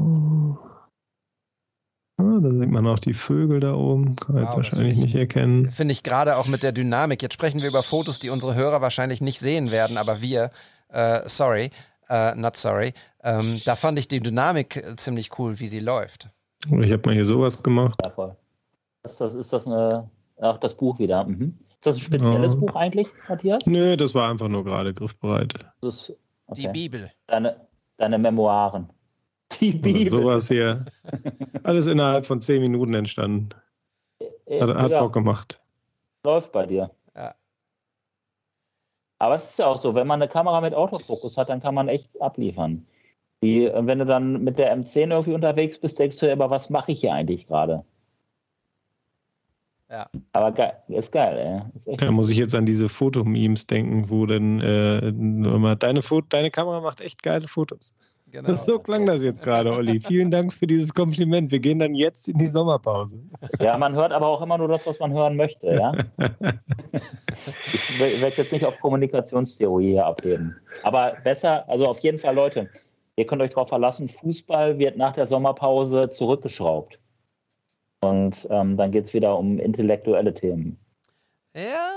[2.18, 4.15] Ah, da sieht man auch die Vögel da oben.
[4.15, 5.72] Kann wow, jetzt wahrscheinlich ich, nicht erkennen.
[5.72, 7.23] Finde ich gerade auch mit der Dynamik.
[7.23, 10.51] Jetzt sprechen wir über Fotos, die unsere Hörer wahrscheinlich nicht sehen werden, aber wir,
[10.89, 11.72] äh, sorry,
[12.10, 16.30] uh, not sorry, ähm, da fand ich die Dynamik äh, ziemlich cool, wie sie läuft.
[16.65, 17.99] Ich habe mal hier sowas gemacht.
[18.03, 18.36] Ja, voll.
[19.03, 20.10] Ist das, ist das eine,
[20.40, 21.23] ach, das Buch wieder.
[21.23, 21.57] Mhm.
[21.80, 22.60] Ist das ein spezielles ja.
[22.60, 23.65] Buch eigentlich, Matthias?
[23.65, 25.53] Nö, das war einfach nur gerade griffbereit.
[25.81, 26.14] Ist,
[26.48, 26.61] okay.
[26.61, 27.11] Die Bibel.
[27.27, 27.56] Deine,
[27.98, 28.90] deine Memoiren.
[29.60, 30.14] Die Bibel.
[30.14, 30.86] Oder sowas hier.
[31.64, 33.49] Alles innerhalb von zehn Minuten entstanden.
[34.45, 34.99] Äh, hat, hat ja.
[35.02, 35.60] Bock gemacht.
[36.26, 36.91] Läuft bei dir.
[39.20, 41.76] Aber es ist ja auch so, wenn man eine Kamera mit Autofokus hat, dann kann
[41.76, 42.88] man echt abliefern.
[43.44, 46.70] Die, wenn du dann mit der M10 irgendwie unterwegs bist, denkst du ja immer, was
[46.70, 47.84] mache ich hier eigentlich gerade?
[49.90, 50.08] Ja.
[50.34, 51.94] Aber geil, ist geil, ey.
[51.94, 55.12] Ist da muss ich jetzt an diese Fotomemes denken, wo dann äh,
[55.78, 57.96] deine, deine Kamera macht echt geile Fotos.
[58.31, 58.53] Genau.
[58.53, 59.99] So klang das jetzt gerade, Olli.
[59.99, 61.51] Vielen Dank für dieses Kompliment.
[61.51, 63.18] Wir gehen dann jetzt in die Sommerpause.
[63.60, 65.93] Ja, man hört aber auch immer nur das, was man hören möchte, ja.
[67.73, 70.56] ich werde jetzt nicht auf Kommunikationstheorie hier abheben.
[70.84, 72.69] Aber besser, also auf jeden Fall, Leute,
[73.19, 76.97] Ihr könnt euch darauf verlassen, Fußball wird nach der Sommerpause zurückgeschraubt.
[77.99, 80.80] Und ähm, dann geht es wieder um intellektuelle Themen.
[81.53, 81.91] Ja,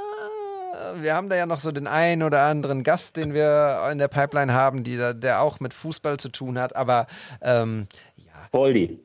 [1.01, 4.09] wir haben da ja noch so den einen oder anderen Gast, den wir in der
[4.09, 6.77] Pipeline haben, die, der auch mit Fußball zu tun hat.
[6.77, 7.07] Aber
[7.41, 7.87] ähm,
[8.17, 8.33] ja.
[8.51, 9.01] Boldi.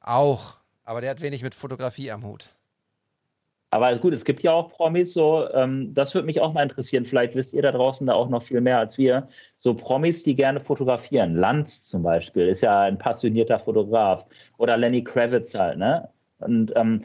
[0.00, 0.56] Auch.
[0.84, 2.50] Aber der hat wenig mit Fotografie am Hut.
[3.74, 7.06] Aber gut, es gibt ja auch Promis, so, ähm, das würde mich auch mal interessieren.
[7.06, 9.26] Vielleicht wisst ihr da draußen da auch noch viel mehr als wir.
[9.56, 11.34] So Promis, die gerne fotografieren.
[11.34, 14.26] Lanz zum Beispiel ist ja ein passionierter Fotograf.
[14.58, 16.08] Oder Lenny Kravitz halt, ne?
[16.38, 17.02] Und ähm,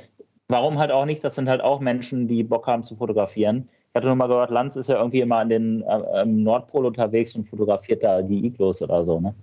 [0.47, 1.23] warum halt auch nicht?
[1.23, 3.67] Das sind halt auch Menschen, die Bock haben zu fotografieren.
[3.91, 7.35] Ich hatte nur mal gehört, Lanz ist ja irgendwie immer an den äh, Nordpol unterwegs
[7.35, 9.33] und fotografiert da die Iglos oder so, ne?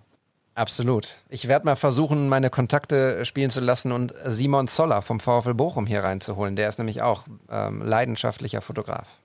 [0.56, 1.16] Absolut.
[1.28, 5.84] Ich werde mal versuchen, meine Kontakte spielen zu lassen und Simon Zoller vom VfL Bochum
[5.86, 6.56] hier reinzuholen.
[6.56, 9.20] Der ist nämlich auch ähm, leidenschaftlicher Fotograf.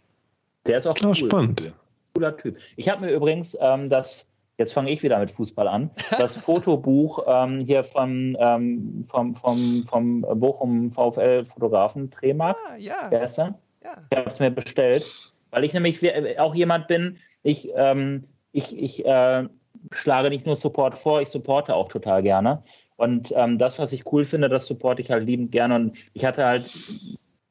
[0.67, 1.15] Der ist auch cool.
[1.15, 1.71] spannend.
[2.13, 2.57] Cooler Typ.
[2.75, 4.27] Ich habe mir übrigens ähm, das,
[4.57, 9.85] jetzt fange ich wieder mit Fußball an, das Fotobuch ähm, hier von, ähm, vom, vom,
[9.87, 12.57] vom Bochum VfL-Fotografen Tremark.
[12.67, 13.07] Ah, ja.
[13.09, 13.55] Wer ist der?
[13.83, 13.97] Ja.
[14.11, 15.05] Ich habe es mir bestellt,
[15.49, 15.99] weil ich nämlich
[16.39, 19.47] auch jemand bin, ich, ähm, ich, ich äh,
[19.91, 22.63] schlage nicht nur Support vor, ich supporte auch total gerne.
[22.97, 25.75] Und ähm, das, was ich cool finde, das supporte ich halt liebend gerne.
[25.75, 26.71] Und ich hatte halt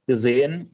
[0.07, 0.71] gesehen,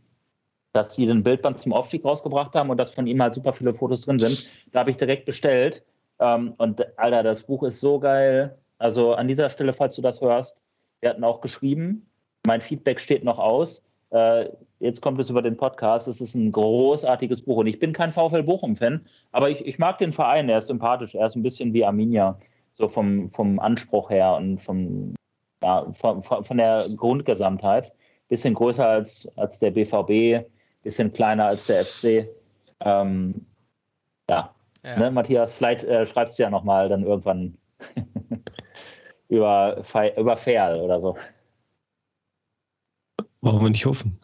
[0.72, 3.72] dass sie den Bildband zum Aufstieg rausgebracht haben und dass von ihm halt super viele
[3.72, 4.46] Fotos drin sind.
[4.72, 5.82] Da habe ich direkt bestellt.
[6.18, 8.58] Ähm, und Alter, das Buch ist so geil.
[8.78, 10.58] Also an dieser Stelle, falls du das hörst,
[11.00, 12.06] wir hatten auch geschrieben,
[12.46, 13.82] mein Feedback steht noch aus.
[14.10, 16.08] Äh, jetzt kommt es über den Podcast.
[16.08, 17.58] Es ist ein großartiges Buch.
[17.58, 20.48] Und ich bin kein VfL Bochum-Fan, aber ich, ich mag den Verein.
[20.48, 21.14] Er ist sympathisch.
[21.14, 22.38] Er ist ein bisschen wie Arminia,
[22.72, 25.14] so vom, vom Anspruch her und vom,
[25.62, 27.92] ja, von, von der Grundgesamtheit.
[28.28, 30.46] Bisschen größer als, als der BVB,
[30.82, 32.28] bisschen kleiner als der FC.
[32.80, 33.46] Ähm,
[34.28, 34.50] ja,
[34.84, 34.98] ja.
[34.98, 37.56] Ne, Matthias, vielleicht äh, schreibst du ja nochmal dann irgendwann
[39.28, 39.82] über,
[40.16, 41.16] über Ferl oder so.
[43.46, 44.18] Warum wir nicht hoffen?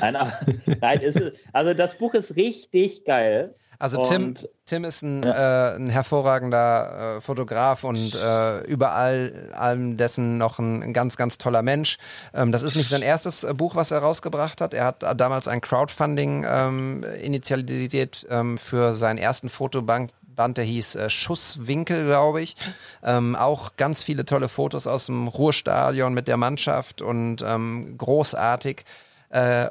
[0.00, 0.32] Nein, aber,
[0.80, 1.20] nein ist,
[1.52, 3.52] also das Buch ist richtig geil.
[3.80, 5.72] Also Tim, Tim ist ein, ja.
[5.72, 11.38] äh, ein hervorragender äh, Fotograf und äh, überall allem dessen noch ein, ein, ganz, ganz
[11.38, 11.98] toller Mensch.
[12.32, 14.72] Ähm, das ist nicht sein erstes äh, Buch, was er rausgebracht hat.
[14.72, 20.94] Er hat damals ein Crowdfunding ähm, initialisiert ähm, für seinen ersten Fotobank, Band, der hieß
[20.94, 22.54] äh, Schusswinkel, glaube ich.
[23.02, 28.84] Ähm, auch ganz viele tolle Fotos aus dem Ruhrstadion mit der Mannschaft und ähm, großartig.
[29.30, 29.68] Äh,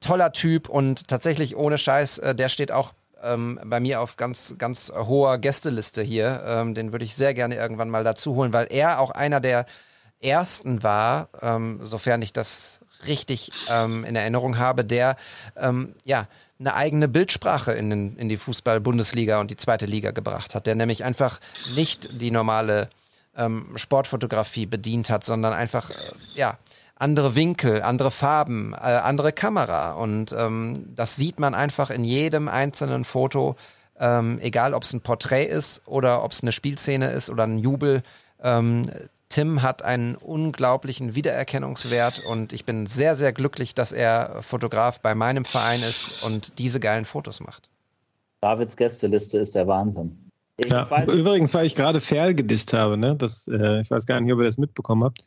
[0.00, 4.56] toller Typ und tatsächlich ohne Scheiß, äh, der steht auch ähm, bei mir auf ganz,
[4.58, 6.42] ganz hoher Gästeliste hier.
[6.46, 9.66] Ähm, den würde ich sehr gerne irgendwann mal dazu holen, weil er auch einer der
[10.20, 15.16] ersten war, ähm, sofern ich das richtig ähm, in Erinnerung habe, der
[15.56, 20.54] ähm, ja eine eigene Bildsprache in, den, in die Fußball-Bundesliga und die zweite Liga gebracht
[20.54, 21.40] hat, der nämlich einfach
[21.74, 22.88] nicht die normale
[23.36, 25.94] ähm, Sportfotografie bedient hat, sondern einfach äh,
[26.34, 26.58] ja
[26.96, 32.48] andere Winkel, andere Farben, äh, andere Kamera und ähm, das sieht man einfach in jedem
[32.48, 33.56] einzelnen Foto,
[33.98, 37.58] ähm, egal ob es ein Porträt ist oder ob es eine Spielszene ist oder ein
[37.58, 38.02] Jubel.
[38.42, 38.84] Ähm,
[39.32, 45.14] Tim hat einen unglaublichen Wiedererkennungswert und ich bin sehr, sehr glücklich, dass er Fotograf bei
[45.14, 47.70] meinem Verein ist und diese geilen Fotos macht.
[48.42, 50.18] Davids Gästeliste ist der Wahnsinn.
[50.62, 53.16] Ja, übrigens, weil ich gerade Ferl gedisst habe, ne?
[53.16, 55.26] das, äh, ich weiß gar nicht, ob ihr das mitbekommen habt.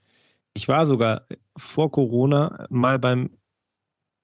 [0.53, 1.23] Ich war sogar
[1.57, 3.32] vor Corona mal beim,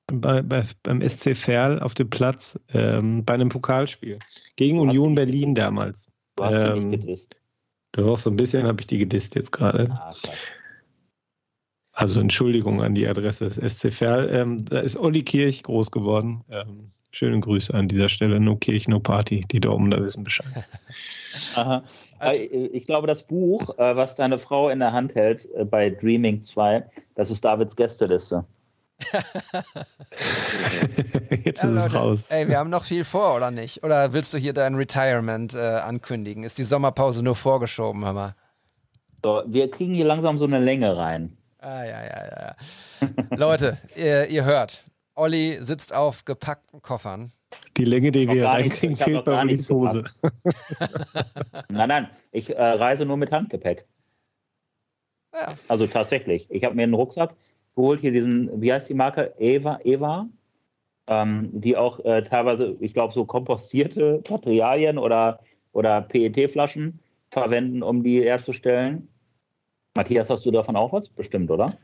[0.07, 4.19] bei, bei, beim SC Ferl auf dem Platz ähm, bei einem Pokalspiel
[4.57, 6.07] gegen Union Berlin damals.
[6.35, 7.40] Du hast ähm, nicht gedisst.
[7.93, 9.89] Doch, so ein bisschen habe ich die gedisst jetzt gerade.
[9.91, 10.13] Ah,
[11.93, 14.29] also Entschuldigung an die Adresse des SC Verl.
[14.33, 16.43] Ähm, da ist Olli Kirch groß geworden.
[16.49, 18.39] Ähm, schöne Grüße an dieser Stelle.
[18.39, 19.41] No Kirch, no Party.
[19.51, 20.65] Die da oben da wissen Bescheid.
[21.55, 21.83] Aha.
[22.19, 25.89] Also, ich glaube, das Buch, äh, was deine Frau in der Hand hält äh, bei
[25.89, 26.85] Dreaming 2,
[27.15, 28.45] das ist Davids Gästeliste.
[31.43, 32.27] Jetzt ja, ist Leute, es raus.
[32.29, 33.83] Ey, wir haben noch viel vor, oder nicht?
[33.83, 36.43] Oder willst du hier dein Retirement äh, ankündigen?
[36.43, 38.35] Ist die Sommerpause nur vorgeschoben, hör mal?
[39.23, 41.37] So, wir kriegen hier langsam so eine Länge rein.
[41.59, 42.55] Ah, ja, ja, ja.
[43.01, 43.07] ja.
[43.37, 44.83] Leute, ihr, ihr, hört,
[45.13, 47.31] Olli sitzt auf gepackten Koffern.
[47.77, 50.03] Die Länge, die wir reinkriegen, fehlt bei Ollis Hose.
[51.69, 53.85] nein, nein, ich äh, reise nur mit Handgepäck.
[55.33, 55.47] Ja.
[55.67, 56.47] Also tatsächlich.
[56.49, 57.35] Ich habe mir einen Rucksack
[57.81, 59.33] geholt, hier diesen, wie heißt die Marke?
[59.39, 60.29] Eva, Eva,
[61.07, 65.39] ähm, die auch äh, teilweise, ich glaube, so kompostierte Materialien oder,
[65.73, 66.99] oder PET-Flaschen
[67.31, 69.07] verwenden, um die herzustellen.
[69.95, 71.09] Matthias, hast du davon auch was?
[71.09, 71.77] Bestimmt, oder?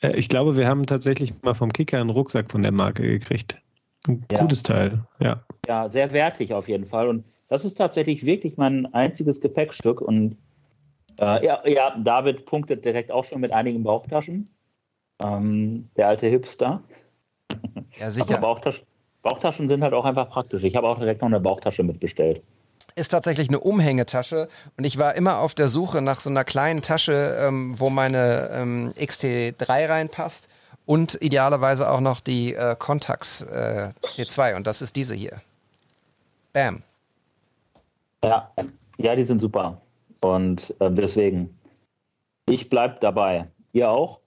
[0.00, 3.60] Äh, ich glaube, wir haben tatsächlich mal vom Kicker einen Rucksack von der Marke gekriegt.
[4.08, 4.40] Ein ja.
[4.40, 5.44] gutes Teil, ja.
[5.68, 7.08] Ja, sehr wertig auf jeden Fall.
[7.08, 10.00] Und das ist tatsächlich wirklich mein einziges Gepäckstück.
[10.00, 10.36] Und
[11.20, 14.48] äh, ja, ja, David punktet direkt auch schon mit einigen Bauchtaschen.
[15.22, 16.82] Ähm, der alte Hipster.
[17.98, 18.38] Ja, sicher.
[18.38, 18.84] Aber Bauchtaschen,
[19.22, 20.62] Bauchtaschen sind halt auch einfach praktisch.
[20.64, 22.42] Ich habe auch direkt noch eine Bauchtasche mitbestellt
[22.94, 26.82] ist tatsächlich eine Umhängetasche und ich war immer auf der Suche nach so einer kleinen
[26.82, 30.48] Tasche, ähm, wo meine ähm, XT3 reinpasst
[30.84, 35.40] und idealerweise auch noch die äh, Contax äh, T2 und das ist diese hier.
[36.52, 36.82] Bam.
[38.24, 38.50] Ja,
[38.98, 39.80] ja, die sind super
[40.20, 41.58] und äh, deswegen
[42.48, 43.48] ich bleib dabei.
[43.72, 44.20] Ihr auch?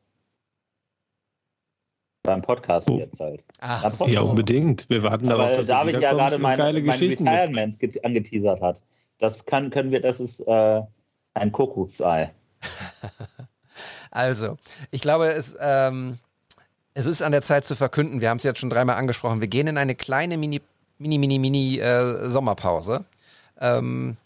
[2.26, 2.97] Beim Podcast oh.
[2.97, 3.43] jetzt halt.
[3.60, 4.89] Ach, ja, unbedingt.
[4.89, 8.81] Wir warten darauf, dass David ja gerade mein, mein Retirement angeteasert hat.
[9.19, 10.81] Das kann, können wir, das ist äh,
[11.34, 12.31] ein Kuckucksei.
[14.11, 14.57] also,
[14.91, 16.18] ich glaube, es, ähm,
[16.93, 19.47] es ist an der Zeit zu verkünden, wir haben es jetzt schon dreimal angesprochen, wir
[19.47, 20.61] gehen in eine kleine Mini,
[20.97, 23.06] Mini, Mini, Mini äh, Sommerpause.
[23.60, 24.18] Ähm,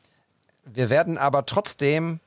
[0.66, 2.20] wir werden aber trotzdem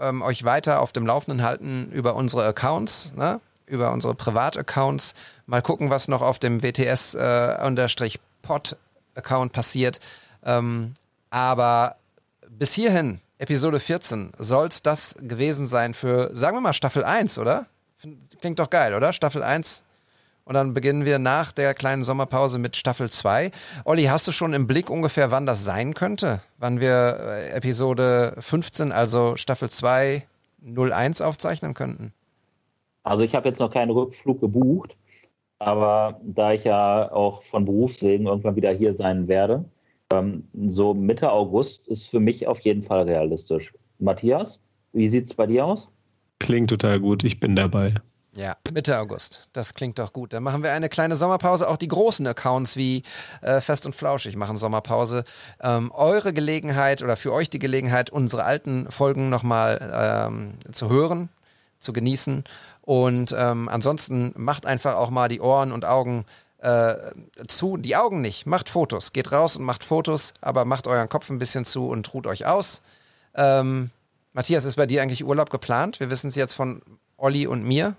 [0.00, 3.14] ähm, euch weiter auf dem Laufenden halten über unsere Accounts.
[3.16, 3.40] Ne?
[3.66, 5.14] Über unsere Privataccounts.
[5.46, 10.00] Mal gucken, was noch auf dem WTS-Pod-Account äh, passiert.
[10.44, 10.94] Ähm,
[11.30, 11.96] aber
[12.48, 17.38] bis hierhin, Episode 14, soll es das gewesen sein für, sagen wir mal, Staffel 1,
[17.38, 17.66] oder?
[18.40, 19.12] Klingt doch geil, oder?
[19.12, 19.82] Staffel 1.
[20.44, 23.52] Und dann beginnen wir nach der kleinen Sommerpause mit Staffel 2.
[23.84, 26.40] Olli, hast du schon im Blick ungefähr, wann das sein könnte?
[26.58, 30.26] Wann wir äh, Episode 15, also Staffel 2,
[30.64, 32.12] 01 aufzeichnen könnten?
[33.02, 34.96] Also ich habe jetzt noch keinen Rückflug gebucht,
[35.58, 39.64] aber da ich ja auch von Berufswegen irgendwann wieder hier sein werde,
[40.12, 43.72] ähm, so Mitte August ist für mich auf jeden Fall realistisch.
[43.98, 44.60] Matthias,
[44.92, 45.90] wie sieht es bei dir aus?
[46.40, 47.94] Klingt total gut, ich bin dabei.
[48.34, 49.46] Ja, Mitte August.
[49.52, 50.32] Das klingt doch gut.
[50.32, 51.68] Dann machen wir eine kleine Sommerpause.
[51.68, 53.02] Auch die großen Accounts wie
[53.42, 55.24] äh, Fest und Flauschig machen Sommerpause.
[55.60, 61.28] Ähm, eure Gelegenheit oder für euch die Gelegenheit, unsere alten Folgen nochmal ähm, zu hören,
[61.78, 62.44] zu genießen.
[62.82, 66.24] Und ähm, ansonsten macht einfach auch mal die Ohren und Augen
[66.58, 66.94] äh,
[67.46, 67.76] zu.
[67.76, 68.46] Die Augen nicht.
[68.46, 69.12] Macht Fotos.
[69.12, 72.46] Geht raus und macht Fotos, aber macht euren Kopf ein bisschen zu und ruht euch
[72.46, 72.82] aus.
[73.34, 73.90] Ähm,
[74.32, 76.00] Matthias, ist bei dir eigentlich Urlaub geplant?
[76.00, 76.82] Wir wissen es jetzt von
[77.16, 77.94] Olli und mir.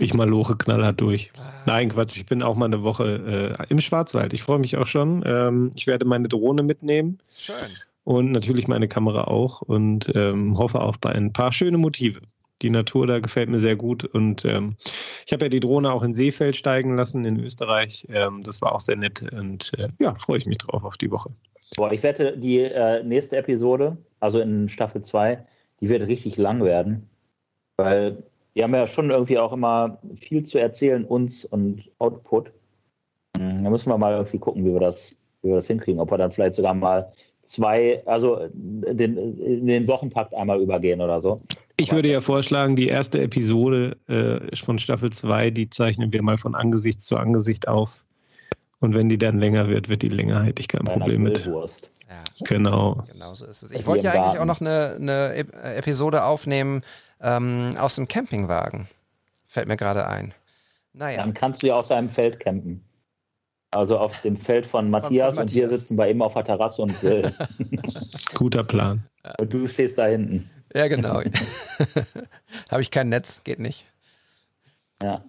[0.00, 1.30] Ich mal loche knallhart durch.
[1.66, 4.32] Nein, Quatsch, ich bin auch mal eine Woche äh, im Schwarzwald.
[4.32, 5.22] Ich freue mich auch schon.
[5.24, 7.18] Ähm, ich werde meine Drohne mitnehmen.
[7.36, 7.54] Schön.
[8.02, 12.20] Und natürlich meine Kamera auch und ähm, hoffe auf ein paar schöne Motive.
[12.64, 14.76] Die Natur da gefällt mir sehr gut und ähm,
[15.26, 18.06] ich habe ja die Drohne auch in Seefeld steigen lassen in Österreich.
[18.08, 21.10] Ähm, das war auch sehr nett und äh, ja, freue ich mich drauf auf die
[21.10, 21.30] Woche.
[21.76, 25.44] Boah, ich wette, die äh, nächste Episode, also in Staffel 2,
[25.82, 27.06] die wird richtig lang werden,
[27.76, 28.22] weil
[28.54, 32.50] wir haben ja schon irgendwie auch immer viel zu erzählen, uns und Output.
[33.36, 36.00] Hm, da müssen wir mal irgendwie gucken, wie wir das, wie wir das hinkriegen.
[36.00, 37.12] Ob wir dann vielleicht sogar mal
[37.42, 41.40] zwei, also den, den Wochenpakt einmal übergehen oder so.
[41.76, 46.36] Ich würde ja vorschlagen, die erste Episode äh, von Staffel 2, die zeichnen wir mal
[46.38, 48.04] von Angesicht zu Angesicht auf.
[48.80, 51.44] Und wenn die dann länger wird, wird die länger, hätte ich kein Problem mit.
[51.46, 53.02] Ja, Genau.
[53.10, 53.70] genau so ist es.
[53.72, 56.82] Ich wollte ja eigentlich auch noch eine, eine Ep- Episode aufnehmen
[57.20, 58.86] ähm, aus dem Campingwagen.
[59.46, 60.34] Fällt mir gerade ein.
[60.92, 61.22] Naja.
[61.22, 62.84] Dann kannst du ja auf seinem Feld campen.
[63.72, 65.80] Also auf dem Feld von Matthias, und wir Matthias.
[65.80, 67.32] sitzen bei ihm auf der Terrasse und grillen.
[68.34, 69.02] Guter Plan.
[69.40, 70.48] und du stehst da hinten.
[70.74, 71.22] Ja, genau.
[72.70, 73.86] Habe ich kein Netz, geht nicht.
[75.02, 75.24] Ja.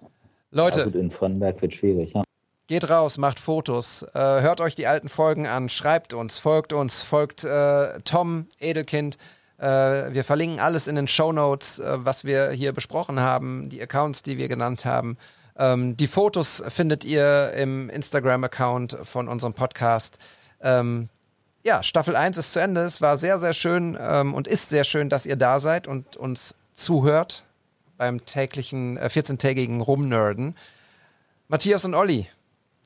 [0.50, 2.12] Leute, Ja, gut, in Frannenberg wird schwierig.
[2.14, 2.24] Ja.
[2.66, 7.04] Geht raus, macht Fotos, äh, hört euch die alten Folgen an, schreibt uns, folgt uns,
[7.04, 9.18] folgt äh, Tom, Edelkind.
[9.58, 13.80] Äh, wir verlinken alles in den Show Notes, äh, was wir hier besprochen haben, die
[13.80, 15.16] Accounts, die wir genannt haben.
[15.56, 20.18] Ähm, die Fotos findet ihr im Instagram-Account von unserem Podcast.
[20.60, 21.08] Ähm,
[21.66, 22.82] ja, Staffel 1 ist zu Ende.
[22.82, 26.16] Es war sehr, sehr schön ähm, und ist sehr schön, dass ihr da seid und
[26.16, 27.44] uns zuhört
[27.98, 30.54] beim täglichen, äh, 14-tägigen Rumnerden.
[31.48, 32.28] Matthias und Olli,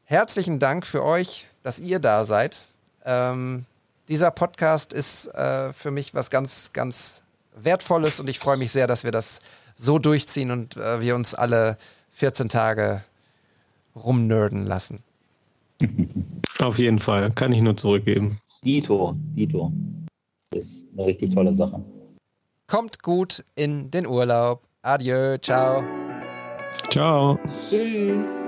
[0.05, 2.69] herzlichen Dank für euch, dass ihr da seid.
[3.05, 3.67] Ähm,
[4.09, 7.21] dieser Podcast ist äh, für mich was ganz, ganz
[7.55, 9.41] Wertvolles und ich freue mich sehr, dass wir das
[9.75, 11.77] so durchziehen und äh, wir uns alle
[12.13, 13.05] 14 Tage
[13.95, 15.03] rumnerden lassen.
[16.59, 17.31] Auf jeden Fall.
[17.33, 18.41] Kann ich nur zurückgeben.
[18.65, 19.73] Dito, Dito.
[20.53, 21.83] Das ist eine richtig tolle Sache.
[22.67, 24.63] Kommt gut in den Urlaub.
[24.83, 25.83] Adieu, ciao.
[26.91, 27.39] Ciao.
[27.69, 28.43] Tschüss.